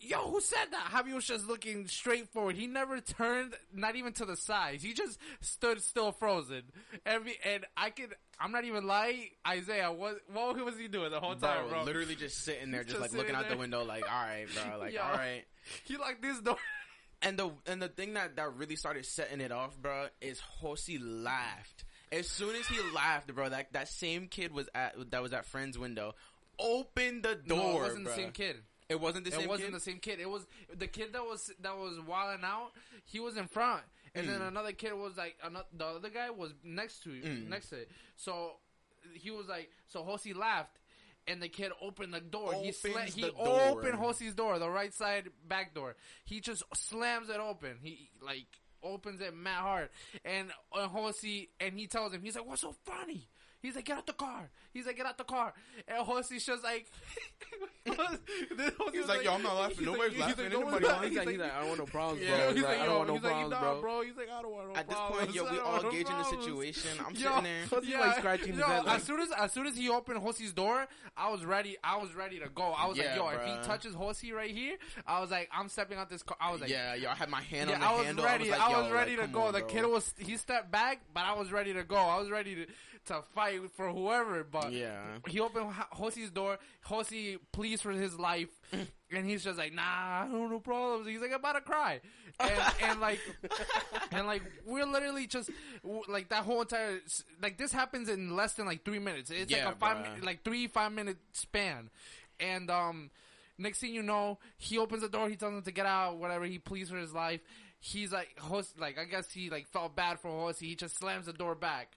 Yo, 0.01 0.19
who 0.31 0.41
said 0.41 0.67
that? 0.73 0.91
Javi 0.93 1.15
was 1.15 1.25
just 1.27 1.47
looking 1.47 1.87
straight 1.87 2.29
forward. 2.29 2.57
He 2.57 2.67
never 2.67 3.01
turned, 3.01 3.55
not 3.73 3.97
even 3.97 4.13
to 4.15 4.25
the 4.25 4.37
sides. 4.37 4.83
He 4.83 4.93
just 4.93 5.19
stood 5.41 5.83
still, 5.83 6.13
frozen. 6.13 6.63
Every 7.07 7.37
and 7.45 7.65
I 7.77 7.91
could, 7.91 8.15
I'm 8.41 8.53
not 8.53 8.65
even 8.65 8.87
lying. 8.87 9.29
Isaiah, 9.47 9.91
what 9.93 10.19
what 10.33 10.57
was 10.65 10.77
he 10.79 10.89
doing 10.89 11.11
the 11.11 11.21
whole 11.21 11.35
time, 11.37 11.69
bro? 11.69 11.85
literally 11.85 12.17
just 12.17 12.45
sitting 12.45 12.71
there, 12.71 12.85
just, 12.85 12.99
Just 12.99 13.13
like 13.13 13.19
looking 13.19 13.35
out 13.35 13.49
the 13.49 13.57
window, 13.57 13.85
like, 13.85 14.05
all 14.11 14.23
right, 14.23 14.47
bro, 14.55 14.79
like, 14.79 14.93
Yo. 14.93 15.03
all 15.03 15.13
right. 15.13 15.45
He 15.85 15.97
like 15.97 16.21
this 16.23 16.39
door. 16.41 16.57
And 17.21 17.37
the 17.39 17.51
and 17.67 17.83
the 17.83 17.89
thing 17.89 18.15
that 18.15 18.37
that 18.37 18.55
really 18.55 18.77
started 18.77 19.05
setting 19.05 19.41
it 19.41 19.51
off, 19.51 19.77
bro, 19.77 20.07
is 20.21 20.41
Hosi 20.63 20.99
laughed. 21.03 21.85
As 22.13 22.29
soon 22.29 22.55
as 22.55 22.67
he 22.67 22.79
laughed, 22.95 23.35
bro, 23.35 23.49
that 23.49 23.73
that 23.73 23.89
same 23.89 24.29
kid 24.29 24.53
was 24.53 24.69
at 24.75 25.11
that 25.11 25.21
was 25.23 25.33
at 25.33 25.45
friend's 25.45 25.77
window, 25.77 26.15
opened 26.59 27.25
the 27.25 27.35
door. 27.35 27.59
no, 27.59 27.71
it 27.71 27.81
wasn't 27.81 28.05
bro. 28.05 28.13
the 28.13 28.17
same 28.23 28.31
kid. 28.31 28.57
It 28.89 28.99
wasn't 29.01 29.25
the 29.25 29.31
it 29.33 29.35
same 29.41 29.49
wasn't 29.49 29.69
kid. 29.69 29.75
the 29.77 29.81
same 29.81 29.99
kid. 29.99 30.21
It 30.21 30.31
was 30.31 30.47
the 30.75 30.87
kid 30.87 31.13
that 31.13 31.23
was 31.23 31.51
that 31.61 31.77
was 31.77 32.01
wilding 32.01 32.45
out. 32.45 32.71
He 33.05 33.21
was 33.21 33.37
in 33.37 33.47
front, 33.47 33.83
and 34.15 34.27
then 34.29 34.41
Mm. 34.41 34.49
another 34.49 34.73
kid 34.73 34.95
was 34.95 35.17
like 35.19 35.37
another, 35.43 35.67
the 35.77 35.85
other 35.87 36.09
guy 36.09 36.31
was 36.31 36.53
next 36.65 37.03
to 37.03 37.11
Mm. 37.11 37.49
next 37.49 37.69
to 37.69 37.77
it. 37.83 37.91
So 38.17 38.57
he 39.13 39.31
was 39.31 39.47
like, 39.47 39.71
so 39.89 40.03
Hosi 40.05 40.35
laughed, 40.35 40.79
and 41.27 41.43
the 41.43 41.51
kid 41.51 41.73
opened 41.83 42.15
the 42.15 42.21
door. 42.21 42.55
he 42.55 42.71
Opens 42.71 42.77
sla- 42.79 43.05
he 43.15 43.21
door. 43.23 43.61
opened 43.69 43.99
Hosi's 43.99 44.35
door, 44.35 44.59
the 44.59 44.71
right 44.71 44.95
side 44.95 45.29
back 45.47 45.75
door. 45.75 45.95
He 46.25 46.41
just 46.41 46.63
slams 46.75 47.29
it 47.29 47.37
open. 47.41 47.79
He 47.83 48.09
like 48.23 48.47
opens 48.83 49.21
it 49.21 49.35
mad 49.35 49.61
hard, 49.61 49.91
and 50.25 50.51
uh, 50.73 50.89
Hosi 50.89 51.49
and 51.61 51.79
he 51.79 51.87
tells 51.89 52.15
him, 52.15 52.23
he's 52.23 52.37
like, 52.37 52.47
"What's 52.47 52.63
so 52.63 52.73
funny?" 52.87 53.29
He's 53.61 53.75
like, 53.75 53.87
get 53.87 53.99
out 53.99 54.07
the 54.07 54.13
car. 54.13 54.51
He's 54.73 54.87
like, 54.87 54.97
get 54.97 55.07
out 55.07 55.19
the 55.19 55.25
car. 55.25 55.53
And 55.89 56.07
Hosi's 56.07 56.45
just 56.47 56.63
like, 56.63 56.87
He's 58.93 59.07
like, 59.09 59.25
yo, 59.25 59.35
I'm 59.35 59.43
not 59.43 59.57
laughing. 59.57 59.85
Nobody's 59.87 60.13
he's 60.13 60.21
laughing. 60.21 60.51
no 60.51 60.61
one's 60.61 60.75
Anybody 60.77 60.87
laughing. 60.87 61.09
He's 61.11 61.19
like, 61.19 61.29
he's 61.29 61.39
like, 61.39 61.53
I 61.53 61.59
don't 61.61 61.69
want 61.69 61.79
no 61.81 61.87
problems, 61.87 62.27
bro. 62.27 62.37
He's 62.49 62.55
He's 62.55 62.63
like, 62.65 62.73
like, 62.79 62.81
I 62.81 62.87
don't 62.87 62.97
want 62.97 63.09
no 63.09 63.15
he's 63.15 63.23
problems, 63.23 63.55
bro. 63.59 63.81
bro. 63.81 64.01
He's 64.03 64.17
like, 64.17 64.31
I 64.31 64.43
don't 64.43 64.53
want 64.53 64.69
no 64.69 64.75
At 64.77 64.89
this 64.89 64.99
point, 65.09 65.35
yo, 65.35 65.43
we 65.51 65.59
all 65.59 65.73
want 65.73 65.83
no 65.85 65.91
gauging 65.91 66.19
the 66.19 66.25
situation. 66.43 66.91
I'm 67.05 67.15
Yo, 67.15 67.21
sitting 67.21 67.43
there. 67.45 67.65
Hosi's 67.67 67.95
like 67.95 68.19
scratching 68.19 68.53
his 68.55 68.63
head, 68.63 68.85
like- 68.85 68.97
as 68.97 69.03
soon 69.03 69.21
as 69.21 69.29
as 69.33 69.53
soon 69.53 69.67
as 69.67 69.77
he 69.77 69.89
opened 69.89 70.21
Hosi's 70.23 70.53
door, 70.53 70.87
I 71.17 71.31
was 71.31 71.45
ready. 71.45 71.77
I 71.83 71.97
was 71.97 72.15
ready 72.15 72.39
to 72.41 72.49
go. 72.49 72.75
I 72.77 72.87
was 72.87 72.97
Yeah, 72.99 73.17
like, 73.21 73.35
yo, 73.35 73.41
if 73.41 73.45
he 73.45 73.67
touches 73.67 73.95
Hosi 73.95 74.33
right 74.33 74.51
here, 74.51 74.77
I 75.07 75.21
was 75.21 75.31
like, 75.31 75.49
I'm 75.53 75.69
stepping 75.69 75.99
out 75.99 76.11
this 76.11 76.23
car. 76.23 76.37
I 76.41 76.53
was 76.53 76.61
like, 76.61 76.71
yeah, 76.71 76.95
yo, 76.95 77.09
I 77.11 77.15
had 77.15 77.29
my 77.29 77.43
hand 77.43 77.71
on 77.71 77.81
the 77.81 77.87
handle. 77.87 78.25
I 78.25 78.37
was 78.37 78.49
ready. 78.49 78.53
I 78.53 78.81
was, 78.83 78.93
ready 78.93 79.17
to 79.17 79.27
go. 79.27 79.51
the 79.51 79.63
kid 79.63 79.87
was 79.87 80.15
he 80.19 80.37
stepped 80.37 80.71
back, 80.71 81.01
but 81.15 81.25
I 81.25 81.33
was 81.35 81.51
ready 81.51 81.73
to 81.75 81.83
go. 81.85 81.97
I 81.97 82.19
was 82.19 82.31
ready 82.31 82.55
to 82.55 82.67
to 83.09 83.23
fight 83.35 83.61
for 83.77 83.91
whoever. 83.91 84.45
But 84.45 84.73
Yeah. 84.73 85.19
he 85.27 85.41
opened 85.41 85.73
Ho- 85.73 86.07
Hosi's 86.09 86.31
door. 86.31 86.59
Hosi 86.87 87.39
pleads 87.53 87.83
for 87.83 87.91
his 87.93 88.19
life, 88.19 88.49
and 89.11 89.27
he's 89.27 89.45
just 89.45 89.59
like, 89.59 89.73
"Nah, 89.75 89.83
I 89.83 90.29
don't 90.31 90.51
no 90.51 90.61
problems." 90.61 91.07
He's 91.07 91.21
like 91.21 91.33
about 91.33 91.53
to 91.57 91.61
cry, 91.61 92.01
and, 92.41 92.53
and 92.83 93.01
like, 93.01 93.19
and 94.13 94.27
like 94.27 94.43
we're 94.65 94.87
literally 94.87 95.27
just 95.27 95.51
like 96.09 96.29
that 96.31 96.45
whole 96.45 96.61
entire 96.63 97.01
like 97.43 97.59
this 97.59 97.73
happens 97.73 98.09
in 98.09 98.35
less 98.37 98.55
than 98.55 98.67
like 98.67 98.85
three 98.85 98.99
minutes. 98.99 99.31
It's 99.31 99.51
Yeah, 99.51 99.67
like 99.67 99.75
a 99.75 99.79
five 99.79 99.97
bruh. 99.99 100.15
mi- 100.21 100.27
like 100.27 100.45
three 100.45 100.67
five 100.69 100.93
minute 100.93 101.19
span, 101.33 101.91
and 102.41 102.71
um. 102.71 103.11
Next 103.61 103.81
thing 103.81 103.93
you 103.93 104.05
know, 104.05 104.39
he 104.57 104.79
opens 104.79 105.03
the 105.03 105.09
door. 105.09 105.29
He 105.29 105.35
tells 105.35 105.53
him 105.53 105.63
to 105.63 105.73
get 105.73 105.85
out. 105.85 106.19
Whatever. 106.19 106.45
He 106.45 106.61
pleads 106.61 106.91
for 106.91 106.97
his 106.97 107.13
life. 107.13 107.41
He's 107.81 108.13
like, 108.13 108.39
host, 108.39 108.79
like 108.79 109.01
I 109.01 109.05
guess 109.05 109.33
he 109.33 109.51
like 109.51 109.67
felt 109.67 109.97
bad 109.97 110.21
for 110.21 110.29
Hosi. 110.29 110.61
He 110.61 110.77
just 110.77 110.97
slams 110.97 111.27
the 111.27 111.33
door 111.33 111.57
back. 111.57 111.97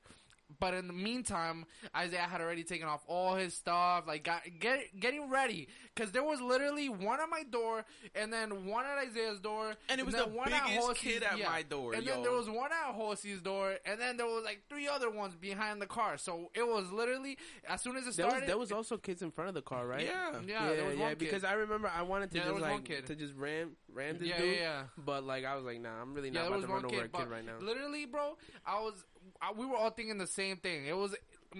But 0.60 0.74
in 0.74 0.88
the 0.88 0.94
meantime, 0.94 1.66
Isaiah 1.96 2.22
had 2.22 2.42
already 2.42 2.64
taken 2.64 2.88
off 2.88 3.02
all 3.08 3.36
his 3.36 3.54
stuff, 3.54 4.06
like 4.08 4.24
got 4.24 4.42
get 4.60 5.00
getting 5.00 5.30
ready, 5.30 5.68
because 5.96 6.12
there 6.12 6.24
was 6.24 6.42
literally 6.42 6.90
one 6.90 7.20
at 7.20 7.30
my 7.30 7.44
door, 7.44 7.86
and 8.16 8.32
then 8.32 8.66
one 8.66 8.86
at 8.86 8.98
Isaiah's 8.98 9.40
door, 9.40 9.74
And 9.90 10.00
it 10.00 10.06
was 10.06 10.16
then 10.16 10.30
the 10.30 10.36
one 10.36 10.52
at 10.52 10.66
biggest 10.68 10.88
Hosi's- 10.88 10.98
kid 11.02 11.24
at 11.24 11.40
my 11.40 11.62
door, 11.64 11.94
and 11.94 12.04
yo. 12.04 12.14
then 12.14 12.24
there 12.24 12.32
was 12.32 12.50
one 12.50 12.72
at 12.72 12.94
Hosi's 12.96 13.42
door, 13.42 13.76
and 13.86 14.00
then 14.00 14.18
there 14.18 14.26
was 14.28 14.44
like 14.44 14.64
three 14.70 14.88
other 14.88 15.10
ones 15.10 15.36
behind 15.36 15.82
the 15.82 15.88
car. 15.88 16.18
So 16.18 16.50
it 16.54 16.68
was 16.68 16.92
literally 16.92 17.38
as 17.68 17.82
soon 17.82 17.96
as 17.98 18.04
it 18.08 18.16
There 18.16 18.26
started, 18.30 18.42
was, 18.42 18.48
there 18.48 18.58
was 18.58 18.72
also 18.72 18.98
kids 18.98 19.22
in 19.22 19.32
front 19.32 19.48
of 19.50 19.54
the 19.56 19.62
car, 19.62 19.88
right? 19.88 20.06
Yeah. 20.06 20.32
yeah, 20.46 20.70
yeah, 20.70 20.76
there 20.76 20.86
was 20.86 20.96
yeah, 20.98 21.02
one 21.04 21.10
kid. 21.12 21.20
because 21.20 21.44
I 21.44 21.54
remember 21.54 21.90
I 21.94 22.02
wanted 22.04 22.32
to 22.32 22.38
Yeah, 22.38 22.46
just 22.50 22.60
like 22.62 22.84
kid. 22.86 23.06
to 23.08 23.16
just 23.16 23.34
ram 23.36 23.72
ram 23.94 24.18
this 24.18 24.28
Yeah, 24.28 24.38
dude, 24.38 24.56
yeah, 24.56 24.62
yeah. 24.62 24.84
but 24.98 25.24
like 25.24 25.46
I 25.46 25.56
was 25.56 25.66
like, 25.66 25.80
nah, 25.82 26.02
I'm 26.02 26.14
really 26.14 26.32
not 26.32 26.42
there 26.42 26.48
about 26.50 26.62
to 26.62 26.68
one 26.68 26.76
run 26.84 26.86
over 26.86 26.96
a 26.96 27.08
kid, 27.08 27.14
kid 27.14 27.28
right 27.30 27.46
now. 27.46 27.58
literally, 27.60 28.06
bro, 28.06 28.38
I 28.66 28.80
was, 28.82 29.04
I, 29.41 29.52
we 29.54 29.65
were 29.65 29.76
all 29.76 29.89
thinking 29.91 30.17
the 30.17 30.28
same 30.28 30.58
thing. 30.58 30.86
It 30.86 30.98
was, 30.98 31.15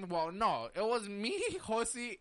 well, 0.10 0.32
no, 0.32 0.70
it 0.76 0.84
was 0.86 1.08
me, 1.10 1.40
Josi, 1.68 2.18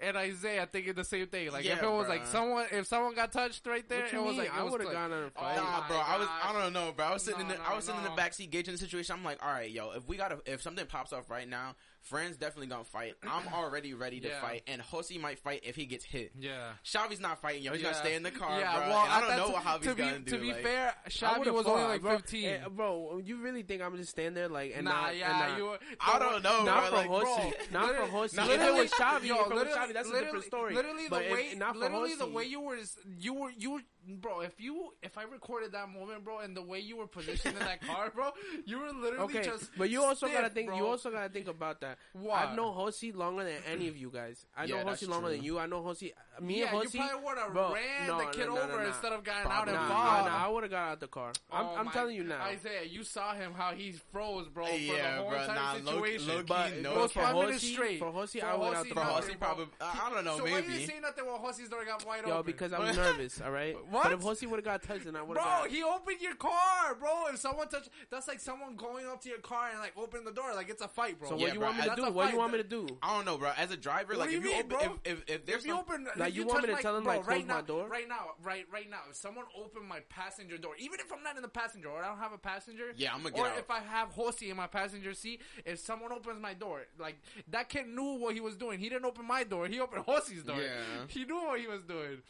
and 0.00 0.16
Isaiah 0.16 0.68
thinking 0.70 0.94
the 0.94 1.04
same 1.04 1.26
thing. 1.28 1.50
Like 1.52 1.64
if 1.64 1.82
it 1.82 1.90
was 1.90 2.08
like 2.08 2.26
someone, 2.26 2.66
if 2.72 2.86
someone 2.86 3.14
got 3.14 3.32
touched 3.32 3.66
right 3.66 3.88
there, 3.88 4.02
What 4.02 4.12
you 4.12 4.18
it 4.20 4.24
was 4.24 4.36
like 4.36 4.54
I 4.54 4.62
would 4.62 4.72
have 4.80 4.80
clipped. 4.80 4.92
gone 4.92 5.12
on 5.12 5.22
a 5.22 5.26
Oh, 5.26 5.30
fight. 5.40 5.56
Nah, 5.56 5.80
my 5.80 5.88
bro, 5.88 5.96
I 5.98 6.18
was 6.18 6.28
I 6.44 6.52
don't 6.52 6.72
know, 6.72 6.92
bro. 6.96 7.06
I 7.06 7.12
was 7.12 7.22
sitting 7.22 7.40
No, 7.40 7.44
in 7.46 7.48
the 7.52 7.62
no, 7.62 7.70
I 7.70 7.74
was 7.76 7.84
sitting 7.84 7.98
in 8.00 8.04
the 8.04 8.14
no. 8.14 8.22
backseat 8.22 8.50
gauging 8.50 8.72
the 8.74 8.78
situation. 8.78 9.14
I'm 9.16 9.24
like, 9.24 9.42
all 9.44 9.50
right, 9.52 9.70
yo, 9.70 9.92
if 9.92 10.06
we 10.08 10.16
got 10.16 10.28
to 10.28 10.52
if 10.52 10.62
something 10.62 10.86
pops 10.86 11.12
off 11.12 11.30
right 11.30 11.48
now, 11.48 11.74
Friends 12.02 12.36
definitely 12.36 12.66
gonna 12.66 12.82
fight. 12.84 13.14
I'm 13.22 13.46
already 13.54 13.94
ready 13.94 14.18
to 14.20 14.28
Yeah. 14.28 14.40
fight, 14.40 14.62
and 14.66 14.82
Josi 14.82 15.20
might 15.20 15.38
fight 15.38 15.60
if 15.62 15.76
he 15.76 15.86
gets 15.86 16.04
hit. 16.04 16.32
Yeah. 16.36 16.72
Shavi's 16.84 17.20
not 17.20 17.40
fighting, 17.40 17.62
yo. 17.62 17.72
He's 17.72 17.82
gonna 17.82 17.94
stay 17.94 18.14
in 18.16 18.24
the 18.24 18.32
car, 18.32 18.58
Yeah, 18.58 18.76
bro. 18.76 18.88
well, 18.88 19.04
and 19.04 19.12
I 19.12 19.20
don't 19.20 19.36
know 19.36 19.46
t- 19.46 19.52
what 19.52 19.62
Javi's 19.62 19.86
to 19.86 19.94
be, 19.94 20.02
gonna 20.02 20.18
do. 20.18 20.30
To 20.32 20.38
be 20.38 20.52
like- 20.52 20.62
fair, 20.62 20.94
I 21.22 21.38
was 21.38 21.64
fought, 21.64 21.66
only 21.66 21.84
like 21.84 22.02
bro. 22.02 22.16
15. 22.16 22.44
Eh, 22.48 22.68
bro, 22.70 23.20
you 23.24 23.36
really 23.40 23.62
think 23.62 23.82
I'm 23.82 23.90
gonna 23.90 23.98
just 24.02 24.10
stand 24.10 24.36
there 24.36 24.48
like 24.48 24.72
and 24.74 24.84
nah, 24.84 25.02
not, 25.02 25.16
yeah, 25.16 25.30
and 25.30 25.50
not, 25.50 25.58
you. 25.58 25.64
were- 25.66 25.78
I 26.00 26.18
don't 26.18 26.42
know, 26.42 26.64
not 26.64 26.90
bro. 26.90 27.02
for 27.02 27.08
Like, 27.08 27.24
Hosi, 27.26 27.70
not 27.72 27.86
for 27.86 27.92
literally- 27.92 28.10
Hosi. 28.10 28.34
no, 28.36 28.42
if 28.44 28.48
it 28.50 28.58
literally- 28.58 28.80
was 28.80 28.90
Shavi, 28.92 29.24
yo, 29.26 29.40
if 29.44 29.46
it 29.50 29.54
was 29.54 29.68
Shavi, 29.68 29.92
that's 29.92 30.08
a 30.08 30.12
literally- 30.12 30.20
different 30.24 30.44
story. 30.44 30.74
Literally, 30.74 31.08
the 31.08 31.14
way, 31.16 31.54
not 31.56 31.74
for 31.74 31.78
literally 31.78 32.14
the 32.16 32.26
way 32.26 32.44
you 32.44 32.60
were, 32.60 32.78
you 33.16 33.32
were, 33.34 33.50
you 33.50 33.70
were, 33.70 33.80
bro. 34.06 34.40
If 34.40 34.60
you, 34.60 34.92
if 35.02 35.16
I 35.18 35.22
recorded 35.24 35.72
that 35.72 35.88
moment, 35.88 36.24
bro, 36.24 36.38
and 36.40 36.56
the 36.56 36.62
way 36.62 36.80
you 36.80 36.96
were 36.96 37.06
positioned 37.06 37.56
in 37.56 37.64
that 37.64 37.80
car, 37.86 38.10
bro, 38.14 38.30
you 38.64 38.78
were 38.78 38.90
literally 38.92 39.24
Okay, 39.36 39.42
just. 39.42 39.70
but 39.76 39.90
you 39.90 40.02
also 40.02 40.26
stiff, 40.26 40.38
gotta 40.38 40.50
think. 40.52 40.68
bro. 40.68 40.76
You 40.76 40.86
also 40.86 41.10
gotta 41.10 41.28
think 41.28 41.48
about 41.48 41.80
that. 41.80 41.98
What? 42.12 42.34
I've 42.36 42.56
known 42.56 42.74
Hosi 42.76 43.14
longer 43.14 43.44
than 43.44 43.58
any 43.70 43.88
of 43.88 43.96
you 43.96 44.10
guys. 44.10 44.44
I 44.56 44.66
know 44.66 44.76
Yeah, 44.76 44.84
that's 44.84 45.02
Hosi 45.02 45.08
longer 45.08 45.28
true. 45.28 45.36
than 45.36 45.44
you. 45.44 45.58
I 45.58 45.66
know 45.66 45.82
Hosi. 45.82 46.12
Me 46.40 46.60
yeah, 46.60 46.74
and 46.74 46.88
Hosi. 46.88 46.94
you 46.94 47.00
probably 47.00 47.24
would 47.26 47.38
have 47.38 47.54
ran 47.54 48.06
no, 48.08 48.18
the 48.18 48.24
kid 48.32 48.46
no, 48.46 48.54
no, 48.54 48.60
over 48.62 48.80
no. 48.82 48.86
instead 48.88 49.12
of 49.12 49.22
getting 49.22 49.42
out 49.42 49.50
Probably 49.50 49.74
and 49.74 49.82
Nah, 49.82 49.88
fought. 49.88 50.24
nah, 50.24 50.30
nah, 50.38 50.46
I 50.46 50.48
would 50.48 50.62
have 50.62 50.70
got 50.72 50.88
out 50.92 51.00
the 51.00 51.06
car. 51.08 51.32
Oh 51.50 51.56
I'm, 51.56 51.66
Oh 51.66 51.74
I'm 51.76 51.84
my- 51.86 51.92
telling 51.92 52.16
you 52.16 52.24
now. 52.24 52.42
Isaiah, 52.44 52.84
you 52.88 53.04
saw 53.04 53.34
him 53.34 53.52
how 53.52 53.72
he 53.72 53.92
froze, 54.12 54.48
bro, 54.48 54.64
for 54.66 54.72
Yeah, 54.72 55.16
the 55.16 55.22
whole 55.22 55.30
bro, 55.30 55.40
entire 55.42 55.54
nah, 55.56 55.72
low- 55.72 55.92
situation. 55.92 56.28
low-key, 56.28 56.44
But 56.48 56.76
no. 56.80 56.92
It 56.92 56.96
was 56.98 57.12
for 57.12 57.20
five 57.20 57.34
minutes 57.36 57.64
Hosi- 57.64 57.72
straight. 57.74 57.98
for 57.98 58.12
Hosi, 58.12 58.40
For 58.40 58.46
I 58.46 58.56
went 58.56 58.74
out 58.76 58.88
the 58.88 58.94
car. 58.94 59.04
For 59.04 59.10
nothing, 59.12 59.34
Hosi, 59.34 59.38
bro. 59.38 59.48
probably. 59.48 59.66
I 59.80 60.00
I 60.06 60.10
don't 60.14 60.24
know, 60.24 60.36
so 60.38 60.42
why 60.44 60.48
you 60.58 60.68
maybe. 60.68 60.86
say 60.86 61.00
nothing 61.00 61.26
when 61.26 61.34
Hosi's 61.40 61.68
door 61.68 61.84
got 61.84 62.06
wide 62.06 62.26
Yo, 62.26 62.42
because 62.42 62.72
I'm 62.72 62.96
nervous. 62.96 63.40
All 63.42 63.50
right. 63.50 63.76
What? 63.92 64.04
But 64.04 64.12
if 64.12 64.20
Hosi 64.20 64.46
would 64.48 64.56
have 64.56 64.64
got 64.64 64.82
touched, 64.82 65.04
then 65.04 65.16
I 65.16 65.22
would 65.22 65.36
have. 65.36 65.44
Bro, 65.46 65.62
got... 65.64 65.70
he 65.70 65.82
opened 65.82 66.20
your 66.20 66.34
car, 66.34 66.94
bro. 66.98 67.26
If 67.32 67.38
someone 67.38 67.68
touched, 67.68 67.90
that's 68.10 68.26
like 68.26 68.40
someone 68.40 68.74
going 68.76 69.06
up 69.06 69.20
to 69.22 69.28
your 69.28 69.38
car 69.38 69.68
and 69.70 69.78
like 69.80 69.92
opening 69.96 70.24
the 70.24 70.32
door, 70.32 70.54
like 70.54 70.68
it's 70.70 70.82
a 70.82 70.88
fight, 70.88 71.18
bro. 71.20 71.28
So 71.28 71.36
Yeah, 71.36 71.44
what 71.46 71.52
you 71.54 71.58
bro, 71.60 71.68
want 71.68 71.78
me 71.80 71.88
to 71.90 71.96
do? 71.96 72.10
What 72.12 72.26
do 72.26 72.32
you 72.32 72.38
want 72.38 72.52
me 72.52 72.58
to 72.58 72.64
do? 72.64 72.86
I 73.02 73.14
don't 73.16 73.24
know, 73.26 73.36
bro. 73.38 73.50
As 73.56 73.70
a 73.70 73.76
driver, 73.76 74.14
What 74.14 74.20
like 74.20 74.30
do 74.30 74.36
if 74.38 74.44
you 74.44 74.50
you 74.50 74.56
mean, 74.56 74.64
open, 74.72 74.86
bro? 74.88 74.98
if 75.04 75.12
if, 75.18 75.30
if 75.30 75.46
there's 75.46 75.60
If 75.60 75.66
you 75.66 75.72
some- 75.72 75.80
open, 75.80 76.06
Like, 76.16 76.30
if 76.30 76.36
you 76.36 76.46
want 76.46 76.62
me 76.62 76.68
touch 76.68 76.76
to 76.78 76.82
tell 76.82 76.96
him, 76.96 77.04
bro, 77.04 77.12
like, 77.12 77.22
close 77.24 77.36
right 77.36 77.46
my 77.46 77.54
now, 77.54 77.60
door? 77.60 77.88
Right 77.88 78.08
now, 78.08 78.30
right, 78.42 78.66
right 78.72 78.88
now. 78.90 79.00
If 79.10 79.16
someone 79.16 79.44
opened 79.56 79.86
my 79.86 80.00
passenger 80.08 80.56
door, 80.58 80.72
even 80.78 80.98
if 81.00 81.12
I'm 81.12 81.22
not 81.22 81.36
in 81.36 81.42
the 81.42 81.48
passenger 81.48 81.88
or 81.90 82.02
I 82.02 82.08
don't 82.08 82.18
have 82.18 82.32
a 82.32 82.38
passenger, 82.38 82.92
Yeah, 82.96 83.10
I'm 83.14 83.22
gonna 83.22 83.34
get 83.34 83.40
or 83.44 83.48
out. 83.48 83.58
if 83.58 83.70
I 83.70 83.80
have 83.80 84.14
Hosi 84.14 84.50
in 84.50 84.56
my 84.56 84.66
passenger 84.68 85.12
seat, 85.14 85.42
if 85.64 85.78
someone 85.80 86.12
opens 86.12 86.40
my 86.40 86.54
door, 86.54 86.82
like 86.98 87.20
that 87.48 87.68
kid 87.68 87.86
knew 87.88 88.14
what 88.18 88.34
he 88.34 88.40
was 88.40 88.56
doing. 88.56 88.78
He 88.78 88.88
didn't 88.88 89.04
open 89.04 89.26
my 89.26 89.44
door. 89.44 89.66
He 89.66 89.80
opened 89.80 90.06
Hosi's 90.06 90.42
door. 90.44 90.60
Yeah. 90.60 91.04
he 91.08 91.24
knew 91.24 91.36
what 91.44 91.60
he 91.60 91.66
was 91.66 91.82
doing, 91.82 92.22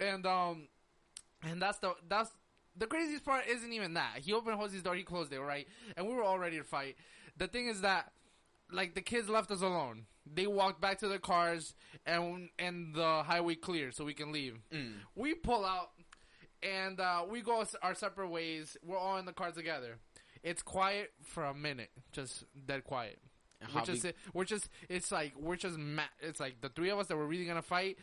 and 0.00 0.24
um, 0.26 0.68
and 1.42 1.60
that's 1.60 1.78
the 1.78 1.94
that's 2.08 2.30
the 2.76 2.86
craziest 2.86 3.24
part 3.24 3.46
isn't 3.48 3.72
even 3.72 3.94
that. 3.94 4.18
He 4.22 4.32
opened 4.32 4.58
Hosi's 4.58 4.82
door, 4.82 4.94
he 4.94 5.02
closed 5.02 5.32
it, 5.32 5.40
right? 5.40 5.66
And 5.96 6.06
we 6.06 6.14
were 6.14 6.22
all 6.22 6.38
ready 6.38 6.58
to 6.58 6.64
fight. 6.64 6.96
The 7.36 7.46
thing 7.46 7.68
is 7.68 7.82
that 7.82 8.12
like 8.70 8.94
the 8.94 9.02
kids 9.02 9.28
left 9.28 9.50
us 9.50 9.62
alone. 9.62 10.06
They 10.24 10.46
walked 10.46 10.80
back 10.80 10.98
to 11.00 11.08
their 11.08 11.18
cars 11.18 11.74
and 12.06 12.48
and 12.58 12.94
the 12.94 13.22
highway 13.24 13.54
cleared 13.56 13.94
so 13.94 14.04
we 14.04 14.14
can 14.14 14.32
leave. 14.32 14.58
Mm. 14.72 14.94
We 15.14 15.34
pull 15.34 15.64
out 15.64 15.90
and 16.62 17.00
uh, 17.00 17.24
we 17.28 17.40
go 17.40 17.64
our 17.82 17.94
separate 17.94 18.28
ways. 18.28 18.76
We're 18.84 18.98
all 18.98 19.18
in 19.18 19.26
the 19.26 19.32
car 19.32 19.50
together. 19.50 19.98
It's 20.42 20.62
quiet 20.62 21.12
for 21.22 21.44
a 21.44 21.54
minute, 21.54 21.90
just 22.12 22.44
dead 22.66 22.84
quiet. 22.84 23.18
We're 23.74 23.82
just 23.82 24.06
we're 24.34 24.44
just 24.44 24.68
it's 24.88 25.12
like 25.12 25.34
we're 25.38 25.56
just 25.56 25.78
mad. 25.78 26.08
It's 26.20 26.40
like 26.40 26.60
the 26.60 26.68
three 26.68 26.90
of 26.90 26.98
us 26.98 27.06
that 27.08 27.16
were 27.16 27.26
really 27.26 27.44
gonna 27.44 27.62
fight. 27.62 27.98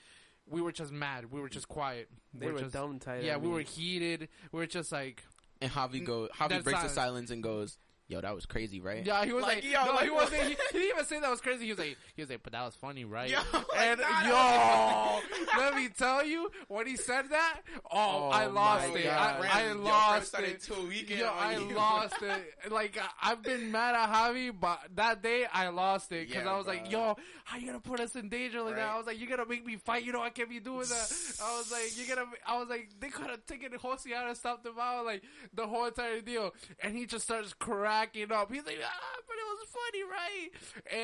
We 0.49 0.61
were 0.61 0.71
just 0.71 0.91
mad. 0.91 1.31
We 1.31 1.39
were 1.39 1.49
just 1.49 1.67
quiet. 1.67 2.09
They 2.33 2.47
We're 2.47 2.53
were 2.53 2.59
just, 2.59 2.73
dumb 2.73 2.99
tight. 2.99 3.23
Yeah, 3.23 3.37
we 3.37 3.49
were 3.49 3.61
heated. 3.61 4.29
We 4.51 4.59
were 4.59 4.67
just 4.67 4.91
like 4.91 5.23
and 5.61 5.71
Javi 5.71 6.03
go. 6.03 6.27
Javi 6.35 6.49
Dead 6.49 6.63
breaks 6.63 6.81
the 6.81 6.89
silence. 6.89 6.93
silence 6.93 7.31
and 7.31 7.43
goes, 7.43 7.77
"Yo, 8.09 8.19
that 8.19 8.35
was 8.35 8.45
crazy, 8.45 8.81
right?" 8.81 9.05
Yeah, 9.05 9.23
he 9.23 9.31
was 9.31 9.43
like, 9.43 9.63
Like, 9.63 9.71
yo, 9.71 9.85
no, 9.85 9.91
like, 9.93 10.03
he 10.03 10.09
wasn't. 10.09 10.41
He, 10.41 10.49
he 10.49 10.55
didn't 10.73 10.89
even 10.89 11.05
say 11.05 11.19
that 11.21 11.29
was 11.29 11.39
crazy. 11.39 11.63
He 11.63 11.71
was 11.71 11.79
like, 11.79 11.97
he 12.15 12.21
was 12.21 12.29
like, 12.29 12.43
but 12.43 12.51
that 12.51 12.65
was 12.65 12.75
funny, 12.75 13.05
right? 13.05 13.29
Yo, 13.29 13.37
and 13.77 13.99
yo, 14.25 15.19
let 15.57 15.75
me 15.75 15.87
tell 15.97 16.25
you, 16.25 16.49
when 16.67 16.87
he 16.87 16.95
said 16.97 17.29
that, 17.29 17.61
oh, 17.91 17.99
Oh 17.99 18.29
I 18.29 18.45
lost 18.47 18.95
it. 18.95 19.03
God. 19.05 19.13
I, 19.43 19.47
I 19.47 19.61
friend 19.63 19.83
lost 19.83 20.33
it. 20.39 20.63
tweaking 20.63 21.19
Yo, 21.19 21.27
I 21.27 21.57
you. 21.57 21.69
lost 21.75 22.15
it. 22.21 22.71
Like 22.71 22.97
I've 23.21 23.41
been 23.43 23.71
mad 23.71 23.95
at 23.95 24.09
Javi, 24.09 24.51
but 24.59 24.79
that 24.95 25.21
day 25.21 25.45
I 25.51 25.69
lost 25.69 26.11
it 26.11 26.27
because 26.27 26.43
Yeah, 26.45 26.51
I 26.53 26.57
was 26.57 26.67
like, 26.67 26.91
"Yo, 26.91 27.15
how 27.45 27.57
you 27.57 27.67
gonna 27.67 27.79
put 27.79 27.99
us 27.99 28.15
in 28.15 28.29
danger 28.29 28.61
like 28.61 28.75
that?" 28.75 28.89
I 28.89 28.97
was 28.97 29.05
like, 29.07 29.19
"You're 29.19 29.29
gonna 29.29 29.47
make 29.47 29.65
me 29.65 29.77
fight. 29.77 30.03
You 30.03 30.11
know 30.11 30.21
I 30.21 30.29
can't 30.31 30.49
be 30.49 30.59
doing 30.59 30.87
that." 30.87 31.11
I 31.43 31.57
was 31.57 31.71
like, 31.71 31.91
"You're 31.95 32.15
gonna." 32.15 32.27
I 32.47 32.57
was 32.59 32.69
like, 32.69 32.89
"They 32.99 33.09
could 33.09 33.27
have 33.27 33.45
taken 33.45 33.71
Jose 33.73 34.11
out 34.13 34.27
and 34.27 34.35
stopped 34.37 34.65
him 34.65 34.73
out, 34.79 35.05
like 35.05 35.21
the 35.53 35.67
whole 35.67 35.85
entire 35.85 36.21
deal." 36.21 36.53
And 36.81 36.95
he 36.95 37.05
just 37.05 37.25
starts 37.25 37.53
cracking 37.99 38.31
up. 38.31 38.51
He's 38.51 38.65
like, 38.65 38.79
"Ah, 38.83 39.17
but 39.27 39.35
it 39.35 39.45
was 39.45 39.67
funny, 39.69 40.03
right?" 40.03 40.49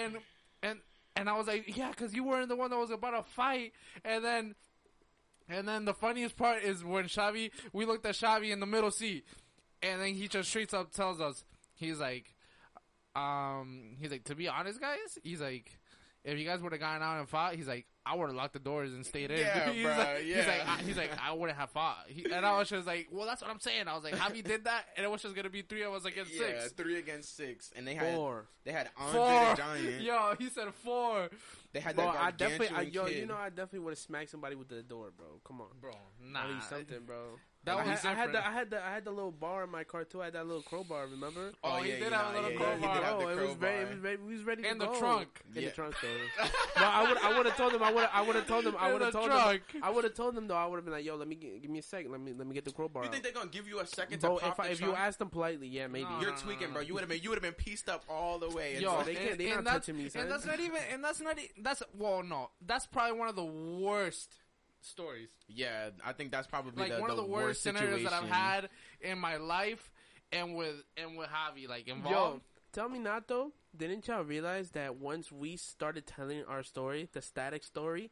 And 0.03 0.17
and 0.63 0.79
and 1.15 1.29
I 1.29 1.37
was 1.37 1.47
like, 1.47 1.77
"Yeah, 1.77 1.89
because 1.89 2.13
you 2.13 2.23
weren't 2.23 2.49
the 2.49 2.55
one 2.55 2.69
that 2.71 2.77
was 2.77 2.91
about 2.91 3.11
to 3.11 3.23
fight." 3.23 3.73
And 4.03 4.23
then. 4.23 4.55
And 5.47 5.67
then 5.67 5.85
the 5.85 5.93
funniest 5.93 6.37
part 6.37 6.63
is 6.63 6.83
when 6.83 7.05
Xavi, 7.05 7.51
we 7.71 7.85
looked 7.85 8.03
at 8.07 8.15
Xavi 8.15 8.49
in 8.49 8.59
the 8.59 8.65
middle 8.65 8.89
seat, 8.89 9.25
and 9.83 10.01
then 10.01 10.15
he 10.15 10.27
just 10.27 10.49
straight 10.49 10.73
up 10.73 10.91
tells 10.91 11.21
us, 11.21 11.45
he's 11.75 11.99
like, 11.99 12.33
um, 13.15 13.95
he's 13.99 14.09
like, 14.09 14.23
to 14.23 14.33
be 14.33 14.47
honest, 14.47 14.81
guys, 14.81 15.19
he's 15.21 15.41
like, 15.41 15.77
if 16.25 16.37
you 16.37 16.43
guys 16.45 16.61
would 16.61 16.71
have 16.73 16.81
gone 16.81 17.01
out 17.01 17.19
and 17.19 17.29
fought, 17.29 17.55
he's 17.55 17.67
like, 17.67 17.85
I 18.05 18.15
would 18.15 18.27
have 18.27 18.35
locked 18.35 18.53
the 18.53 18.59
doors 18.59 18.93
and 18.93 19.05
stayed 19.05 19.31
in. 19.31 19.39
Yeah, 19.39 19.69
he's 19.71 19.85
bruh, 19.85 19.97
like, 19.97 20.23
he's 20.23 20.35
like, 20.47 20.67
I, 20.67 20.77
he's 20.85 20.97
like, 20.97 21.11
I 21.23 21.31
wouldn't 21.31 21.57
have 21.57 21.69
fought. 21.71 22.05
He, 22.07 22.25
and 22.31 22.45
I 22.45 22.57
was 22.57 22.67
just 22.69 22.85
like, 22.85 23.07
well, 23.11 23.25
that's 23.25 23.41
what 23.41 23.49
I'm 23.49 23.59
saying. 23.59 23.87
I 23.87 23.95
was 23.95 24.03
like, 24.03 24.15
Javi 24.15 24.43
did 24.43 24.65
that, 24.65 24.85
and 24.97 25.05
it 25.05 25.09
was 25.09 25.21
just 25.21 25.35
gonna 25.35 25.49
be 25.49 25.61
three 25.61 25.83
of 25.83 25.93
us 25.93 26.03
against 26.05 26.33
Yeah, 26.33 26.59
six. 26.61 26.73
three 26.73 26.97
against 26.99 27.35
six, 27.37 27.71
and 27.75 27.87
they 27.87 27.95
had 27.95 28.13
Four. 28.13 28.45
they 28.63 28.71
had 28.73 28.89
Andre 28.97 29.19
Four. 29.19 29.49
the 29.51 29.55
Giant. 29.55 30.01
Yo, 30.01 30.33
he 30.37 30.49
said 30.49 30.73
four. 30.83 31.29
They 31.73 31.79
had 31.79 31.95
Bro, 31.95 32.05
that 32.05 32.15
I 32.21 32.31
definitely, 32.31 32.69
I, 32.75 32.81
yo, 32.81 33.05
kid. 33.05 33.17
you 33.17 33.25
know, 33.25 33.35
I 33.37 33.49
definitely 33.49 33.79
would 33.79 33.91
have 33.91 33.99
smacked 33.99 34.29
somebody 34.29 34.55
with 34.55 34.69
the 34.69 34.81
door, 34.81 35.11
bro. 35.15 35.27
Come 35.45 35.61
on, 35.61 35.67
Bro, 35.81 35.91
nah. 36.23 36.59
something, 36.61 36.99
bro. 37.05 37.37
That 37.65 37.77
I 37.77 37.89
was 37.91 37.99
had, 38.01 38.11
I 38.11 38.13
had 38.15 38.31
the, 38.31 38.47
I 38.47 38.51
had 38.51 38.69
the, 38.69 38.85
I 38.85 38.93
had 38.93 39.05
the 39.05 39.11
little 39.11 39.31
bar 39.31 39.63
in 39.63 39.71
my 39.71 39.83
car 39.83 40.03
too. 40.03 40.21
I 40.21 40.25
had 40.25 40.33
that 40.33 40.45
little 40.45 40.61
crowbar. 40.61 41.07
Remember? 41.07 41.51
Oh, 41.63 41.77
oh 41.79 41.81
he 41.81 41.89
yeah, 41.89 41.99
did 41.99 42.11
yeah, 42.11 42.17
have 42.23 42.33
a 42.33 42.35
little 42.37 42.51
yeah, 42.51 42.57
crowbar. 42.57 42.79
Yeah, 42.79 42.87
he 42.87 42.93
did 42.93 43.03
have 43.03 43.17
the 43.19 43.23
Bro, 43.25 43.29
it 43.33 43.35
was 43.35 43.45
crowbar. 43.45 43.55
very, 43.69 43.81
it 43.83 43.89
was 43.89 43.99
very, 43.99 44.17
we 44.17 44.33
was 44.35 44.43
ready 44.43 44.67
In 44.67 44.73
to 44.73 44.79
the 44.79 44.85
go. 44.85 44.99
trunk. 44.99 45.41
In 45.55 45.61
Yeah. 45.63 45.69
the 45.69 45.75
trunk, 45.75 45.95
though. 46.01 46.43
no, 46.81 46.85
I 46.87 47.07
would, 47.09 47.17
I 47.17 47.37
would 47.37 47.45
have 47.47 47.57
told 47.57 47.73
them. 47.73 47.83
I 47.83 47.91
would, 47.91 48.09
I 48.13 48.21
would 48.21 48.35
have 48.35 48.47
told 48.47 48.65
them. 48.65 48.75
I 48.79 48.93
would 48.93 49.01
have 49.01 49.11
told 49.13 49.25
trunk. 49.25 49.61
them. 49.73 49.83
I 49.83 49.89
would 49.89 50.03
have 50.03 50.13
told 50.13 50.35
them 50.35 50.47
though. 50.47 50.55
I 50.55 50.65
would 50.67 50.75
have 50.77 50.85
been 50.85 50.93
like, 50.93 51.05
yo, 51.05 51.15
let 51.15 51.27
me 51.27 51.35
get, 51.35 51.61
give 51.61 51.71
me 51.71 51.79
a 51.79 51.83
second. 51.83 52.11
Let 52.11 52.21
me, 52.21 52.33
let 52.37 52.45
me 52.47 52.53
get 52.53 52.65
the 52.65 52.71
crowbar. 52.71 53.03
You 53.03 53.07
out. 53.07 53.11
think 53.13 53.23
they're 53.23 53.33
gonna 53.33 53.49
give 53.49 53.67
you 53.67 53.79
a 53.79 53.87
second 53.87 54.19
Bro, 54.21 54.35
to 54.37 54.41
pop 54.41 54.53
if, 54.53 54.59
I, 54.59 54.67
the 54.67 54.71
if 54.73 54.79
you 54.81 54.85
trunk? 54.87 54.99
asked 54.99 55.19
them 55.19 55.29
politely, 55.29 55.67
yeah, 55.67 55.87
maybe. 55.87 56.03
No, 56.05 56.19
You're 56.21 56.29
no, 56.31 56.35
no, 56.35 56.41
tweaking, 56.41 56.71
bro. 56.71 56.81
You 56.81 56.93
would 56.93 57.01
have 57.01 57.09
been 57.09 57.21
you 57.21 57.29
would 57.29 57.37
have 57.37 57.43
been 57.43 57.53
pieced 57.65 57.89
up 57.89 58.03
all 58.09 58.37
the 58.39 58.49
way. 58.49 58.77
Yo, 58.79 59.01
they 59.03 59.15
can't- 59.15 59.37
they 59.37 59.51
and, 59.51 59.63
not 59.63 59.71
touching 59.73 59.97
me. 59.97 60.09
And 60.15 60.29
that's 60.29 60.45
not 60.45 60.59
even. 60.59 60.79
And 60.93 61.03
that's 61.03 61.19
not. 61.21 61.39
e- 61.39 61.49
That's 61.61 61.81
well, 61.97 62.21
no. 62.21 62.51
That's 62.65 62.85
probably 62.85 63.17
one 63.17 63.27
of 63.27 63.35
the 63.35 63.43
worst 63.45 64.35
stories. 64.85 65.29
yeah, 65.47 65.89
I 66.03 66.13
think 66.13 66.31
that's 66.31 66.47
probably 66.47 66.83
Like 66.83 66.95
the, 66.95 67.01
one 67.01 67.09
of 67.09 67.17
the 67.17 67.25
worst 67.25 67.63
scenarios 67.63 68.03
that 68.03 68.13
I've 68.13 68.29
had 68.29 68.69
in 69.01 69.19
my 69.19 69.37
life, 69.37 69.91
and 70.31 70.55
with 70.55 70.75
and 70.97 71.17
with 71.17 71.29
Javi 71.29 71.67
like 71.67 71.87
involved. 71.87 72.11
Yo, 72.11 72.23
involved. 72.23 72.43
tell 72.71 72.89
me 72.89 72.99
not 72.99 73.27
though. 73.27 73.51
Didn't 73.75 74.07
y'all 74.07 74.23
realize 74.23 74.71
that 74.71 74.95
once 74.95 75.31
we 75.31 75.57
started 75.57 76.05
telling 76.07 76.43
our 76.45 76.63
story, 76.63 77.09
the 77.11 77.21
static 77.21 77.63
story, 77.63 78.11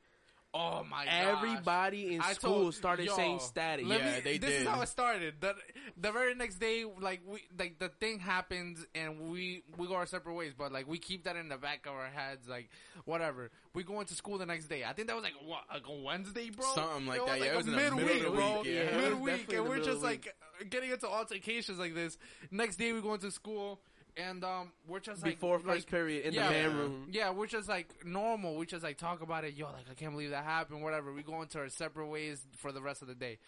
oh 0.54 0.84
my 0.90 1.06
god! 1.06 1.14
everybody 1.14 2.16
in 2.16 2.22
I 2.22 2.34
school 2.34 2.54
told- 2.64 2.76
started 2.76 3.06
yo, 3.08 3.16
saying 3.16 3.40
static. 3.40 3.86
Let 3.88 4.00
Yeah, 4.02 4.16
me, 4.16 4.22
they 4.22 4.38
this 4.38 4.50
did. 4.52 4.62
is 4.62 4.68
how 4.68 4.82
it 4.82 4.88
started. 4.88 5.36
The 5.40 5.56
the 5.98 6.12
very 6.12 6.36
next 6.36 6.56
day, 6.56 6.86
like 7.00 7.22
we 7.26 7.40
like 7.58 7.80
the 7.80 7.90
thing 7.90 8.20
happens 8.20 8.86
and 8.96 9.30
we 9.32 9.64
we 9.78 9.88
go 9.88 9.96
our 9.96 10.06
separate 10.06 10.36
ways, 10.36 10.54
but 10.58 10.72
like 10.72 10.88
we 10.88 10.98
keep 11.00 11.24
that 11.26 11.36
in 11.36 11.50
the 11.50 11.58
back 11.58 11.86
of 11.86 11.94
our 11.94 12.08
heads, 12.08 12.48
like 12.48 12.70
whatever. 13.06 13.52
We 13.74 13.84
go 13.84 14.00
into 14.00 14.14
school 14.14 14.38
the 14.38 14.46
next 14.46 14.66
day. 14.68 14.84
I 14.84 14.94
think 14.94 15.08
that 15.08 15.16
was 15.16 15.24
like 15.24 15.34
what 15.44 15.62
like 15.74 15.88
a 15.88 16.04
Wednesday, 16.04 16.50
bro. 16.50 16.66
Something 16.76 17.08
like 17.08 17.26
that, 17.26 17.40
yeah, 17.40 17.46
it 17.46 17.56
was 17.58 17.66
in 17.66 17.72
the 17.72 17.78
middle 17.78 18.00
of 18.00 18.06
midweek, 18.06 18.24
the 18.24 18.30
bro. 18.30 18.58
week, 18.62 18.66
yeah. 18.66 18.72
It 18.82 18.96
was 18.96 19.04
midweek, 19.04 19.26
definitely 19.26 19.56
and 19.58 19.66
the 19.66 19.70
we're 19.70 19.76
middle 19.78 19.86
just 19.86 19.96
of 19.96 20.02
the 20.02 20.08
like 20.08 20.36
getting 20.70 20.92
into 20.92 21.08
altercations 21.08 21.80
like 21.80 21.96
this. 21.96 22.18
Next 22.52 22.76
day, 22.78 22.94
we 22.94 23.02
go 23.02 23.14
into 23.16 23.32
school. 23.32 23.82
And 24.16 24.44
um, 24.44 24.72
we're 24.88 25.00
just 25.00 25.24
like 25.24 25.40
Before 25.40 25.58
like, 25.58 25.66
first 25.66 25.88
period 25.90 26.26
in 26.26 26.34
yeah. 26.34 26.48
the 26.48 26.54
band 26.54 26.76
room. 26.76 27.08
yeah, 27.12 27.32
we're 27.32 27.48
just 27.48 27.68
like 27.68 28.06
normal. 28.06 28.56
We 28.58 28.66
just 28.66 28.84
like 28.84 28.98
talk 28.98 29.22
about 29.22 29.44
it. 29.44 29.56
Yo, 29.56 29.66
like 29.66 29.86
I 29.90 29.94
can't 29.96 30.12
believe 30.12 30.30
that 30.30 30.44
happened. 30.44 30.84
Whatever. 30.84 31.12
We 31.14 31.24
go 31.24 31.42
into 31.42 31.60
our 31.60 31.70
separate 31.70 32.08
ways 32.08 32.46
for 32.58 32.72
the 32.72 32.82
rest 32.82 33.02
of 33.02 33.08
the 33.08 33.16
day. 33.16 33.40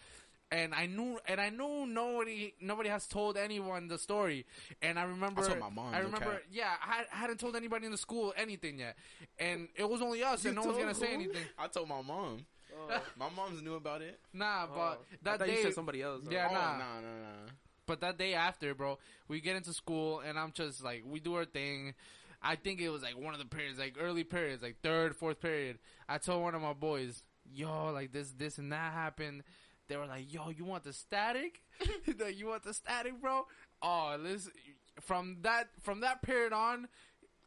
And 0.50 0.72
I 0.74 0.86
knew, 0.86 1.18
and 1.26 1.40
I 1.40 1.50
knew 1.50 1.86
nobody, 1.86 2.54
nobody 2.60 2.88
has 2.88 3.08
told 3.08 3.36
anyone 3.36 3.88
the 3.88 3.98
story. 3.98 4.46
And 4.80 4.96
I 4.96 5.02
remember, 5.02 5.42
I 5.42 5.48
told 5.48 5.58
my 5.58 5.70
mom, 5.70 5.92
I 5.92 5.98
remember, 5.98 6.18
cap. 6.34 6.42
yeah, 6.52 6.70
I, 6.86 6.94
had, 6.94 7.06
I 7.12 7.16
hadn't 7.16 7.40
told 7.40 7.56
anybody 7.56 7.86
in 7.86 7.90
the 7.90 7.98
school 7.98 8.32
anything 8.36 8.78
yet, 8.78 8.96
and 9.40 9.66
it 9.74 9.88
was 9.88 10.00
only 10.02 10.22
us, 10.22 10.44
You 10.44 10.50
and 10.50 10.56
no 10.56 10.64
one's 10.66 10.78
gonna 10.78 10.94
say 10.94 11.12
anything. 11.12 11.42
I 11.58 11.66
told 11.66 11.88
my 11.88 12.00
mom. 12.00 12.46
Oh. 12.78 13.00
My 13.18 13.28
mom's 13.34 13.60
knew 13.62 13.74
about 13.74 14.02
it. 14.02 14.20
Nah, 14.32 14.66
but 14.66 14.76
Oh. 14.76 14.96
That 15.22 15.38
thought 15.40 15.48
day, 15.48 15.56
you 15.56 15.62
said 15.64 15.74
somebody 15.74 16.02
else. 16.02 16.22
Yeah, 16.30 16.46
oh, 16.48 16.54
nah. 16.54 16.78
nah, 16.78 17.00
nah, 17.00 17.00
nah. 17.00 17.50
But 17.86 18.00
that 18.00 18.18
day 18.18 18.34
after, 18.34 18.74
bro, 18.74 18.98
we 19.28 19.40
get 19.40 19.56
into 19.56 19.72
school 19.72 20.20
and 20.20 20.38
I'm 20.38 20.52
just 20.52 20.82
like, 20.82 21.04
we 21.06 21.20
do 21.20 21.34
our 21.34 21.44
thing. 21.44 21.94
I 22.42 22.56
think 22.56 22.80
it 22.80 22.90
was 22.90 23.02
like 23.02 23.18
one 23.18 23.32
of 23.32 23.40
the 23.40 23.46
periods, 23.46 23.78
like 23.78 23.96
early 23.98 24.24
periods, 24.24 24.62
like 24.62 24.76
third, 24.82 25.16
fourth 25.16 25.40
period. 25.40 25.78
I 26.08 26.18
told 26.18 26.42
one 26.42 26.54
of 26.54 26.62
my 26.62 26.72
boys, 26.72 27.22
yo, 27.52 27.90
like 27.92 28.12
this, 28.12 28.32
this 28.36 28.58
and 28.58 28.72
that 28.72 28.92
happened. 28.92 29.42
They 29.88 29.96
were 29.96 30.06
like, 30.06 30.32
yo, 30.32 30.50
you 30.50 30.64
want 30.64 30.84
the 30.84 30.92
static? 30.92 31.62
You 32.36 32.48
want 32.48 32.64
the 32.64 32.74
static, 32.74 33.20
bro? 33.20 33.46
Oh, 33.82 34.16
listen, 34.20 34.52
from 35.00 35.38
that, 35.42 35.68
from 35.80 36.00
that 36.00 36.22
period 36.22 36.52
on, 36.52 36.88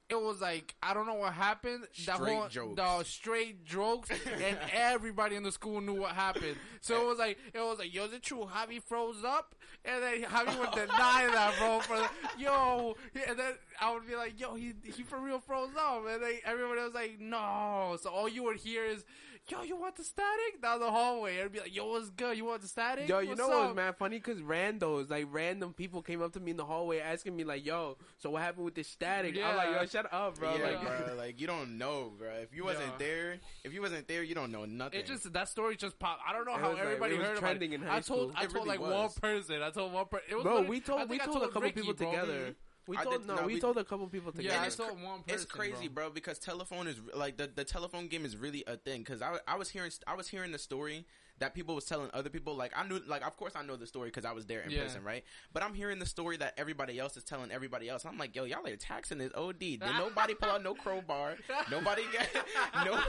it 0.09 0.19
was 0.21 0.41
like 0.41 0.75
I 0.81 0.93
don't 0.93 1.05
know 1.07 1.13
what 1.15 1.33
happened. 1.33 1.83
The 2.05 2.13
Straight 2.13 2.17
whole 2.33 2.47
jokes. 2.47 2.75
the 2.75 3.03
straight 3.03 3.65
jokes, 3.65 4.09
and 4.43 4.57
everybody 4.73 5.35
in 5.35 5.43
the 5.43 5.51
school 5.51 5.81
knew 5.81 5.93
what 6.01 6.11
happened. 6.11 6.55
So 6.81 7.01
it 7.01 7.05
was 7.07 7.19
like 7.19 7.37
it 7.53 7.59
was 7.59 7.79
like, 7.79 7.93
yo, 7.93 8.05
is 8.05 8.13
it 8.13 8.23
true? 8.23 8.47
Javi 8.53 8.81
froze 8.81 9.23
up, 9.25 9.55
and 9.85 10.01
then 10.03 10.23
Javi 10.23 10.59
would 10.59 10.71
deny 10.71 11.27
that, 11.33 11.53
bro. 11.59 11.79
For 11.81 11.97
the, 11.97 12.09
yo, 12.37 12.95
and 13.27 13.37
then 13.37 13.53
I 13.79 13.93
would 13.93 14.07
be 14.07 14.15
like, 14.15 14.39
yo, 14.39 14.55
he 14.55 14.73
he 14.83 15.03
for 15.03 15.19
real 15.19 15.39
froze 15.39 15.69
up, 15.77 16.03
and 16.09 16.21
then 16.23 16.33
everybody 16.45 16.81
was 16.81 16.93
like, 16.93 17.19
no. 17.19 17.97
So 18.01 18.09
all 18.09 18.27
you 18.29 18.43
would 18.43 18.57
hear 18.57 18.85
is. 18.85 19.05
Yo, 19.49 19.63
you 19.63 19.75
want 19.75 19.95
the 19.95 20.03
static 20.03 20.61
down 20.61 20.79
the 20.79 20.89
hallway? 20.91 21.37
It'd 21.37 21.51
be 21.51 21.59
like, 21.59 21.75
yo, 21.75 21.87
what's 21.87 22.09
good? 22.11 22.37
You 22.37 22.45
want 22.45 22.61
the 22.61 22.67
static? 22.67 23.07
Yo, 23.09 23.19
you 23.19 23.29
What's 23.29 23.39
know 23.39 23.47
what 23.47 23.59
was 23.61 23.69
up?" 23.71 23.75
mad 23.75 23.95
funny? 23.97 24.19
Cause 24.19 24.37
randos, 24.41 25.09
like 25.09 25.27
random 25.31 25.73
people 25.73 26.01
came 26.01 26.21
up 26.21 26.33
to 26.33 26.39
me 26.39 26.51
in 26.51 26.57
the 26.57 26.65
hallway 26.65 26.99
asking 26.99 27.35
me 27.35 27.43
like, 27.43 27.65
"Yo, 27.65 27.97
so 28.19 28.29
what 28.29 28.41
happened 28.43 28.65
with 28.65 28.75
the 28.75 28.83
static?" 28.83 29.35
I'm 29.43 29.55
like, 29.57 29.69
"Yo, 29.81 29.85
shut 29.87 30.13
up, 30.13 30.37
bro." 30.37 30.55
yeah, 30.55 30.63
Like, 30.63 30.81
bro. 30.81 31.15
Like 31.17 31.41
you 31.41 31.47
don't 31.47 31.77
know, 31.77 32.11
bro. 32.17 32.29
If 32.41 32.53
you 32.55 32.63
wasn't 32.63 32.87
Yeah. 32.91 32.97
there, 32.99 33.39
if 33.63 33.73
you 33.73 33.81
wasn't 33.81 34.07
there, 34.07 34.23
you 34.23 34.35
don't 34.35 34.51
know 34.51 34.65
nothing. 34.65 34.99
It 34.99 35.05
just 35.05 35.31
that 35.33 35.49
story 35.49 35.75
just 35.75 35.97
popped. 35.99 36.21
I 36.27 36.33
don't 36.33 36.45
know 36.45 36.53
It 36.55 36.59
how 36.59 36.69
was 36.69 36.75
like- 36.77 36.85
everybody 36.85 37.15
it 37.15 37.17
was 37.19 37.27
heard 37.27 37.37
about 37.37 37.47
trending 37.47 37.71
it. 37.73 37.75
in 37.75 37.81
high 37.87 37.97
I 37.97 38.01
told 38.01 38.31
school. 38.31 38.31
I 38.35 38.43
It 38.43 38.49
told 38.51 38.53
really 38.67 38.77
like 38.77 38.79
one 38.79 39.09
person. 39.21 39.61
I 39.63 39.69
told 39.71 39.93
one 39.93 40.05
person. 40.05 40.27
It 40.29 40.35
was 40.35 40.43
bro, 40.43 40.53
literally- 40.59 40.69
we 40.69 40.77
I 40.77 40.79
told 40.79 41.01
we 41.09 41.17
think 41.17 41.21
I 41.21 41.25
told 41.25 41.43
a 41.43 41.47
couple 41.47 41.61
Ricky, 41.63 41.81
people 41.81 41.93
bro. 41.95 42.11
together. 42.11 42.55
We 42.89 42.97
I 42.97 43.03
told 43.03 43.19
did- 43.19 43.27
no, 43.27 43.35
no, 43.35 43.45
we, 43.45 43.53
we- 43.53 43.59
told 43.59 43.77
a 43.77 43.83
couple 43.83 44.07
people 44.07 44.31
together. 44.31 44.55
Yeah, 44.55 44.63
I 44.63 44.65
it's 44.65 44.75
told 44.75 44.97
cr- 44.97 45.05
one 45.05 45.19
person. 45.21 45.35
It's 45.35 45.45
crazy, 45.45 45.87
bro. 45.87 46.05
bro. 46.05 46.09
because 46.09 46.39
telephone 46.39 46.87
is 46.87 46.95
like 47.15 47.37
the, 47.37 47.45
the 47.45 47.63
telephone 47.63 48.07
game 48.07 48.25
is 48.25 48.35
really 48.35 48.63
a 48.65 48.77
thing. 48.77 49.01
Because 49.01 49.21
I, 49.21 49.37
I 49.47 49.55
was 49.57 49.69
hearing 49.69 49.91
I 50.07 50.15
was 50.15 50.27
hearing 50.27 50.51
the 50.51 50.57
story 50.57 51.05
that 51.39 51.53
people 51.53 51.75
was 51.75 51.85
telling 51.85 52.09
other 52.13 52.29
people. 52.29 52.55
Like 52.55 52.71
I 52.75 52.87
knew, 52.87 53.01
like 53.07 53.25
of 53.25 53.35
course 53.37 53.53
I 53.55 53.63
know 53.63 53.75
the 53.75 53.87
story 53.87 54.09
because 54.09 54.25
I 54.25 54.31
was 54.31 54.45
there 54.45 54.61
in 54.61 54.71
Yeah. 54.71 54.83
person, 54.83 55.03
right? 55.03 55.23
But 55.53 55.63
I'm 55.63 55.73
hearing 55.73 55.99
the 55.99 56.05
story 56.05 56.37
that 56.37 56.53
everybody 56.57 56.99
else 56.99 57.17
is 57.17 57.23
telling 57.23 57.51
everybody 57.51 57.89
else. 57.89 58.05
I'm 58.05 58.17
like, 58.17 58.35
yo, 58.35 58.43
y'all 58.45 58.65
are 58.65 58.75
taxing 58.75 59.17
this 59.17 59.31
OD. 59.35 59.59
Did 59.59 59.79
nobody 59.97 60.33
pull 60.35 60.49
out 60.49 60.63
no 60.63 60.73
crowbar? 60.73 61.35
Nobody 61.71 62.03
get 62.11 62.29
no 62.85 62.99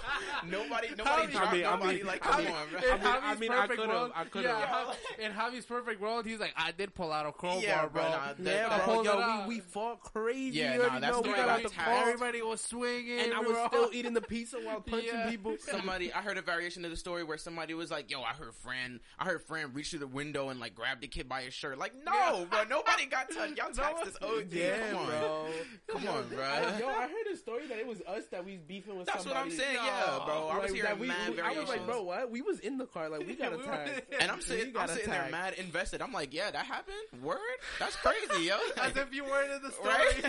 nobody 0.48 0.88
nobody 0.96 1.26
Javi- 1.26 1.32
dropped 1.32 1.48
I 1.48 1.52
mean- 1.52 1.64
I 1.66 1.70
nobody. 1.72 1.96
mean- 1.98 2.06
like 2.06 2.26
I 2.26 2.30
come 2.30 2.44
mean- 2.44 2.52
on, 2.54 2.68
bro. 2.70 2.78
In 2.80 2.84
I 2.84 2.96
mean- 2.96 3.22
I 3.22 3.34
mean, 3.36 3.50
perfect 3.50 3.70
could've- 3.80 3.88
world, 3.88 4.12
I 4.14 4.24
could've. 4.24 4.50
Yeah, 4.50 4.92
in 5.26 5.32
Javi's 5.32 5.64
perfect 5.66 6.00
world, 6.00 6.26
he's 6.26 6.40
like, 6.40 6.54
I 6.56 6.72
did 6.72 6.94
pull 6.94 7.12
out 7.12 7.26
a 7.26 7.32
crowbar, 7.32 7.60
Yeah, 7.62 7.82
bro. 7.86 8.02
bro, 8.02 8.02
nah, 8.10 8.26
that- 8.28 8.38
yeah, 8.40 8.68
that- 8.68 8.84
bro. 8.84 9.02
Yo, 9.02 9.42
we, 9.48 9.56
we 9.56 9.60
fought 9.60 10.00
crazy. 10.00 10.58
Yeah, 10.58 10.74
you 10.74 10.78
nah, 10.78 10.84
already 10.84 11.00
that 11.00 11.10
know. 11.12 11.18
We 11.20 11.30
story 11.30 11.36
got 11.36 11.46
got 11.46 11.62
the 11.70 11.74
taxed. 11.74 12.06
Everybody 12.06 12.42
was 12.42 12.60
swinging, 12.60 13.20
and 13.20 13.34
I 13.34 13.40
we 13.40 13.46
was 13.48 13.66
still 13.68 13.90
eating 13.92 14.14
the 14.14 14.20
pizza 14.20 14.58
while 14.58 14.80
punching 14.80 15.10
people. 15.28 15.56
somebody 15.58 16.12
I 16.12 16.18
heard 16.22 16.38
a 16.38 16.42
variation 16.42 16.84
of 16.84 16.90
the 16.90 16.96
story 16.96 17.24
where 17.24 17.38
somebody 17.38 17.74
was 17.74 17.90
like, 17.90 18.10
"Yo, 18.10 18.19
I 18.22 18.32
heard 18.34 18.54
Fran, 18.54 19.00
I 19.18 19.24
heard 19.24 19.42
Fran 19.42 19.72
reach 19.72 19.90
through 19.90 20.00
the 20.00 20.06
window 20.06 20.48
and 20.48 20.60
like 20.60 20.74
grab 20.74 21.00
the 21.00 21.08
kid 21.08 21.28
by 21.28 21.42
his 21.42 21.54
shirt." 21.54 21.78
Like, 21.78 21.92
no, 22.04 22.12
Yeah. 22.12 22.44
bro, 22.50 22.64
nobody 22.64 23.06
got 23.06 23.30
touched. 23.30 23.56
Y'all 23.58 23.70
taxed 23.72 24.04
this 24.04 24.16
OD. 24.22 24.52
Yeah, 24.52 24.90
come 24.90 24.98
on, 25.00 25.06
bro. 25.06 25.46
come 25.88 26.08
on, 26.08 26.28
bro. 26.28 26.42
I, 26.44 26.78
yo, 26.78 26.88
I 26.88 27.02
heard 27.08 27.26
a 27.32 27.36
story 27.36 27.66
that 27.66 27.78
it 27.78 27.86
was 27.86 28.00
us 28.06 28.24
that 28.30 28.44
we 28.44 28.56
beefing 28.56 28.96
with 28.98 29.06
That's 29.06 29.24
what 29.24 29.34
somebody. 29.34 29.50
I'm 29.52 29.56
saying. 29.58 29.76
No. 29.76 29.84
Yeah, 29.84 30.18
bro. 30.24 30.48
I 30.48 30.58
was 30.58 30.70
Like, 30.72 30.80
hearing 30.82 30.98
we, 30.98 31.06
mad 31.08 31.34
we- 31.34 31.40
I 31.40 31.52
was 31.58 31.68
like, 31.68 31.86
bro, 31.86 32.02
what? 32.02 32.30
We 32.30 32.42
was 32.42 32.60
in 32.60 32.78
the 32.78 32.86
car, 32.86 33.08
like 33.08 33.26
we 33.26 33.34
got 33.34 33.52
attacked. 33.60 34.14
And 34.20 34.30
I'm 34.30 34.40
sitting, 34.42 34.76
I'm 34.76 34.88
sitting 34.88 35.10
there 35.10 35.28
mad 35.30 35.54
invested. 35.54 36.02
I'm 36.02 36.12
like, 36.12 36.34
yeah, 36.34 36.50
that 36.50 36.66
happened. 36.66 36.96
Word, 37.22 37.38
that's 37.78 37.96
crazy, 37.96 38.44
yo. 38.46 38.56
As 38.82 38.96
if 38.96 39.12
you 39.14 39.24
weren't 39.24 39.50
in 39.52 39.62
the 39.62 39.70
story. 39.70 39.88
Right? 39.94 40.22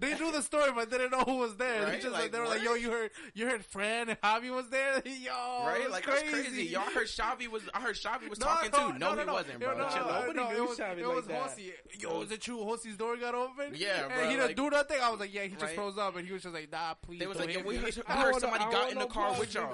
they, 0.00 0.12
they 0.12 0.18
knew 0.18 0.32
the 0.32 0.42
story, 0.42 0.70
but 0.74 0.90
they 0.90 0.98
didn't 0.98 1.12
know 1.12 1.24
who 1.24 1.36
was 1.38 1.56
there. 1.56 1.84
They 1.84 1.92
Right? 1.92 2.00
just 2.00 2.12
like, 2.12 2.22
Like, 2.22 2.32
they 2.32 2.38
were 2.40 2.46
like, 2.46 2.62
"Yo, 2.62 2.74
you 2.74 2.90
heard, 2.90 3.10
you 3.34 3.48
heard 3.48 3.64
Fran 3.64 4.08
and 4.08 4.20
Javi 4.20 4.50
was 4.54 4.68
there." 4.68 5.02
Yo, 5.04 5.32
right? 5.66 5.90
Like 5.90 6.04
crazy. 6.04 6.64
Y'all 6.66 6.82
heard 6.82 7.08
Shavi 7.16 7.48
was. 7.48 7.62
I 7.74 7.80
heard 7.80 7.94
Shavi 7.96 8.28
was 8.28 8.40
No, 8.40 8.46
talking 8.46 8.70
no, 8.72 8.92
too. 8.92 8.98
No, 8.98 9.14
no, 9.14 9.20
he 9.20 9.26
no. 9.26 9.32
wasn't, 9.32 9.60
bro. 9.60 9.78
No, 9.78 9.88
Chill 9.88 10.04
no, 10.06 10.10
out. 10.10 10.20
Nobody 10.26 10.38
no, 10.38 10.50
knew 10.50 10.64
it 10.64 10.68
was, 10.68 10.78
Xavi 10.78 10.98
it 10.98 11.06
like 11.06 11.16
was 11.16 11.26
that. 11.26 11.42
Hossie. 11.42 11.72
Yo, 12.00 12.20
is 12.22 12.30
it 12.32 12.40
true? 12.40 12.58
Hossie's 12.58 12.96
door 12.96 13.16
got 13.16 13.34
open. 13.34 13.72
Yeah, 13.74 14.04
and 14.04 14.12
bro, 14.12 14.22
he 14.24 14.30
didn't 14.30 14.46
like- 14.46 14.56
do 14.56 14.70
nothing. 14.70 14.96
I 15.02 15.10
was 15.10 15.20
like, 15.20 15.34
yeah, 15.34 15.42
he 15.42 15.48
just 15.50 15.62
Right? 15.62 15.74
froze 15.74 15.98
up, 15.98 16.16
and 16.16 16.26
he 16.26 16.32
was 16.32 16.42
just 16.42 16.54
like, 16.54 16.70
nah, 16.72 16.94
please. 16.94 17.20
They 17.20 17.26
was 17.26 17.38
like, 17.38 17.52
yo, 17.52 17.60
we 17.62 17.76
heard, 17.76 17.94
we 17.96 18.02
I 18.06 18.16
heard 18.22 18.34
somebody 18.40 18.64
got 18.64 18.90
in 18.92 18.98
the 18.98 19.06
car 19.06 19.38
with 19.38 19.54
y'all. 19.54 19.72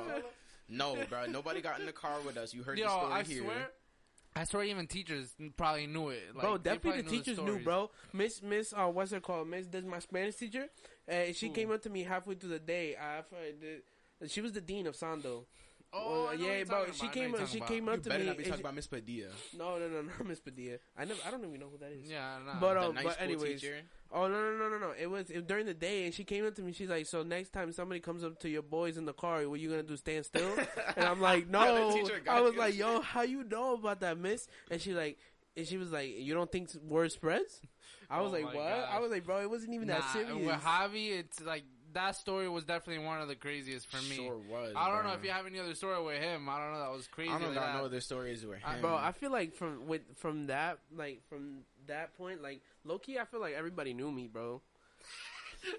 No, 0.69 0.97
bro, 1.09 1.27
nobody 1.27 1.61
got 1.63 1.81
in 1.81 1.87
the 1.87 1.93
car 1.93 2.21
with 2.27 2.37
us. 2.37 2.53
You 2.53 2.63
heard 2.63 2.79
Yo, 2.79 2.85
the 2.85 2.91
story 2.91 3.13
I 3.13 3.23
here. 3.23 3.43
swear. 3.43 3.71
I 4.37 4.45
swear, 4.45 4.65
even 4.65 4.87
teachers 4.87 5.35
probably 5.57 5.87
knew 5.87 6.11
it. 6.11 6.23
Like, 6.35 6.43
bro, 6.43 6.59
definitely 6.59 6.99
the 6.99 7.03
probably 7.05 7.19
teachers 7.19 7.39
knew, 7.41 7.59
bro. 7.61 7.91
Miss 8.13 8.43
Miss, 8.43 8.73
uh, 8.77 8.87
what's 8.87 9.11
her 9.11 9.21
called? 9.21 9.49
Miss, 9.49 9.67
this 9.67 9.85
my 9.85 9.99
Spanish 9.99 10.37
teacher, 10.37 10.67
and 11.09 11.35
she 11.35 11.49
Who? 11.49 11.55
came 11.55 11.71
up 11.73 11.83
to 11.83 11.91
me 11.91 12.03
halfway 12.05 12.35
through 12.35 12.51
the 12.51 12.59
day. 12.59 12.95
I, 12.97 13.23
the, 14.21 14.29
she 14.29 14.41
was 14.41 14.53
the 14.53 14.61
dean 14.61 14.87
of 14.87 14.95
Sando. 14.95 15.45
Oh, 15.91 16.25
Well, 16.25 16.29
I 16.29 16.33
yeah, 16.35 16.65
bro. 16.65 16.85
She 16.93 17.07
about. 17.07 17.11
I 17.11 17.15
came 17.15 17.33
up. 17.35 17.39
you're 17.41 17.49
She 17.49 17.59
talking 17.61 17.77
came 17.77 17.87
You 17.87 17.93
up 17.93 18.03
to 18.03 18.09
better 18.11 18.21
me. 18.21 18.27
not 18.27 18.37
be 18.37 18.43
and 18.45 18.51
talking 18.53 18.59
she- 18.59 18.63
about 18.63 18.75
Miss 18.75 18.87
Padilla. 18.87 19.29
no, 19.57 19.79
no, 19.79 19.89
no, 19.89 20.03
no, 20.19 20.25
Miss 20.27 20.41
Padilla. 20.41 20.77
I 20.97 21.05
never. 21.07 21.21
I 21.27 21.31
don't 21.31 21.45
even 21.45 21.61
know 21.61 21.69
who 21.71 21.79
that 21.79 21.93
is. 21.93 22.11
Yeah, 22.11 22.39
nah. 22.45 22.61
But, 22.61 22.75
The 22.75 22.81
uh, 22.81 22.93
nice 22.93 23.05
but 23.05 23.21
anyways, 23.23 23.61
teacher. 23.63 23.77
Oh 24.11 24.27
no 24.29 24.41
no 24.41 24.57
no 24.59 24.69
no 24.71 24.79
no! 24.79 24.93
It 24.99 25.07
was 25.07 25.29
it, 25.31 25.47
during 25.47 25.67
the 25.67 25.75
day, 25.75 26.05
and 26.07 26.15
she 26.15 26.25
came 26.25 26.47
up 26.47 26.55
to 26.57 26.63
me. 26.63 26.73
She's 26.73 26.89
like, 26.89 27.07
"So 27.07 27.23
next 27.23 27.51
time 27.51 27.73
somebody 27.73 28.01
comes 28.01 28.25
up 28.25 28.39
to 28.41 28.49
your 28.49 28.63
boys 28.63 28.97
in 28.97 29.05
the 29.05 29.13
car, 29.13 29.47
what 29.49 29.61
you 29.61 29.69
gonna 29.71 29.83
do? 29.83 29.97
Stand 29.97 30.25
still?" 30.27 30.51
and 30.97 31.05
I'm 31.07 31.21
like, 31.21 31.47
"No." 31.51 31.89
the 31.91 31.95
teacher 31.95 32.21
got 32.21 32.37
I 32.39 32.41
was 32.41 32.55
you. 32.55 32.59
like, 32.59 32.75
"Yo, 32.77 33.01
how 33.03 33.23
you 33.23 33.45
know 33.45 33.75
about 33.75 34.01
that, 34.01 34.19
Miss?" 34.19 34.47
And 34.71 34.81
she 34.81 34.95
like, 34.95 35.19
and 35.57 35.67
she 35.67 35.77
was 35.79 35.91
like, 35.93 36.11
"You 36.19 36.33
don't 36.35 36.51
think 36.53 36.71
word 36.87 37.13
spreads?" 37.13 37.61
I 38.11 38.23
was 38.23 38.31
Oh 38.33 38.37
like, 38.37 38.45
"What?" 38.47 38.55
gosh. 38.55 38.89
I 38.91 38.99
was 39.01 39.11
like, 39.11 39.25
"Bro, 39.25 39.41
it 39.43 39.51
wasn't 39.51 39.75
even 39.75 39.89
nah, 39.89 39.97
that 40.01 40.13
serious." 40.13 40.33
With 40.35 40.63
Javi, 40.63 41.19
it's 41.19 41.41
like 41.43 41.65
that 41.95 42.17
story 42.17 42.49
was 42.49 42.65
definitely 42.65 43.05
one 43.05 43.21
of 43.21 43.29
the 43.29 43.35
craziest 43.35 43.91
for 43.91 43.97
me. 44.09 44.17
Sure 44.17 44.37
was. 44.51 44.75
I 44.77 44.89
don't 44.89 45.01
bro. 45.03 45.09
know 45.11 45.17
if 45.17 45.25
you 45.25 45.31
have 45.31 45.47
any 45.47 45.59
other 45.59 45.75
story 45.75 46.03
with 46.03 46.21
him. 46.21 46.49
I 46.49 46.59
don't 46.59 46.73
know. 46.75 46.81
That 46.81 46.93
was 46.93 47.07
crazy. 47.07 47.31
I 47.31 47.39
don't 47.39 47.47
like 47.49 47.55
got 47.55 47.73
that. 47.79 47.85
other 47.85 48.01
stories 48.01 48.45
with 48.45 48.59
I- 48.65 48.75
him. 48.75 48.81
Bro, 48.83 48.97
I 48.97 49.13
feel 49.13 49.31
like 49.31 49.55
from 49.55 49.87
with 49.87 50.03
from 50.17 50.47
that 50.49 50.79
like 50.97 51.23
from 51.29 51.61
that 51.87 52.17
point, 52.19 52.43
like 52.43 52.61
low 52.85 52.99
key, 52.99 53.19
I 53.19 53.25
feel 53.25 53.41
like 53.41 53.55
everybody 53.55 53.95
knew 53.95 54.11
me, 54.11 54.27
bro. 54.27 54.61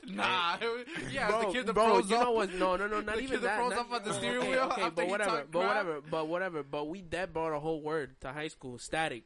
Nah, 0.07 0.57
was- 0.59 0.85
yeah, 1.11 1.29
bro, 1.29 1.39
the 1.47 1.53
kid 1.53 1.65
that 1.67 1.73
bro, 1.73 1.85
froze 2.01 2.09
you 2.09 2.17
up. 2.17 2.23
know 2.25 2.31
what? 2.31 2.53
No, 2.53 2.75
no, 2.75 2.87
no, 2.87 2.99
not 3.01 3.15
The 3.15 3.21
even 3.21 3.39
kid 3.39 3.41
that 3.43 3.47
that. 3.47 3.57
froze 3.59 3.71
not- 3.71 3.79
up 3.79 3.91
on 3.93 4.03
the 4.03 4.13
steering 4.13 4.37
okay, 4.39 4.49
wheel 4.49 4.59
Okay, 4.71 4.81
after 4.81 4.91
but 4.95 5.07
whatever, 5.07 5.45
but 5.49 5.59
crap? 5.59 5.67
whatever, 5.69 6.01
but 6.01 6.27
whatever. 6.27 6.63
But 6.63 6.87
we 6.89 7.01
that 7.11 7.31
brought 7.33 7.53
a 7.55 7.59
whole 7.59 7.81
word 7.81 8.19
to 8.21 8.33
high 8.33 8.49
school, 8.49 8.77
static, 8.77 9.23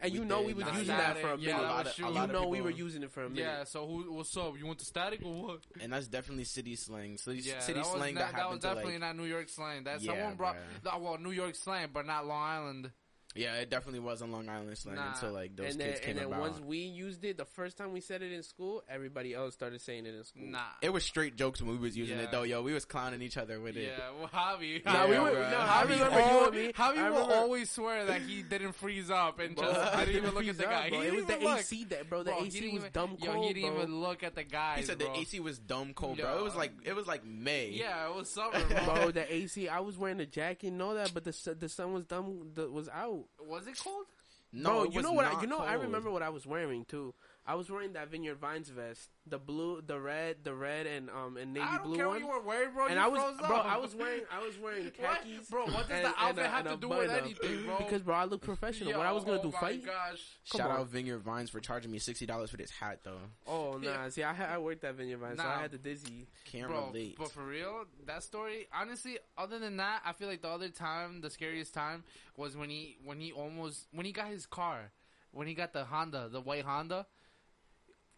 and 0.00 0.12
you 0.12 0.24
know 0.24 0.42
we 0.42 0.52
were 0.54 0.62
using 0.72 0.86
that 0.88 1.18
for 1.18 1.32
a 1.32 1.36
minute. 1.38 1.52
that 1.56 1.60
a 1.60 1.62
lot 1.62 1.78
was 1.84 1.86
of, 1.88 1.94
true. 1.96 2.06
a 2.06 2.26
you 2.26 2.32
know 2.32 2.48
we 2.48 2.60
were 2.60 2.70
using 2.70 3.02
it 3.02 3.10
for 3.10 3.24
a 3.24 3.28
minute. 3.30 3.42
Yeah. 3.42 3.64
So 3.64 3.86
who? 3.86 4.12
What's 4.12 4.36
up? 4.36 4.58
You 4.58 4.66
want 4.66 4.78
the 4.78 4.84
static 4.84 5.20
or 5.24 5.42
what? 5.42 5.60
and 5.80 5.92
that's 5.92 6.06
definitely 6.08 6.44
city 6.44 6.76
slang. 6.76 7.16
So 7.18 7.30
Yeah, 7.30 7.58
city 7.60 7.74
that 7.80 7.86
was, 7.86 7.96
slang 7.96 8.14
not, 8.14 8.20
that 8.20 8.36
that 8.36 8.36
was 8.36 8.42
happened 8.44 8.60
to 8.62 8.66
definitely 8.68 8.92
like. 8.92 9.00
not 9.00 9.16
New 9.16 9.24
York 9.24 9.48
slang. 9.48 9.84
That 9.84 10.02
Yeah, 10.02 10.12
someone 10.12 10.34
brought. 10.36 10.56
bruh. 10.56 10.92
no, 10.92 10.98
well, 10.98 11.18
New 11.18 11.30
York 11.30 11.54
slang, 11.54 11.88
but 11.92 12.06
not 12.06 12.26
Long 12.26 12.42
Island. 12.42 12.90
Yeah, 13.36 13.54
it 13.56 13.70
definitely 13.70 14.00
was 14.00 14.22
on 14.22 14.32
Long 14.32 14.48
Island 14.48 14.76
slang 14.78 14.96
Nah. 14.96 15.12
until 15.12 15.32
like 15.32 15.54
those 15.56 15.72
and 15.72 15.80
then, 15.80 15.88
kids 15.88 16.00
came 16.00 16.10
and 16.10 16.18
then 16.18 16.26
about. 16.26 16.40
once 16.40 16.60
we 16.60 16.78
used 16.78 17.24
it, 17.24 17.36
the 17.38 17.44
first 17.44 17.76
time 17.76 17.92
we 17.92 18.00
said 18.00 18.22
it 18.22 18.32
in 18.32 18.42
school, 18.42 18.82
everybody 18.88 19.34
else 19.34 19.54
started 19.54 19.80
saying 19.80 20.06
it 20.06 20.14
in 20.14 20.24
school. 20.24 20.42
Nah. 20.46 20.58
it 20.82 20.92
was 20.92 21.04
straight 21.04 21.36
jokes 21.36 21.60
when 21.60 21.70
we 21.72 21.76
was 21.78 21.96
using 21.96 22.16
Yeah. 22.18 22.24
it 22.24 22.30
though. 22.30 22.42
Yo, 22.44 22.62
we 22.62 22.72
was 22.72 22.84
clowning 22.84 23.22
each 23.22 23.36
other 23.36 23.60
with 23.60 23.76
it. 23.76 23.92
Yeah, 23.96 24.10
well, 24.18 24.28
Javi. 24.28 24.82
Nah, 24.84 24.92
Javi, 24.92 25.08
we 25.10 25.18
were, 25.18 25.30
bruh. 25.30 25.50
no, 25.50 25.56
Javi, 25.58 25.88
remember 25.90 26.18
you 26.18 26.24
al- 26.24 26.44
and 26.46 26.54
me. 26.56 26.72
Javi 26.72 26.78
I 26.98 27.10
will 27.10 27.16
remember- 27.20 27.34
always 27.36 27.70
swear 27.70 28.04
that 28.06 28.22
he 28.22 28.42
didn't 28.42 28.72
freeze 28.72 29.10
up 29.10 29.38
and 29.40 29.56
just 29.56 29.78
I 29.78 30.04
didn't 30.04 30.22
even 30.22 30.34
look 30.34 30.46
at 30.48 30.56
the 30.58 30.64
guy. 30.64 30.88
bro. 30.90 31.00
He 31.00 31.06
It 31.06 31.10
was 31.14 31.24
didn't 31.24 31.28
the 31.28 31.34
even 31.36 31.48
look. 31.48 31.58
AC 31.60 31.84
that, 31.84 32.08
bro. 32.08 32.22
The 32.22 32.30
Bro, 32.30 32.44
AC 32.44 32.60
was 32.60 32.72
even- 32.74 32.90
dumb 32.92 33.16
Yo, 33.20 33.32
cold, 33.32 33.46
he 33.46 33.52
didn't 33.54 33.70
bro. 33.74 33.82
even 33.82 34.00
look 34.00 34.22
at 34.22 34.34
the 34.34 34.44
guy. 34.44 34.76
He 34.78 34.82
said 34.84 34.98
bro. 34.98 35.12
the 35.12 35.18
AC 35.20 35.40
was 35.40 35.58
dumb 35.58 35.92
cold, 35.94 36.18
bro. 36.18 36.38
It 36.38 36.42
was 36.42 36.54
like 36.56 36.72
it 36.84 36.94
was 36.94 37.06
like 37.06 37.24
May. 37.26 37.70
Yeah, 37.70 38.08
it 38.08 38.14
was 38.14 38.30
summer, 38.30 38.64
bro. 38.68 38.84
bro, 38.94 39.10
the 39.10 39.32
AC. 39.32 39.68
I 39.68 39.80
was 39.80 39.98
wearing 39.98 40.20
a 40.20 40.26
jacket, 40.26 40.72
know 40.72 40.94
that, 40.94 41.12
but 41.12 41.24
the 41.24 41.54
the 41.58 41.68
sun 41.68 41.92
was 41.92 42.04
dumb. 42.04 42.52
Was 42.56 42.88
out. 42.88 43.24
Was 43.40 43.66
it 43.66 43.78
cold? 43.82 44.06
No, 44.52 44.70
bro, 44.70 44.84
it 44.84 44.94
you 44.94 45.02
know 45.02 45.12
what? 45.12 45.26
I, 45.26 45.40
you 45.40 45.46
know, 45.46 45.58
I 45.58 45.74
remember 45.74 46.10
what 46.10 46.22
I 46.22 46.28
was 46.30 46.46
wearing 46.46 46.84
too. 46.84 47.14
I 47.48 47.54
was 47.54 47.70
wearing 47.70 47.92
that 47.92 48.10
Vineyard 48.10 48.38
Vines 48.38 48.68
vest, 48.70 49.08
the 49.24 49.38
blue, 49.38 49.80
the 49.80 50.00
red, 50.00 50.38
the 50.42 50.52
red, 50.52 50.86
and 50.86 51.08
um 51.10 51.36
and 51.36 51.54
navy 51.54 51.64
I 51.68 51.76
don't 51.76 51.84
blue 51.86 51.96
care 51.96 52.08
one. 52.08 52.14
what 52.16 52.20
you 52.20 52.26
were 52.28 52.42
wearing, 52.42 52.72
bro. 52.74 52.86
and 52.86 52.94
you 52.94 53.00
I 53.00 53.06
was, 53.06 53.20
froze 53.22 53.36
bro, 53.48 53.56
up. 53.58 53.66
I 53.66 53.76
was 53.76 53.94
wearing, 53.94 54.22
I 54.32 54.44
was 54.44 54.58
wearing 54.58 54.84
What? 54.98 55.20
khakis, 55.22 55.48
Bro, 55.48 55.66
what 55.66 55.88
does 55.88 55.90
and- 55.90 56.04
the 56.04 56.08
and 56.08 56.14
outfit 56.18 56.44
a- 56.44 56.48
have 56.48 56.66
and 56.66 56.80
to 56.80 56.88
do 56.88 56.88
with 56.92 57.10
anything, 57.10 57.64
bro? 57.64 57.78
Because 57.78 58.02
bro, 58.02 58.14
I 58.16 58.24
look 58.24 58.42
professional. 58.42 58.90
Yo, 58.90 58.98
what 58.98 59.06
I 59.06 59.12
was 59.12 59.22
gonna 59.24 59.38
oh 59.38 59.42
do, 59.44 59.52
fight? 59.52 59.84
Gosh. 59.86 60.22
Come 60.50 60.58
Shout 60.58 60.70
on. 60.70 60.80
out 60.80 60.88
Vineyard 60.88 61.20
Vines 61.20 61.48
for 61.50 61.60
charging 61.60 61.92
me 61.92 61.98
sixty 61.98 62.26
dollars 62.26 62.50
for 62.50 62.56
this 62.56 62.70
hat 62.70 63.00
though. 63.04 63.18
Oh 63.46 63.74
nah, 63.80 63.90
Yeah. 63.90 64.08
see, 64.08 64.24
I 64.24 64.54
I 64.54 64.58
worked 64.58 64.82
at 64.82 64.94
Vineyard 64.96 65.18
Vines, 65.18 65.40
so 65.40 65.46
I 65.46 65.60
had 65.60 65.70
the 65.70 65.78
dizzy. 65.78 66.26
Can't 66.44 66.68
Bro, 66.68 66.88
relate. 66.88 67.16
but 67.16 67.30
for 67.30 67.44
real, 67.44 67.84
that 68.06 68.24
story. 68.24 68.66
Honestly, 68.74 69.18
other 69.38 69.60
than 69.60 69.76
that, 69.76 70.02
I 70.04 70.12
feel 70.14 70.26
like 70.28 70.42
the 70.42 70.48
other 70.48 70.68
time, 70.68 71.20
the 71.20 71.30
scariest 71.30 71.74
time 71.74 72.02
was 72.36 72.56
when 72.56 72.70
he 72.70 72.98
when 73.04 73.20
he 73.20 73.30
almost 73.30 73.86
when 73.92 74.04
he 74.04 74.10
got 74.10 74.26
his 74.28 74.46
car, 74.46 74.90
when 75.30 75.46
he 75.46 75.54
got 75.54 75.72
the 75.72 75.84
Honda, 75.84 76.28
the 76.30 76.40
white 76.40 76.64
Honda. 76.64 77.06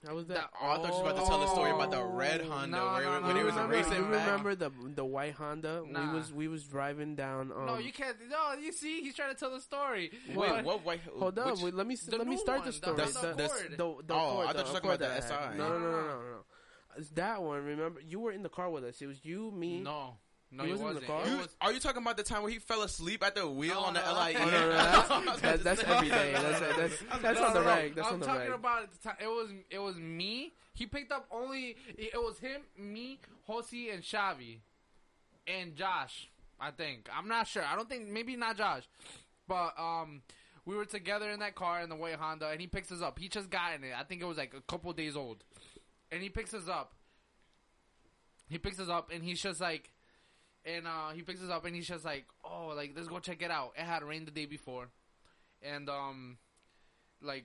How 0.06 0.14
was 0.14 0.26
that? 0.28 0.34
That- 0.34 0.50
Oh, 0.62 0.66
I 0.70 0.76
thought 0.76 0.86
you 0.86 0.90
was 0.92 1.00
about 1.00 1.16
to 1.22 1.26
tell 1.28 1.40
the 1.40 1.46
story 1.48 1.70
about 1.72 1.90
the 1.90 1.98
Oh. 1.98 2.06
red 2.12 2.40
Honda 2.42 2.76
No, 2.76 2.92
where, 2.92 3.02
no, 3.04 3.10
when 3.12 3.22
no, 3.22 3.36
he 3.36 3.44
was 3.44 3.54
no, 3.54 3.62
remember, 3.62 3.74
no, 3.76 3.82
racing 3.82 3.92
you 3.94 4.02
no. 4.08 4.10
back. 4.16 4.26
remember 4.26 4.54
the 4.54 4.70
the 4.94 5.04
white 5.04 5.34
Honda? 5.34 5.82
Nah. 5.88 6.12
We 6.12 6.18
was 6.18 6.32
we 6.32 6.48
was 6.48 6.64
driving 6.64 7.16
down. 7.16 7.50
Um, 7.52 7.66
no, 7.66 7.78
you 7.78 7.92
can't. 7.92 8.16
No, 8.30 8.52
you 8.60 8.70
see, 8.72 9.00
he's 9.00 9.16
trying 9.16 9.32
to 9.34 9.38
tell 9.38 9.50
the 9.50 9.60
story. 9.60 10.12
Wait, 10.28 10.36
But- 10.50 10.64
what? 10.64 10.84
Wait, 10.84 11.00
Hold 11.18 11.38
up, 11.40 11.58
wait, 11.60 11.74
let 11.74 11.86
me 11.86 11.96
let 12.12 12.26
me 12.28 12.36
start 12.36 12.58
one, 12.60 12.66
the 12.66 12.72
the 12.72 12.76
story. 12.76 13.00
Honda 13.00 13.34
the, 13.36 13.44
Accord. 13.44 13.70
the, 13.70 13.76
the, 13.76 14.02
the 14.06 14.14
Oh, 14.14 14.40
Accord, 14.40 14.46
I 14.46 14.52
thought 14.52 14.66
you 14.66 14.72
were 14.72 14.80
talking 14.80 14.90
about 14.90 14.98
the 15.00 15.04
that 15.06 15.10
I 15.10 15.14
had. 15.44 15.52
SI. 15.52 15.58
No, 15.58 15.68
no, 15.68 15.78
no, 15.78 15.80
No, 15.80 15.90
no, 15.90 15.90
no, 15.90 16.00
no, 16.00 16.06
no, 16.22 16.30
no. 16.30 16.44
It's 16.96 17.10
that 17.10 17.42
one. 17.42 17.64
Remember, 17.64 18.00
you 18.00 18.20
were 18.20 18.32
in 18.32 18.42
the 18.42 18.48
car 18.48 18.70
with 18.70 18.84
us. 18.84 19.00
It 19.02 19.06
was 19.06 19.24
you, 19.24 19.50
me. 19.50 19.80
no, 19.80 20.18
no, 20.50 20.62
He 20.64 20.68
he 20.68 20.72
was 20.72 20.80
in 20.80 20.86
the 20.86 20.92
wasn't. 20.94 21.06
car? 21.06 21.26
You- 21.28 21.36
was, 21.38 21.48
are 21.60 21.72
you 21.72 21.80
talking 21.80 22.02
about 22.02 22.16
the 22.16 22.22
time 22.22 22.42
where 22.42 22.50
he 22.50 22.58
fell 22.58 22.82
asleep 22.82 23.22
at 23.24 23.34
the 23.34 23.48
wheel 23.48 23.74
No, 23.74 23.80
on 23.86 23.94
the 23.94 24.00
no. 24.00 24.12
LIE? 24.14 24.34
Oh, 24.38 24.44
no, 24.44 24.50
no, 24.50 24.68
that's, 25.36 25.40
that, 25.42 25.64
that's 25.64 25.84
every 25.84 26.08
day. 26.08 26.32
That's 26.32 26.60
that's 26.60 27.02
that's 27.22 27.38
No, 27.40 27.46
on 27.46 27.54
the 27.54 27.60
no, 27.60 27.66
no. 27.66 27.88
That's 27.94 28.08
I'm 28.08 28.14
on 28.14 28.20
the 28.20 28.26
talking 28.26 28.40
reg. 28.42 28.50
about 28.58 28.82
at 28.84 28.90
the 28.92 28.98
time. 29.08 29.16
It 29.20 29.26
was 29.26 29.50
it 29.70 29.78
was 29.78 29.96
me, 29.96 30.54
He 30.74 30.86
picked 30.86 31.12
up 31.12 31.26
only 31.30 31.76
it 31.96 32.14
was 32.14 32.38
him, 32.38 32.62
me, 32.78 33.18
Josi, 33.48 33.92
and 33.92 34.02
Xavi, 34.02 34.58
and 35.46 35.74
Josh. 35.76 36.28
I 36.60 36.70
think 36.72 37.08
I'm 37.16 37.28
not 37.28 37.46
sure. 37.46 37.62
I 37.64 37.76
don't 37.76 37.88
think 37.88 38.08
maybe 38.08 38.34
not 38.36 38.56
Josh, 38.56 38.82
but 39.46 39.74
um, 39.78 40.22
we 40.64 40.74
were 40.76 40.84
together 40.86 41.30
in 41.30 41.40
that 41.40 41.54
car 41.54 41.82
in 41.82 41.88
the 41.88 41.94
white 41.96 42.16
Honda, 42.16 42.48
and 42.48 42.60
he 42.60 42.66
picks 42.66 42.90
us 42.90 43.00
up. 43.00 43.18
He 43.18 43.28
just 43.28 43.48
got 43.50 43.74
in 43.76 43.84
it. 43.84 43.92
I 43.98 44.02
think 44.02 44.22
it 44.22 44.24
was 44.24 44.38
like 44.38 44.54
a 44.54 44.60
couple 44.62 44.92
days 44.92 45.14
old, 45.14 45.44
and 46.10 46.20
he 46.22 46.30
picks 46.30 46.52
us 46.54 46.68
up. 46.68 46.94
He 48.48 48.58
picks 48.58 48.80
us 48.80 48.88
up, 48.88 49.10
and 49.12 49.22
he's 49.22 49.40
just 49.42 49.60
like, 49.60 49.90
and 50.76 50.86
uh, 50.86 51.10
he 51.14 51.22
picks 51.22 51.42
us 51.42 51.50
up, 51.50 51.64
and 51.64 51.74
he's 51.74 51.88
just 51.88 52.04
like, 52.04 52.26
oh, 52.44 52.72
like 52.76 52.92
let's 52.94 53.08
go 53.08 53.18
check 53.18 53.42
it 53.42 53.50
out. 53.50 53.72
It 53.76 53.84
had 53.84 54.02
rained 54.02 54.26
the 54.26 54.30
day 54.32 54.46
before, 54.46 54.88
and 55.62 55.88
um, 55.88 56.38
like 57.22 57.44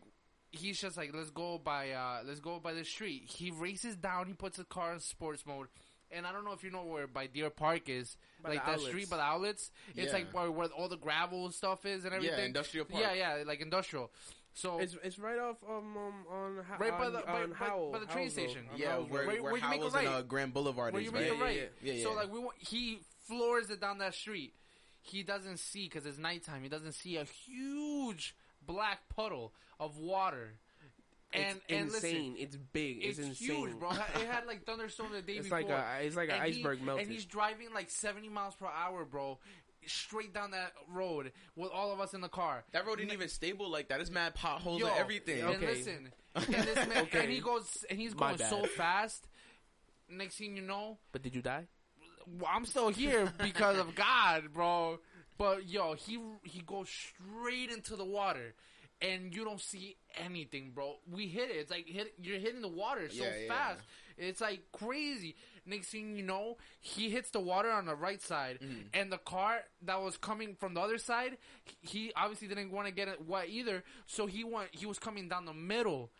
he's 0.51 0.79
just 0.79 0.97
like, 0.97 1.11
let's 1.15 1.29
go 1.31 1.57
by, 1.57 1.91
uh, 1.91 2.19
let's 2.25 2.39
go 2.39 2.59
by 2.59 2.73
the 2.73 2.83
street. 2.85 3.23
He 3.25 3.49
races 3.51 3.95
down. 3.95 4.27
He 4.27 4.33
puts 4.33 4.57
the 4.57 4.63
car 4.65 4.93
in 4.93 4.99
sports 4.99 5.45
mode. 5.45 5.67
And 6.15 6.27
I 6.27 6.31
don't 6.31 6.45
know 6.45 6.51
if 6.51 6.63
you 6.63 6.69
know 6.69 6.83
where 6.83 7.07
by 7.07 7.25
Deer 7.25 7.49
Park 7.49 7.89
is, 7.89 8.17
By 8.43 8.49
like 8.49 8.63
that 8.67 8.73
outlets. 8.73 8.87
street 8.89 9.09
by 9.09 9.17
the 9.17 9.23
outlets. 9.23 9.71
It's 9.95 10.07
Yeah. 10.07 10.13
like 10.13 10.31
where, 10.31 10.51
where 10.51 10.67
all 10.67 10.87
the 10.87 10.95
gravel 10.97 11.49
stuff 11.49 11.87
is 11.87 12.05
and 12.05 12.13
everything. 12.13 12.37
Yeah, 12.37 12.45
industrial 12.45 12.85
park. 12.85 13.01
Yeah, 13.01 13.13
yeah, 13.37 13.43
like 13.47 13.61
industrial. 13.61 14.11
So 14.53 14.77
It's 14.77 14.95
it's 15.03 15.17
right 15.17 15.39
off 15.39 15.57
um, 15.67 15.97
um 15.97 16.13
on 16.29 16.57
Ho- 16.69 16.75
Right 16.77 16.91
by 16.91 17.05
on, 17.07 17.13
the- 17.13 17.19
by- 17.21 17.41
on 17.41 17.49
by- 17.49 17.55
Howell, 17.55 17.91
by 17.93 17.97
the 17.97 18.05
train 18.05 18.17
Howells 18.29 18.33
station. 18.33 18.65
Yeah, 18.75 18.91
Howells 18.91 19.09
where, 19.09 19.21
Road. 19.23 19.27
Where- 19.27 19.41
where, 19.41 19.51
where 19.53 19.61
you 19.61 19.67
make 19.69 19.79
a 19.79 19.81
Howells 19.81 19.95
and 19.95 20.05
right. 20.07 20.13
uh, 20.13 20.21
Grand 20.21 20.53
Boulevard 20.53 20.93
where 20.93 21.01
is, 21.01 21.05
you 21.07 21.11
make 21.13 21.31
right? 21.31 21.39
a 21.39 21.43
right. 21.43 21.71
Yeah, 21.81 21.93
yeah. 21.93 22.03
So 22.03 22.13
like 22.13 22.31
we 22.31 22.41
he 22.59 22.99
floors 23.27 23.69
it 23.69 23.79
down 23.81 23.97
that 23.99 24.13
street. 24.15 24.53
He 25.01 25.23
doesn't 25.23 25.57
see 25.59 25.83
because 25.89 26.05
it's 26.05 26.17
nighttime. 26.17 26.63
He 26.63 26.69
doesn't 26.69 26.93
see 26.93 27.17
a 27.17 27.25
huge 27.25 28.35
black 28.65 29.09
puddle 29.09 29.53
of 29.79 29.97
water. 29.97 30.53
And 31.33 31.57
it's 31.57 31.61
and 31.69 31.91
listen, 31.91 32.09
insane. 32.09 32.35
it's 32.37 32.55
big. 32.55 32.97
It's, 33.03 33.17
it's, 33.17 33.27
insane, 33.27 33.67
huge, 33.69 33.79
bro. 33.79 33.89
It 33.89 34.27
had 34.29 34.45
like 34.45 34.63
thunderstorm 34.65 35.11
the 35.13 35.21
day 35.23 35.33
It's 35.33 35.45
before. 35.47 35.61
like 35.61 35.69
a 35.69 36.05
it's 36.05 36.15
like 36.15 36.29
an 36.29 36.35
And 36.35 36.53
he- 36.53 36.59
iceberg 36.59 36.81
melted. 36.83 37.05
And 37.07 37.11
he's 37.13 37.25
driving 37.25 37.73
like 37.73 37.89
70 37.89 38.29
miles 38.29 38.53
per 38.55 38.67
hour, 38.67 39.03
bro, 39.03 39.39
straight 39.87 40.31
down 40.33 40.51
that 40.51 40.73
road 40.87 41.31
with 41.55 41.71
all 41.71 41.91
of 41.91 41.99
us 41.99 42.13
in 42.13 42.21
the 42.21 42.29
car. 42.29 42.63
That 42.71 42.85
road 42.85 42.99
didn't 42.99 43.13
even 43.13 43.29
stable 43.29 43.69
like 43.69 43.89
that. 43.89 43.99
It's 43.99 44.11
mad 44.11 44.35
potholes 44.35 44.79
Yo, 44.79 44.85
and 44.87 44.95
everything. 44.97 45.41
And 45.41 45.49
Okay. 45.55 45.65
listen, 45.65 46.09
and 46.35 46.45
this 46.45 46.75
man, 46.87 46.97
Okay. 47.05 47.21
and 47.23 47.31
he 47.31 47.39
goes, 47.39 47.83
and 47.89 47.97
he's 47.99 48.13
My 48.13 48.19
going 48.27 48.37
bad. 48.37 48.49
so 48.51 48.65
fast. 48.67 49.27
Next 50.09 50.35
thing 50.37 50.55
you 50.55 50.61
know, 50.61 50.99
but 51.11 51.23
did 51.23 51.33
you 51.33 51.41
die? 51.41 51.65
Well, 52.27 52.49
I'm 52.53 52.65
still 52.65 52.89
here 52.89 53.31
because 53.41 53.77
of 53.77 53.95
God, 53.95 54.53
bro. 54.53 54.99
But 55.37 55.67
yo, 55.67 55.93
he 55.95 56.19
he 56.43 56.61
goes 56.61 56.89
straight 56.89 57.69
into 57.71 57.95
the 57.95 58.05
water, 58.05 58.53
and 59.01 59.33
you 59.35 59.43
don't 59.43 59.59
see 59.59 59.97
anything, 60.15 60.71
bro. 60.73 60.95
We 61.11 61.27
hit 61.27 61.49
it. 61.49 61.55
It's 61.57 61.71
like 61.71 61.87
hit, 61.87 62.13
you're 62.21 62.39
hitting 62.39 62.61
the 62.61 62.67
water 62.67 63.09
so 63.09 63.23
Yeah, 63.23 63.31
yeah. 63.41 63.47
fast. 63.53 63.81
It's 64.17 64.41
like 64.41 64.61
crazy. 64.71 65.35
Next 65.65 65.87
thing 65.87 66.15
you 66.15 66.23
know, 66.23 66.57
he 66.81 67.09
hits 67.09 67.31
the 67.31 67.39
water 67.39 67.71
on 67.71 67.85
the 67.85 67.95
right 67.95 68.21
side, 68.21 68.59
Mm-hmm. 68.61 68.81
and 68.93 69.11
the 69.11 69.17
car 69.17 69.61
that 69.83 69.99
was 70.01 70.17
coming 70.17 70.55
from 70.59 70.73
the 70.75 70.81
other 70.81 70.97
side, 70.99 71.37
he 71.81 72.11
obviously 72.15 72.47
didn't 72.47 72.71
want 72.71 72.87
to 72.87 72.93
get 72.93 73.07
it 73.07 73.25
wet 73.27 73.49
either. 73.49 73.83
So 74.05 74.27
he 74.27 74.43
went. 74.43 74.69
He 74.71 74.85
was 74.85 74.99
coming 74.99 75.29
down 75.29 75.45
the 75.45 75.53
middle, 75.53 76.11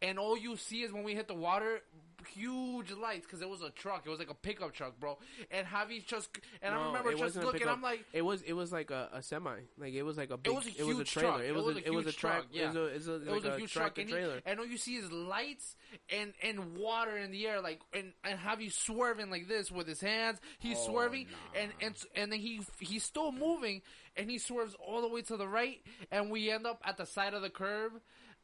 and 0.00 0.16
all 0.18 0.36
you 0.38 0.56
see 0.56 0.82
is 0.82 0.92
when 0.92 1.02
we 1.02 1.14
hit 1.16 1.26
the 1.26 1.34
water, 1.34 1.80
huge 2.28 2.90
lights 2.92 3.26
because 3.26 3.42
it 3.42 3.48
was 3.48 3.62
a 3.62 3.70
truck. 3.70 4.02
It 4.06 4.10
was 4.10 4.18
like 4.18 4.30
a 4.30 4.34
pickup 4.34 4.72
truck, 4.72 4.98
bro. 5.00 5.18
And 5.50 5.66
Javi 5.66 6.04
just 6.06 6.28
and 6.62 6.74
I 6.74 6.86
remember 6.86 7.14
just 7.14 7.36
looking. 7.36 7.68
I'm 7.68 7.82
like, 7.82 8.04
It 8.12 8.22
was 8.22 8.42
it 8.42 8.52
was 8.52 8.72
like 8.72 8.90
a, 8.90 9.08
a 9.12 9.22
semi. 9.22 9.56
Like 9.78 9.94
it 9.94 10.02
was 10.02 10.16
like 10.16 10.30
a 10.30 10.36
big. 10.36 10.52
was 10.54 10.66
a 10.66 10.70
it 10.80 10.84
was 10.86 10.96
a 10.96 10.98
huge 10.98 11.10
trailer. 11.12 11.30
truck. 11.30 11.40
It 11.42 11.46
It 11.50 11.54
was, 11.54 11.64
was 11.64 11.76
a, 11.76 11.78
a 11.78 11.82
it 11.82 11.94
was 11.94 12.06
a 12.06 12.08
huge 12.10 12.16
truck, 12.16 12.46
yeah. 12.52 12.62
It 12.62 12.66
was 12.94 13.08
a, 13.08 13.14
it 13.14 13.26
like 13.26 13.34
was 13.36 13.44
a 13.44 13.50
a 13.52 13.58
huge 13.58 13.72
truck, 13.72 13.98
and, 13.98 14.08
he, 14.08 14.12
trailer. 14.14 14.40
and 14.46 14.58
all 14.60 14.66
you 14.66 14.76
see 14.78 14.96
is 14.96 15.10
lights 15.12 15.76
and 16.14 16.32
and 16.42 16.76
water 16.76 17.16
in 17.16 17.30
the 17.30 17.46
air, 17.46 17.60
like 17.60 17.80
and 17.92 18.12
and 18.24 18.38
Javi 18.38 18.72
swerving 18.72 19.30
like 19.30 19.48
this 19.48 19.70
with 19.70 19.86
his 19.86 20.00
hands. 20.00 20.38
He's 20.58 20.78
Oh, 20.80 20.86
swerving, 20.92 21.26
nah. 21.54 21.60
and 21.60 21.72
and 21.80 21.94
and 22.14 22.32
then 22.32 22.38
he 22.40 22.60
he's 22.78 23.04
still 23.04 23.32
moving, 23.32 23.82
and 24.16 24.30
he 24.30 24.38
swerves 24.38 24.74
all 24.86 25.02
the 25.02 25.08
way 25.08 25.22
to 25.22 25.36
the 25.36 25.48
right, 25.48 25.80
and 26.10 26.30
we 26.30 26.50
end 26.50 26.66
up 26.66 26.80
at 26.84 26.96
the 26.96 27.06
side 27.06 27.34
of 27.34 27.42
the 27.42 27.50
curb, 27.50 27.92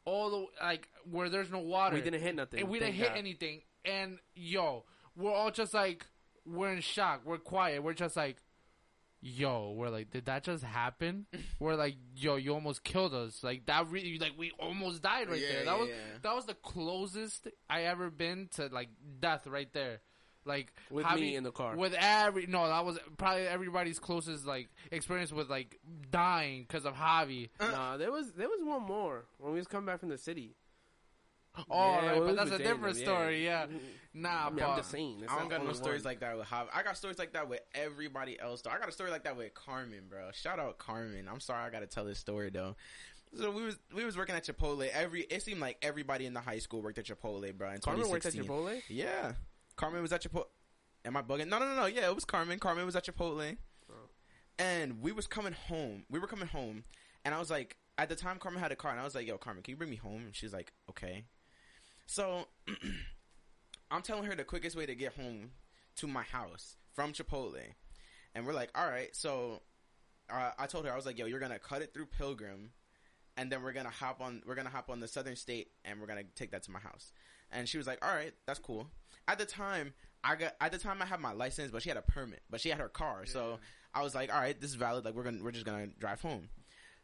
all 0.07 0.31
the 0.31 0.47
like 0.65 0.89
where 1.11 1.29
there's 1.29 1.51
no 1.51 1.59
water. 1.59 1.95
we 1.97 2.01
didn't 2.01 2.23
hit 2.23 2.35
nothing. 2.35 2.61
and 2.61 2.69
we 2.71 2.79
didn't 2.79 2.95
hit 2.95 3.09
God. 3.09 3.19
anything. 3.19 3.61
And 3.85 4.19
yo, 4.35 4.85
we're 5.17 5.33
all 5.33 5.51
just 5.51 5.75
like, 5.75 6.07
we're 6.47 6.73
in 6.73 6.81
shock. 6.81 7.21
We're 7.25 7.39
quiet. 7.39 7.83
We're 7.83 7.93
just 7.93 8.17
like, 8.17 8.37
yo, 9.21 9.73
we're 9.77 9.89
like, 9.91 10.11
did 10.11 10.27
that 10.27 10.45
just 10.45 10.63
happen? 10.65 11.27
we're 11.61 11.75
like, 11.75 11.97
yo, 12.17 12.37
you 12.37 12.55
almost 12.55 12.85
killed 12.85 13.15
us. 13.15 13.43
Like 13.43 13.67
that 13.67 13.89
really, 13.91 14.19
like 14.19 14.33
we 14.39 14.53
almost 14.59 15.03
died 15.03 15.29
right 15.29 15.41
Yeah, 15.41 15.49
there. 15.53 15.65
That 15.67 15.75
yeah, 15.75 15.81
was 15.81 15.89
yeah. 15.89 16.19
that 16.23 16.35
was 16.35 16.45
the 16.47 16.55
closest 16.55 17.49
I 17.69 17.83
ever 17.83 18.11
been 18.11 18.49
to 18.57 18.69
like 18.73 18.89
death 19.21 19.47
right 19.47 19.73
there. 19.73 20.01
Like 20.47 20.73
With 20.91 21.05
Javi- 21.05 21.21
me 21.21 21.37
in 21.37 21.43
the 21.43 21.51
car. 21.53 21.77
With 21.77 21.95
every 21.99 22.47
no, 22.47 22.67
that 22.67 22.85
was 22.85 22.99
probably 23.19 23.47
everybody's 23.47 23.99
closest 23.99 24.47
like 24.47 24.69
experience 24.91 25.33
with 25.33 25.51
like 25.51 25.79
dying 26.11 26.63
because 26.63 26.85
of 26.85 26.95
Javi. 26.95 27.51
Uh. 27.61 27.67
Nah, 27.69 27.97
there 27.97 28.13
was 28.13 28.33
there 28.33 28.49
was 28.49 28.61
one 28.63 28.83
more 28.83 29.25
when 29.39 29.53
we 29.53 29.59
was 29.59 29.67
coming 29.67 29.87
back 29.87 30.01
from 30.01 30.09
the 30.09 30.19
city. 30.19 30.55
Oh, 31.71 31.93
Yeah, 32.03 32.11
right, 32.11 32.19
but 32.21 32.37
that's 32.37 32.51
a 32.51 32.59
Daniel, 32.59 32.75
different 32.75 32.99
yeah. 32.99 33.05
story. 33.05 33.45
Yeah, 33.45 33.63
mm-hmm. 33.65 33.77
nah, 34.15 34.29
I 34.29 34.51
mean, 34.51 34.59
but 34.59 34.69
I'm 34.69 34.77
just 34.77 34.91
saying. 34.91 35.21
that's 35.21 35.33
I 35.33 35.39
don't 35.39 35.49
got 35.49 35.65
no 35.65 35.73
stories 35.73 36.05
one. 36.05 36.11
like 36.11 36.21
that 36.21 36.37
with 36.37 36.47
Javi. 36.47 36.67
I 36.75 36.83
got 36.83 36.97
stories 36.97 37.19
like 37.19 37.33
that 37.33 37.49
with 37.49 37.61
everybody 37.75 38.39
else. 38.39 38.63
Though 38.63 38.71
I 38.71 38.79
got 38.79 38.89
a 38.89 38.93
story 38.93 39.11
like 39.11 39.25
that 39.25 39.37
with 39.37 39.55
Carmen, 39.55 40.05
bro. 40.09 40.31
Shout 40.33 40.59
out 40.59 40.79
Carmen. 40.79 41.29
I'm 41.31 41.41
sorry 41.41 41.65
I 41.65 41.71
got 41.71 41.81
to 41.81 41.87
tell 41.87 42.05
this 42.05 42.19
story 42.19 42.51
though. 42.51 42.77
So 43.39 43.51
we 43.51 43.63
was 43.65 43.79
we 43.95 44.05
was 44.05 44.17
working 44.17 44.35
at 44.35 44.45
Chipotle. 44.45 44.89
Every 44.89 45.23
it 45.23 45.43
seemed 45.43 45.61
like 45.61 45.79
everybody 45.83 46.27
in 46.27 46.35
the 46.35 46.41
high 46.41 46.59
school 46.59 46.83
worked 46.83 46.99
at 46.99 47.07
Chipotle, 47.07 47.53
bro. 47.57 47.71
In 47.71 47.79
Carmen 47.79 48.09
worked 48.09 48.27
at 48.27 48.35
Chipotle. 48.35 48.81
Yeah, 48.89 49.33
Carmen 49.77 50.03
was 50.03 50.13
at 50.13 50.23
Chipotle. 50.23 50.47
Am 51.05 51.17
I 51.17 51.23
bugging? 51.23 51.49
No, 51.49 51.59
no, 51.59 51.67
no, 51.69 51.77
no. 51.77 51.87
Yeah, 51.87 52.09
it 52.09 52.15
was 52.15 52.25
Carmen. 52.25 52.59
Carmen 52.59 52.85
was 52.87 52.97
at 52.97 53.05
Chipotle, 53.07 53.57
Oh. 53.91 53.95
and 54.59 55.01
we 55.01 55.13
was 55.13 55.27
coming 55.27 55.53
home. 55.53 56.05
We 56.11 56.19
were 56.19 56.27
coming 56.27 56.49
home, 56.49 56.85
and 57.25 57.35
I 57.35 57.39
was 57.39 57.51
like, 57.51 57.77
at 57.99 58.09
the 58.09 58.17
time, 58.17 58.39
Carmen 58.39 58.61
had 58.61 58.73
a 58.73 58.77
car, 58.77 58.91
and 58.91 59.01
I 59.01 59.05
was 59.05 59.15
like, 59.15 59.27
"Yo, 59.27 59.39
Carmen, 59.39 59.63
can 59.63 59.73
you 59.73 59.77
bring 59.77 59.91
me 59.91 59.97
home?" 59.97 60.23
And 60.27 60.35
she's 60.35 60.53
like, 60.53 60.73
"Okay." 60.91 61.25
So 62.07 62.47
I'm 63.91 64.03
telling 64.03 64.25
her 64.25 64.35
the 64.35 64.45
quickest 64.45 64.77
way 64.77 64.87
to 64.87 64.95
get 64.95 65.15
home 65.15 65.51
to 65.97 66.07
my 66.07 66.23
house 66.23 66.77
from 66.95 67.13
Chipotle, 67.13 67.61
and 68.35 68.47
we're 68.47 68.53
like, 68.53 68.71
"All 68.75 68.89
right." 68.89 69.15
So 69.15 69.63
uh, 70.29 70.51
I 70.59 70.67
told 70.67 70.85
her 70.87 70.93
I 70.93 70.97
was 70.97 71.07
like, 71.07 71.19
"Yo, 71.19 71.27
you're 71.27 71.41
gonna 71.41 71.59
cut 71.59 71.83
it 71.83 71.95
through 71.95 72.07
Pilgrim." 72.07 72.73
And 73.39 73.53
then 73.53 73.63
we're 73.63 73.73
gonna 73.73 73.91
hop 73.91 74.21
on. 74.23 74.43
We're 74.47 74.55
gonna 74.55 74.71
hop 74.71 74.89
on 74.91 74.99
the 75.01 75.09
Southern 75.09 75.37
State, 75.37 75.71
and 75.85 76.01
we're 76.01 76.07
gonna 76.07 76.25
take 76.35 76.51
that 76.53 76.63
to 76.65 76.71
my 76.71 76.81
house. 76.81 77.13
And 77.53 77.69
she 77.69 77.77
was 77.79 77.87
like, 77.87 78.05
"All 78.05 78.15
right, 78.15 78.33
that's 78.47 78.59
cool." 78.59 78.89
At 79.29 79.39
the 79.39 79.47
time, 79.47 79.93
I 80.23 80.37
got 80.37 80.55
at 80.61 80.73
the 80.73 80.79
time 80.79 81.03
I 81.03 81.07
had 81.07 81.21
my 81.21 81.33
license, 81.33 81.71
but 81.71 81.83
she 81.83 81.89
had 81.89 81.99
a 81.99 82.03
permit, 82.03 82.43
but 82.51 82.61
she 82.61 82.69
had 82.69 82.79
her 82.79 82.89
car. 82.89 83.27
So 83.27 83.59
I 83.95 84.03
was 84.03 84.15
like, 84.15 84.33
"All 84.33 84.41
right, 84.41 84.59
this 84.61 84.71
is 84.71 84.77
valid. 84.77 85.05
Like 85.05 85.15
we're 85.15 85.25
gonna 85.25 85.43
we're 85.43 85.53
just 85.53 85.67
gonna 85.67 85.87
drive 85.89 86.21
home." 86.21 86.49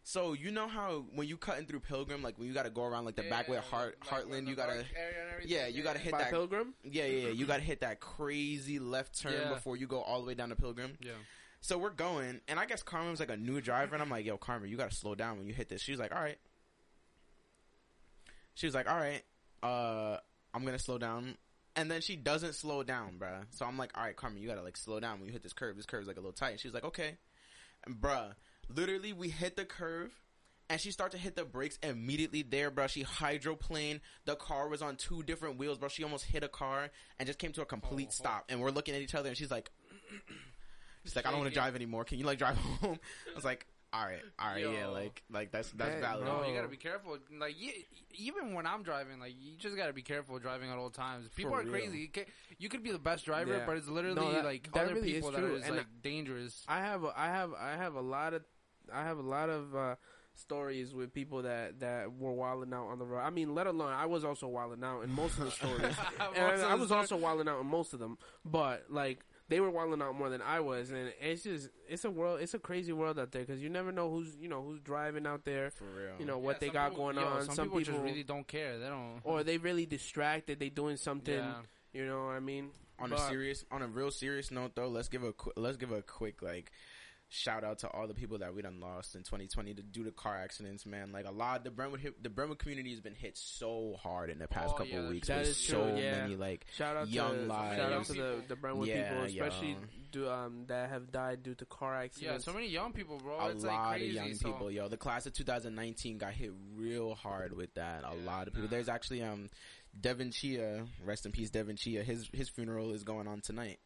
So 0.04 0.32
you 0.32 0.50
know 0.50 0.66
how 0.66 1.04
when 1.14 1.28
you 1.28 1.36
cutting 1.36 1.64
through 1.66 1.80
Pilgrim, 1.80 2.22
like 2.22 2.36
when 2.36 2.48
you 2.48 2.54
got 2.54 2.64
to 2.64 2.70
go 2.70 2.82
around 2.84 3.04
like 3.04 3.14
the 3.14 3.22
back 3.22 3.48
way 3.48 3.56
of 3.56 3.64
Heart 3.64 4.00
Heartland, 4.00 4.48
you 4.48 4.56
gotta 4.56 4.84
yeah, 5.44 5.68
you 5.68 5.82
gotta 5.84 6.00
hit 6.00 6.10
By 6.12 6.18
that 6.18 6.30
Pilgrim. 6.30 6.74
yeah 6.84 7.04
yeah 7.06 7.26
yeah, 7.28 7.32
you 7.32 7.46
gotta 7.46 7.62
hit 7.70 7.80
that 7.80 8.00
crazy 8.00 8.78
left 8.80 9.20
turn 9.20 9.32
Yeah. 9.32 9.54
before 9.54 9.76
you 9.76 9.86
go 9.86 10.00
all 10.02 10.20
the 10.20 10.26
way 10.26 10.34
down 10.34 10.48
to 10.48 10.56
Pilgrim. 10.56 10.96
Yeah. 11.00 11.12
So 11.60 11.78
we're 11.78 11.90
going, 11.90 12.40
and 12.48 12.58
I 12.58 12.66
guess 12.66 12.82
Carmen 12.82 13.12
was 13.12 13.20
like 13.20 13.30
a 13.30 13.36
new 13.36 13.60
driver, 13.60 13.94
and 13.94 14.02
I'm 14.02 14.10
like, 14.10 14.26
"Yo, 14.26 14.36
Carmen, 14.38 14.68
you 14.68 14.76
gotta 14.76 14.94
slow 14.94 15.14
down 15.14 15.38
when 15.38 15.46
you 15.46 15.54
hit 15.54 15.68
this." 15.68 15.80
She 15.80 15.92
was 15.92 16.00
like, 16.00 16.12
"All 16.12 16.20
right." 16.20 16.38
She 18.54 18.66
was 18.66 18.74
like, 18.74 18.90
"All 18.90 18.96
right, 18.96 19.22
uh, 19.62 20.18
I'm 20.52 20.64
gonna 20.64 20.78
slow 20.78 20.98
down," 20.98 21.36
and 21.76 21.90
then 21.90 22.00
she 22.00 22.16
doesn't 22.16 22.54
slow 22.54 22.82
down, 22.82 23.18
bruh. 23.18 23.44
So 23.50 23.64
I'm 23.66 23.78
like, 23.78 23.96
"All 23.96 24.04
right, 24.04 24.16
Carmen, 24.16 24.40
you 24.42 24.48
gotta 24.48 24.62
like 24.62 24.76
slow 24.76 25.00
down 25.00 25.18
when 25.18 25.26
you 25.26 25.32
hit 25.32 25.42
this 25.42 25.52
curve. 25.52 25.76
This 25.76 25.86
curve's 25.86 26.06
like 26.08 26.16
a 26.16 26.20
little 26.20 26.32
tight." 26.32 26.50
And 26.50 26.60
she 26.60 26.68
was 26.68 26.74
like, 26.74 26.84
"Okay," 26.84 27.16
and 27.84 27.96
bruh, 28.00 28.34
literally, 28.68 29.12
we 29.12 29.28
hit 29.28 29.56
the 29.56 29.64
curve. 29.64 30.12
And 30.70 30.80
she 30.80 30.90
started 30.90 31.18
to 31.18 31.22
hit 31.22 31.36
the 31.36 31.44
brakes 31.44 31.78
immediately 31.82 32.40
there, 32.42 32.70
bro. 32.70 32.86
She 32.86 33.04
hydroplaned. 33.04 34.00
The 34.24 34.36
car 34.36 34.68
was 34.68 34.80
on 34.80 34.96
two 34.96 35.22
different 35.22 35.58
wheels, 35.58 35.76
bro. 35.76 35.90
She 35.90 36.02
almost 36.02 36.24
hit 36.24 36.44
a 36.44 36.48
car 36.48 36.88
and 37.18 37.26
just 37.26 37.38
came 37.38 37.52
to 37.52 37.62
a 37.62 37.66
complete 37.66 38.08
Oh, 38.10 38.14
stop. 38.14 38.44
And 38.48 38.58
we're 38.58 38.70
looking 38.70 38.94
at 38.94 39.02
each 39.02 39.14
other, 39.14 39.28
and 39.28 39.36
she's 39.36 39.50
like, 39.50 39.70
She's 41.04 41.16
like, 41.16 41.26
I 41.26 41.30
don't 41.30 41.40
want 41.40 41.50
to 41.50 41.54
drive 41.54 41.74
anymore. 41.74 42.04
Can 42.04 42.18
you 42.18 42.24
like 42.24 42.38
drive 42.38 42.56
home? 42.80 42.98
I 43.30 43.34
was 43.34 43.44
like, 43.44 43.66
all 43.92 44.04
right, 44.06 44.20
all 44.38 44.48
right, 44.48 44.64
yeah, 44.64 44.86
like, 44.86 45.22
like 45.30 45.52
that's 45.52 45.70
that's 45.72 45.96
Hey, 45.96 46.00
valid. 46.00 46.24
No, 46.24 46.44
you 46.46 46.54
gotta 46.54 46.68
be 46.68 46.76
careful. 46.78 47.18
Like, 47.38 47.60
you, 47.60 47.72
even 48.14 48.54
when 48.54 48.66
I'm 48.66 48.82
driving, 48.82 49.20
like, 49.20 49.34
you 49.38 49.52
just 49.58 49.76
gotta 49.76 49.92
be 49.92 50.00
careful 50.02 50.38
driving 50.38 50.70
at 50.70 50.78
all 50.78 50.88
times. 50.90 51.28
People 51.36 51.52
For 51.52 51.60
are 51.60 51.62
real. 51.64 51.72
crazy. 51.72 51.98
You, 51.98 52.08
can, 52.08 52.24
you 52.58 52.68
could 52.70 52.82
be 52.82 52.90
the 52.90 52.98
best 52.98 53.26
driver, 53.26 53.52
Yeah. 53.52 53.66
but 53.66 53.76
it's 53.76 53.88
literally 53.88 54.16
No, 54.16 54.32
that- 54.32 54.44
like 54.46 54.72
that 54.72 54.84
other 54.84 54.94
really 54.94 55.10
is 55.10 55.14
people 55.16 55.32
that 55.32 55.38
true. 55.38 55.52
are 55.54 55.56
just, 55.58 55.66
And 55.68 55.76
like 55.76 55.86
dangerous. 56.02 56.64
I 56.68 56.80
have 56.80 57.04
a, 57.04 57.12
I 57.14 57.26
have 57.26 57.52
I 57.52 57.76
have 57.76 57.94
a 57.94 58.00
lot 58.00 58.32
of 58.34 58.42
I 58.92 59.02
have 59.04 59.18
a 59.18 59.22
lot 59.22 59.50
of 59.50 59.76
uh, 59.76 59.94
stories 60.34 60.94
with 60.94 61.12
people 61.12 61.42
that 61.42 61.80
that 61.80 62.12
were 62.12 62.32
wilding 62.32 62.72
out 62.72 62.86
on 62.88 62.98
the 62.98 63.04
road. 63.04 63.20
I 63.20 63.28
mean, 63.30 63.54
let 63.54 63.66
alone 63.66 63.92
I 63.92 64.06
was 64.06 64.24
also 64.24 64.48
wilding 64.48 64.82
out 64.82 65.02
in 65.02 65.12
most 65.12 65.38
of 65.38 65.44
the 65.44 65.50
stories. 65.60 65.94
and 66.34 66.62
I, 66.62 66.70
I 66.70 66.74
was 66.76 66.90
also 66.90 67.16
wilding 67.16 67.48
out 67.48 67.60
in 67.60 67.66
most 67.66 67.92
of 67.92 68.00
them. 68.00 68.16
But 68.44 68.86
like, 68.88 69.24
they 69.52 69.60
were 69.60 69.70
wilding 69.70 70.00
out 70.02 70.16
more 70.16 70.30
than 70.30 70.42
I 70.42 70.60
was, 70.60 70.90
and 70.90 71.12
it's 71.20 71.42
just 71.44 71.68
it's 71.88 72.04
a 72.04 72.10
world, 72.10 72.40
it's 72.40 72.54
a 72.54 72.58
crazy 72.58 72.92
world 72.92 73.18
out 73.18 73.30
there 73.32 73.42
because 73.42 73.62
you 73.62 73.68
never 73.68 73.92
know 73.92 74.10
who's 74.10 74.34
you 74.40 74.48
know 74.48 74.62
who's 74.62 74.80
driving 74.80 75.26
out 75.26 75.44
there, 75.44 75.70
For 75.70 75.84
real. 75.84 76.14
you 76.18 76.24
know 76.24 76.38
what 76.38 76.56
Yeah, 76.56 76.66
they 76.68 76.72
got 76.72 76.90
people- 76.90 77.04
going 77.04 77.16
yo, 77.16 77.22
on. 77.24 77.44
Some, 77.44 77.54
Some, 77.54 77.64
people, 77.66 77.78
people, 77.80 77.92
just 77.94 78.04
really 78.04 78.22
don't 78.22 78.46
care. 78.48 78.78
They 78.78 78.86
don't. 78.86 79.20
or 79.24 79.44
they 79.48 79.58
really 79.58 79.86
distracted, 79.86 80.58
they 80.58 80.70
doing 80.70 80.96
something, 80.96 81.34
yeah. 81.34 81.54
you 81.92 82.06
know 82.06 82.24
what 82.26 82.32
I 82.36 82.40
mean? 82.40 82.70
on 82.98 83.12
a 83.12 83.18
serious, 83.18 83.64
on 83.72 83.82
a 83.82 83.86
real 83.88 84.10
serious 84.12 84.50
note, 84.52 84.76
though, 84.76 84.86
let's 84.88 85.08
give 85.08 85.24
a 85.24 85.32
qu- 85.32 85.52
let's 85.56 85.76
give 85.76 85.90
a 85.92 86.02
quick 86.02 86.40
like 86.40 86.70
shout 87.34 87.64
out 87.64 87.78
to 87.78 87.88
all 87.88 88.06
the 88.06 88.12
people 88.12 88.36
that 88.38 88.54
we 88.54 88.60
done 88.60 88.78
lost 88.78 89.14
in 89.14 89.22
2020 89.22 89.72
to, 89.72 89.82
due 89.82 90.04
to 90.04 90.10
car 90.10 90.36
accidents. 90.36 90.84
Man, 90.84 91.12
like 91.12 91.26
a 91.26 91.30
lot, 91.30 91.64
the 91.64 91.70
Brentwood 91.70 92.00
hit, 92.00 92.22
the 92.22 92.28
Brentwood 92.28 92.58
community 92.58 92.90
has 92.90 93.00
been 93.00 93.14
hit 93.14 93.38
so 93.38 93.96
hard 94.02 94.28
in 94.28 94.38
the 94.38 94.46
past 94.46 94.74
Oh, 94.74 94.78
couple 94.78 94.92
yeah, 94.92 94.98
of 95.00 95.08
weeks. 95.08 95.28
that 95.28 95.46
so 95.46 95.72
true, 95.88 95.96
yeah. 95.98 96.22
many 96.24 96.36
like 96.36 96.66
Shout 96.76 96.94
out 96.94 97.08
Young 97.08 97.34
to 97.36 97.42
lives. 97.46 97.76
shout 97.78 97.92
out 97.92 98.04
to 98.04 98.12
the 98.12 98.18
people. 98.18 98.42
the 98.48 98.56
Brentwood 98.56 98.88
Yeah, 98.88 99.08
people, 99.08 99.24
especially 99.24 99.76
do, 100.10 100.28
um, 100.28 100.64
that 100.66 100.90
have 100.90 101.10
died 101.10 101.42
due 101.42 101.54
to 101.54 101.64
car 101.64 101.94
accidents. 101.96 102.44
Yeah, 102.46 102.52
so 102.52 102.54
many 102.54 102.68
young 102.68 102.92
people, 102.92 103.18
bro. 103.18 103.38
a 103.38 103.48
it's 103.48 103.64
lot 103.64 103.72
like 103.88 103.98
crazy. 104.00 104.18
of 104.18 104.24
young 104.26 104.34
so- 104.34 104.48
people. 104.52 104.70
Yo, 104.70 104.88
the 104.88 104.98
class 104.98 105.24
of 105.24 105.32
2019 105.32 106.18
got 106.18 106.34
hit 106.34 106.52
real 106.76 107.14
hard 107.14 107.56
with 107.56 107.72
that. 107.74 108.04
A 108.04 108.14
lot 108.26 108.46
of 108.46 108.52
people. 108.52 108.64
nah. 108.68 108.70
There's 108.72 108.90
actually 108.90 109.22
um 109.22 109.48
Devin 109.98 110.30
Chia, 110.32 110.84
rest 111.04 111.24
in 111.26 111.32
peace, 111.32 111.50
Devin 111.50 111.76
Chia. 111.76 112.02
His 112.02 112.28
his 112.34 112.48
funeral 112.50 112.92
is 112.92 113.04
going 113.04 113.26
on 113.26 113.40
tonight, 113.40 113.78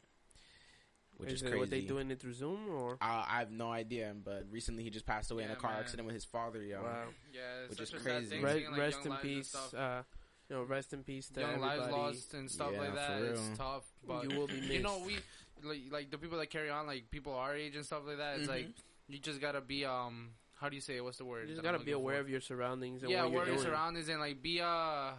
which 1.19 1.33
is, 1.33 1.43
is 1.43 1.43
crazy. 1.43 1.59
what 1.59 1.71
they 1.71 1.81
doing 1.81 2.11
it 2.11 2.21
through 2.21 2.33
Zoom 2.35 2.69
or? 2.71 2.99
I, 3.01 3.25
I 3.29 3.39
have 3.41 3.51
no 3.51 3.71
idea, 3.71 4.13
but 4.25 4.45
recently 4.51 4.83
he 4.85 4.91
just 4.91 5.07
passed 5.07 5.31
away 5.31 5.45
in 5.45 5.51
a 5.51 5.57
car 5.57 5.73
man. 5.73 5.81
accident 5.81 6.07
with 6.07 6.15
his 6.15 6.25
father. 6.25 6.63
Yo, 6.63 6.83
Wow. 6.83 7.05
Yeah, 7.33 7.41
Which 7.69 7.81
is 7.81 7.91
crazy. 7.91 8.39
Re- 8.39 8.67
like, 8.69 8.79
rest 8.79 9.07
in 9.07 9.13
peace. 9.17 9.55
Uh, 9.55 10.03
you 10.49 10.57
know, 10.57 10.63
rest 10.63 10.93
in 10.93 11.03
peace 11.03 11.29
to 11.31 11.41
young 11.41 11.51
everybody. 11.55 11.81
lives 11.81 11.93
lost 11.93 12.35
and 12.35 12.51
stuff 12.51 12.71
Yeah, 12.73 12.79
like 12.81 12.95
that. 12.95 13.19
for 13.19 13.25
It's 13.27 13.59
tough, 13.59 13.85
but 14.07 14.23
You 14.31 14.39
will 14.39 14.47
be 14.47 14.55
you 14.59 14.83
know 14.83 15.03
we 15.05 15.17
like, 15.65 15.81
like 15.91 16.11
the 16.11 16.19
people 16.19 16.39
that 16.39 16.51
carry 16.51 16.71
on, 16.71 16.87
like 16.87 17.11
people 17.11 17.35
our 17.35 17.57
age 17.57 17.75
and 17.77 17.85
stuff 17.85 18.03
like 18.07 18.19
that. 18.19 18.39
It's 18.39 18.47
Mhm. 18.47 18.55
like 18.55 18.67
you 19.09 19.19
just 19.19 19.41
gotta 19.41 19.61
be 19.61 19.85
um, 19.85 20.31
how 20.55 20.69
do 20.69 20.77
you 20.77 20.81
say 20.83 20.97
it? 20.97 21.05
What's 21.05 21.19
the 21.19 21.25
word? 21.25 21.49
You 21.49 21.55
just 21.55 21.65
gotta 21.65 21.79
be 21.81 21.93
aware 21.93 22.17
for? 22.17 22.21
of 22.21 22.29
your 22.29 22.41
surroundings 22.41 23.03
and 23.03 23.11
yeah, 23.11 23.25
aware 23.25 23.43
of 23.43 23.49
your 23.49 23.59
surroundings 23.59 24.09
and 24.09 24.21
like 24.21 24.41
be 24.43 24.61
uh 24.61 25.11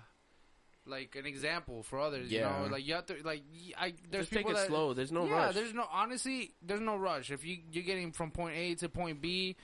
like 0.87 1.15
an 1.15 1.25
example 1.25 1.83
for 1.83 1.99
others. 1.99 2.31
Yeah. 2.31 2.57
You 2.59 2.65
know, 2.65 2.71
like 2.71 2.87
you 2.87 2.93
have 2.95 3.05
to 3.07 3.15
like 3.23 3.43
y- 3.51 3.73
I 3.77 3.93
there's 4.09 4.29
Just 4.29 4.33
take 4.33 4.49
it 4.49 4.55
that 4.55 4.67
slow. 4.67 4.93
There's 4.93 5.11
no 5.11 5.25
yeah, 5.25 5.45
rush. 5.45 5.55
there's 5.55 5.73
no 5.73 5.85
honestly, 5.91 6.53
there's 6.61 6.81
no 6.81 6.97
rush. 6.97 7.31
If 7.31 7.45
you 7.45 7.57
you're 7.71 7.83
getting 7.83 8.11
from 8.11 8.31
point 8.31 8.55
A 8.55 8.75
to 8.75 8.89
point 8.89 9.21
B, 9.21 9.55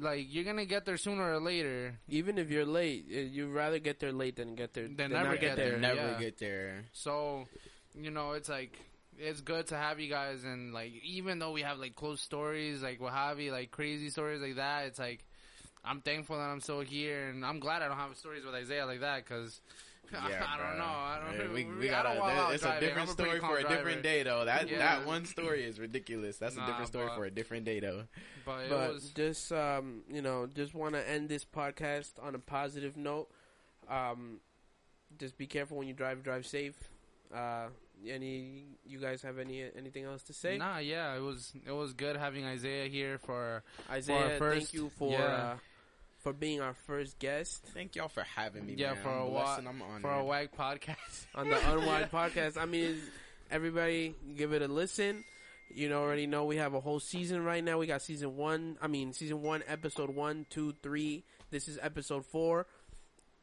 like 0.00 0.26
you're 0.28 0.44
gonna 0.44 0.64
get 0.64 0.84
there 0.84 0.96
sooner 0.96 1.34
or 1.34 1.40
later. 1.40 1.98
Even 2.08 2.38
if 2.38 2.50
you're 2.50 2.64
late, 2.64 3.06
uh, 3.10 3.20
you'd 3.20 3.50
rather 3.50 3.78
get 3.78 4.00
there 4.00 4.12
late 4.12 4.36
than 4.36 4.54
get 4.54 4.74
there. 4.74 4.88
Than 4.88 5.12
not 5.12 5.24
never 5.24 5.36
get 5.36 5.40
get 5.40 5.56
there. 5.56 5.70
there. 5.72 5.78
never 5.78 6.12
yeah. 6.12 6.18
get 6.18 6.38
there. 6.38 6.84
So, 6.92 7.46
you 7.94 8.10
know, 8.10 8.32
it's 8.32 8.48
like 8.48 8.78
it's 9.18 9.40
good 9.40 9.66
to 9.68 9.76
have 9.76 10.00
you 10.00 10.08
guys, 10.08 10.44
and 10.44 10.72
like 10.72 10.92
even 11.04 11.38
though 11.38 11.52
we 11.52 11.62
have 11.62 11.78
like 11.78 11.94
close 11.94 12.20
stories, 12.20 12.82
like 12.82 13.00
what 13.00 13.12
have 13.12 13.40
you, 13.40 13.52
like 13.52 13.70
crazy 13.70 14.10
stories 14.10 14.40
like 14.40 14.56
that, 14.56 14.86
it's 14.86 14.98
like 14.98 15.24
I'm 15.84 16.00
thankful 16.00 16.36
that 16.36 16.48
I'm 16.48 16.60
still 16.60 16.80
here, 16.80 17.28
and 17.28 17.44
I'm 17.44 17.60
glad 17.60 17.82
I 17.82 17.88
don't 17.88 17.98
have 17.98 18.16
stories 18.16 18.44
with 18.44 18.54
Isaiah 18.54 18.86
like 18.86 19.00
that 19.00 19.24
because. 19.24 19.60
I, 20.14 20.30
Yeah, 20.30 20.46
I 20.46 20.56
don't 20.58 20.78
know. 20.78 20.84
I 20.84 21.20
don't. 21.24 21.38
Yeah, 21.48 21.54
we, 21.54 21.64
we 21.64 21.88
I 21.88 22.02
gotta. 22.02 22.18
don't 22.18 22.54
It's 22.54 22.64
a 22.64 22.80
different 22.80 23.08
I'm 23.08 23.14
story 23.14 23.38
calm 23.40 23.50
for 23.50 23.58
a 23.58 23.60
driver. 23.62 23.76
different 23.76 24.02
day, 24.02 24.22
though. 24.22 24.44
That 24.44 24.68
Yeah. 24.68 24.78
that 24.78 25.06
one 25.06 25.24
story 25.26 25.64
is 25.64 25.78
ridiculous. 25.80 26.36
That's 26.38 26.56
a 26.56 26.66
different 26.66 26.88
story 26.88 27.06
but- 27.08 27.16
for 27.16 27.24
a 27.24 27.30
different 27.30 27.64
day, 27.64 27.80
though. 27.80 28.04
But, 28.44 28.68
But 28.68 28.92
was 28.94 29.10
just 29.10 29.52
um, 29.52 30.02
you 30.08 30.20
know, 30.20 30.46
just 30.46 30.74
want 30.74 30.94
to 30.94 31.08
end 31.08 31.28
this 31.28 31.44
podcast 31.44 32.12
on 32.22 32.34
a 32.34 32.38
positive 32.38 32.96
note. 32.96 33.28
Um, 33.88 34.40
just 35.18 35.38
be 35.38 35.46
careful 35.46 35.76
when 35.78 35.86
you 35.88 35.94
drive. 35.94 36.22
Drive 36.22 36.46
safe. 36.46 36.74
Uh, 37.34 37.68
any 38.06 38.64
you 38.84 38.98
guys 38.98 39.22
have 39.22 39.38
any 39.38 39.64
anything 39.76 40.04
else 40.04 40.22
to 40.24 40.32
say? 40.32 40.58
Nah, 40.58 40.78
yeah, 40.78 41.14
it 41.14 41.20
was 41.20 41.52
it 41.66 41.72
was 41.72 41.92
good 41.92 42.16
having 42.16 42.44
Isaiah 42.44 42.88
here 42.88 43.18
for 43.18 43.62
Isaiah, 43.90 44.36
first- 44.38 44.58
thank 44.72 44.74
you 44.74 44.90
for 44.98 45.12
yeah. 45.12 45.24
uh, 45.24 45.56
for 46.22 46.32
being 46.32 46.60
our 46.60 46.74
first 46.86 47.18
guest 47.18 47.64
Thank 47.74 47.96
y'all 47.96 48.08
for 48.08 48.22
having 48.22 48.64
me. 48.66 48.74
Yeah, 48.76 48.94
man. 48.94 49.02
for 49.02 49.08
I'm 49.10 49.26
a 49.26 49.30
blessed 49.30 49.62
wa- 49.64 49.70
I'm 49.70 49.82
honored. 49.82 50.02
for 50.02 50.12
a 50.12 50.24
WAG 50.24 50.48
podcast. 50.56 51.26
on 51.34 51.48
the 51.48 51.72
Unwind 51.72 52.10
podcast. 52.12 52.56
I 52.56 52.64
mean, 52.66 52.96
everybody 53.50 54.14
give 54.36 54.52
it 54.52 54.62
a 54.62 54.68
listen. 54.68 55.24
You 55.74 55.88
know, 55.88 56.00
already 56.02 56.26
know 56.26 56.44
we 56.44 56.56
have 56.56 56.74
a 56.74 56.80
whole 56.80 57.00
season 57.00 57.44
right 57.44 57.64
now. 57.64 57.78
We 57.78 57.86
got 57.86 58.02
season 58.02 58.36
one. 58.36 58.76
I 58.82 58.88
mean, 58.88 59.12
season 59.14 59.40
one, 59.42 59.62
episode 59.66 60.10
one, 60.10 60.46
two, 60.50 60.74
three. 60.82 61.24
This 61.50 61.66
is 61.68 61.78
episode 61.80 62.26
four. 62.26 62.66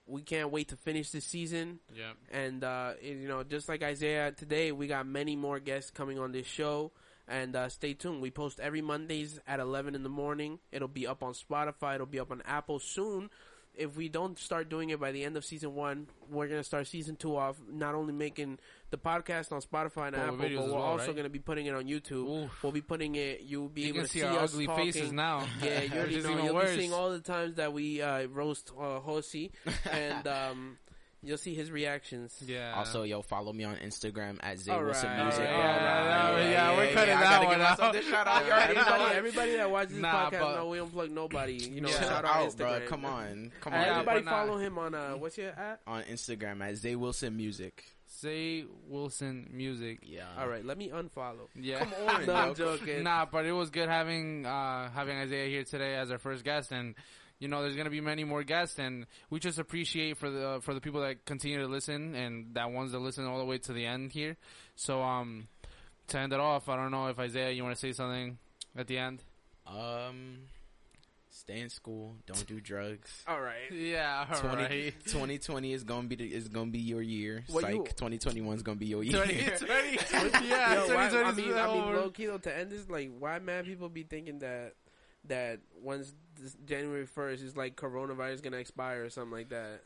We 0.05 0.21
can't 0.21 0.51
wait 0.51 0.69
to 0.69 0.75
finish 0.75 1.11
this 1.11 1.25
season. 1.25 1.79
yeah, 1.95 2.11
And, 2.31 2.63
uh, 2.63 2.93
you 3.01 3.27
know, 3.27 3.43
just 3.43 3.69
like 3.69 3.83
Isaiah 3.83 4.31
today, 4.31 4.71
we 4.71 4.87
got 4.87 5.05
many 5.05 5.35
more 5.35 5.59
guests 5.59 5.91
coming 5.91 6.17
on 6.17 6.31
this 6.31 6.47
show. 6.47 6.91
And, 7.29 7.55
uh, 7.55 7.69
stay 7.69 7.93
tuned. 7.93 8.21
We 8.21 8.31
post 8.31 8.59
every 8.59 8.81
Mondays 8.81 9.39
at 9.47 9.59
11 9.59 9.93
in 9.93 10.01
the 10.01 10.09
morning. 10.09 10.59
It'll 10.71 10.87
be 10.87 11.05
up 11.05 11.21
on 11.21 11.33
Spotify. 11.33 11.95
It'll 11.95 12.07
be 12.07 12.19
up 12.19 12.31
on 12.31 12.41
Apple 12.43 12.79
soon. 12.79 13.29
If 13.75 13.95
we 13.95 14.09
don't 14.09 14.37
start 14.37 14.67
doing 14.67 14.89
it 14.89 14.99
by 14.99 15.11
the 15.11 15.23
end 15.23 15.37
of 15.37 15.45
season 15.45 15.73
one, 15.75 16.07
we're 16.29 16.47
going 16.47 16.59
to 16.59 16.65
start 16.65 16.87
season 16.87 17.15
two 17.15 17.37
off, 17.37 17.55
not 17.71 17.95
only 17.95 18.11
making 18.11 18.57
the 18.89 18.97
podcast 18.97 19.51
on 19.53 19.61
Spotify 19.61 20.07
and 20.07 20.15
Apple, 20.17 20.37
but 20.37 20.49
we're 20.49 20.57
well, 20.57 20.75
also 20.75 21.05
right? 21.05 21.15
going 21.15 21.23
to 21.23 21.29
be 21.29 21.39
putting 21.39 21.67
it 21.67 21.75
on 21.75 21.85
YouTube. 21.85 22.45
Oof. 22.45 22.63
We'll 22.63 22.71
be 22.73 22.81
putting 22.81 23.15
it, 23.15 23.41
you'll 23.41 23.69
be 23.69 23.83
you 23.83 23.89
able 23.89 24.01
to 24.01 24.07
see 24.07 24.19
see 24.19 24.25
our 24.25 24.39
ugly 24.39 24.65
talking. 24.65 24.91
faces 24.91 25.11
now. 25.13 25.45
Yeah, 25.63 25.81
you 25.83 25.97
already 25.97 26.21
know. 26.21 26.43
You'll 26.43 26.55
worse. 26.55 26.71
be 26.71 26.81
seeing 26.81 26.93
all 26.93 27.11
the 27.11 27.19
times 27.19 27.55
that 27.55 27.71
we 27.71 28.01
uh, 28.01 28.25
roast 28.27 28.71
uh, 28.77 28.99
Hosi, 28.99 29.51
and 29.91 30.27
um, 30.27 30.77
you'll 31.21 31.37
see 31.37 31.53
his 31.53 31.71
reactions. 31.71 32.35
Yeah. 32.45 32.73
Also, 32.75 33.03
yo, 33.03 33.21
follow 33.21 33.51
me 33.53 33.63
on 33.63 33.75
Instagram 33.77 34.37
at 34.41 34.59
Zay 34.59 34.71
All 34.71 34.83
Wilson 34.83 35.09
right, 35.09 35.23
Music. 35.23 35.41
all 35.41 35.45
bro. 35.47 35.57
right, 35.57 35.67
yeah, 35.67 36.37
yeah, 36.39 36.49
yeah, 36.49 36.77
we're 36.77 36.93
cutting 36.93 37.13
I 37.15 37.19
that 37.19 37.23
gotta 37.23 37.45
one 37.45 37.57
give 37.57 37.79
out. 37.79 37.93
this 37.93 38.05
shout 38.07 38.27
out. 38.27 38.45
You 38.45 38.51
already 38.51 38.73
know 38.75 38.81
everybody, 38.81 39.15
everybody 39.15 39.51
that 39.57 39.71
watches 39.71 39.91
this 39.93 40.01
Nah, 40.01 40.29
podcast 40.29 40.39
but- 40.39 40.55
know 40.55 40.67
we 40.69 40.77
don't 40.77 40.91
plug 40.93 41.11
nobody. 41.11 41.53
You 41.53 41.81
know, 41.81 41.89
Yeah. 41.89 41.95
shout 41.95 42.07
Shout 42.09 42.25
out 42.25 42.45
out, 42.45 42.57
bro. 42.57 42.81
Come 42.87 43.05
on, 43.05 43.51
come 43.61 43.73
on. 43.73 43.81
Yeah, 43.81 43.91
everybody 43.91 44.19
but 44.19 44.25
nah. 44.25 44.31
follow 44.31 44.57
him 44.57 44.77
on 44.77 44.95
uh, 44.95 45.11
what's 45.13 45.37
your 45.37 45.49
at? 45.49 45.81
on 45.87 46.03
Instagram 46.03 46.61
at 46.61 46.75
Zay 46.77 46.95
Wilson 46.95 47.35
Music. 47.37 47.83
Zay 48.21 48.65
Wilson 48.87 49.49
Music. 49.53 49.99
Yeah. 50.03 50.23
All 50.37 50.47
right, 50.47 50.65
let 50.65 50.77
me 50.77 50.89
unfollow. 50.89 51.47
Yeah. 51.55 51.79
Come 51.79 51.93
on, 52.07 52.25
no. 52.27 52.33
I'm 52.33 52.55
joking. 52.55 53.03
Nah, 53.03 53.25
but 53.25 53.45
it 53.45 53.51
was 53.51 53.69
good 53.69 53.87
having 53.87 54.45
uh 54.45 54.89
having 54.89 55.15
Isaiah 55.17 55.47
here 55.47 55.63
today 55.63 55.95
as 55.95 56.11
our 56.11 56.17
first 56.17 56.43
guest, 56.43 56.71
and 56.71 56.95
you 57.39 57.47
know 57.47 57.61
there's 57.61 57.75
gonna 57.75 57.89
be 57.89 58.01
many 58.01 58.23
more 58.23 58.43
guests, 58.43 58.77
and 58.79 59.05
we 59.29 59.39
just 59.39 59.59
appreciate 59.59 60.17
for 60.17 60.29
the 60.29 60.59
for 60.61 60.73
the 60.73 60.81
people 60.81 61.01
that 61.01 61.25
continue 61.25 61.59
to 61.59 61.67
listen 61.67 62.13
and 62.15 62.53
that 62.55 62.71
ones 62.71 62.91
that 62.91 62.99
listen 62.99 63.25
all 63.25 63.39
the 63.39 63.45
way 63.45 63.57
to 63.59 63.73
the 63.73 63.85
end 63.85 64.11
here. 64.11 64.37
So 64.75 65.01
um, 65.01 65.47
to 66.07 66.19
end 66.19 66.33
it 66.33 66.39
off, 66.39 66.69
I 66.69 66.75
don't 66.75 66.91
know 66.91 67.07
if 67.07 67.17
Isaiah 67.19 67.51
you 67.51 67.63
want 67.63 67.75
to 67.75 67.79
say 67.79 67.93
something 67.93 68.37
at 68.75 68.87
the 68.87 68.97
end. 68.97 69.23
Um, 69.65 70.39
stay 71.29 71.61
in 71.61 71.69
school. 71.69 72.15
Don't 72.25 72.45
do 72.47 72.59
drugs. 72.59 73.23
All 73.27 73.39
right. 73.39 73.71
Yeah, 73.71 74.25
all 74.29 74.39
20, 74.39 74.55
right. 74.63 74.93
2020 75.05 75.73
is 75.73 75.83
gonna 75.83 76.07
be 76.07 76.15
the, 76.15 76.25
is 76.25 76.47
gonna 76.47 76.71
be 76.71 76.79
your 76.79 77.01
year. 77.01 77.43
What 77.49 77.61
Psych. 77.61 77.73
you- 77.75 77.83
2021 77.85 78.55
is 78.55 78.63
gonna 78.63 78.77
be 78.77 78.87
your 78.87 79.03
year. 79.03 79.23
2020, 79.25 79.91
yeah, 80.49 80.73
Yo, 80.73 80.79
why, 80.95 81.07
2020 81.09 81.23
I 81.23 81.31
mean, 81.31 81.53
I 81.57 81.67
mean, 81.73 81.83
over. 81.83 81.95
low 81.97 82.09
key 82.09 82.25
though, 82.25 82.37
to 82.39 82.57
end 82.57 82.71
this, 82.71 82.89
like, 82.89 83.11
why 83.17 83.39
mad 83.39 83.65
people 83.65 83.87
be 83.89 84.03
thinking 84.03 84.39
that 84.39 84.73
that 85.25 85.59
once 85.81 86.07
this 86.07 86.15
January 86.65 87.05
first 87.05 87.43
is 87.43 87.55
like 87.57 87.75
coronavirus 87.75 88.41
gonna 88.43 88.57
expire 88.57 89.05
or 89.05 89.09
something 89.09 89.31
like 89.31 89.49
that. 89.49 89.81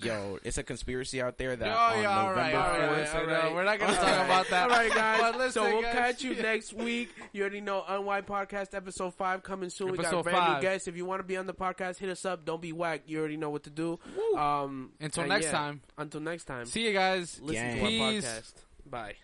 Yo, 0.00 0.38
it's 0.44 0.56
a 0.58 0.62
conspiracy 0.62 1.20
out 1.20 1.38
there 1.38 1.56
that 1.56 1.66
Oh, 1.68 1.96
on 1.96 2.02
yeah, 2.02 2.20
all 2.20 2.32
right, 2.32 2.52
November 2.52 2.58
all 2.58 2.70
right, 2.92 3.06
4th. 3.08 3.14
all 3.16 3.26
right. 3.26 3.36
alright. 3.36 3.54
We're 3.54 3.64
not 3.64 3.78
gonna 3.80 3.92
All 3.92 3.98
talk 3.98 4.06
right. 4.16 4.24
about 4.26 4.48
that. 4.50 4.62
All 4.70 4.76
right, 4.78 4.94
guys. 4.94 5.20
But 5.20 5.36
listen, 5.38 5.50
so 5.50 5.62
we'll 5.64 5.82
guys. 5.82 5.92
catch 5.92 6.22
you 6.22 6.34
next 6.36 6.72
week. 6.72 7.08
You 7.32 7.40
already 7.40 7.60
know 7.60 7.84
Unwind 7.88 8.24
Podcast 8.26 8.74
episode 8.76 9.14
five 9.14 9.42
coming 9.42 9.70
soon. 9.70 9.90
we 9.90 9.96
got 9.96 10.06
Episode 10.06 10.22
brand 10.22 10.38
five. 10.38 10.56
new 10.62 10.68
guests. 10.68 10.86
If 10.86 10.96
you 10.96 11.04
want 11.04 11.18
to 11.18 11.24
be 11.26 11.36
on 11.36 11.46
the 11.46 11.54
podcast, 11.54 11.98
hit 11.98 12.10
us 12.10 12.24
up. 12.24 12.44
Don't 12.44 12.62
be 12.62 12.72
whack. 12.72 13.02
You 13.06 13.18
already 13.18 13.36
know 13.38 13.50
what 13.50 13.64
to 13.64 13.70
do. 13.70 13.98
Um, 14.36 14.92
Until 15.00 15.26
next 15.26 15.46
yeah, 15.46 15.50
time. 15.52 15.80
Until 15.96 16.20
next 16.20 16.44
time. 16.44 16.66
See 16.66 16.86
you 16.86 16.92
guys. 16.92 17.40
Listen 17.42 17.64
Gang. 17.64 17.76
to 17.78 17.82
our 17.82 17.88
Peace. 17.88 18.24
podcast. 18.24 18.52
Bye. 18.88 19.14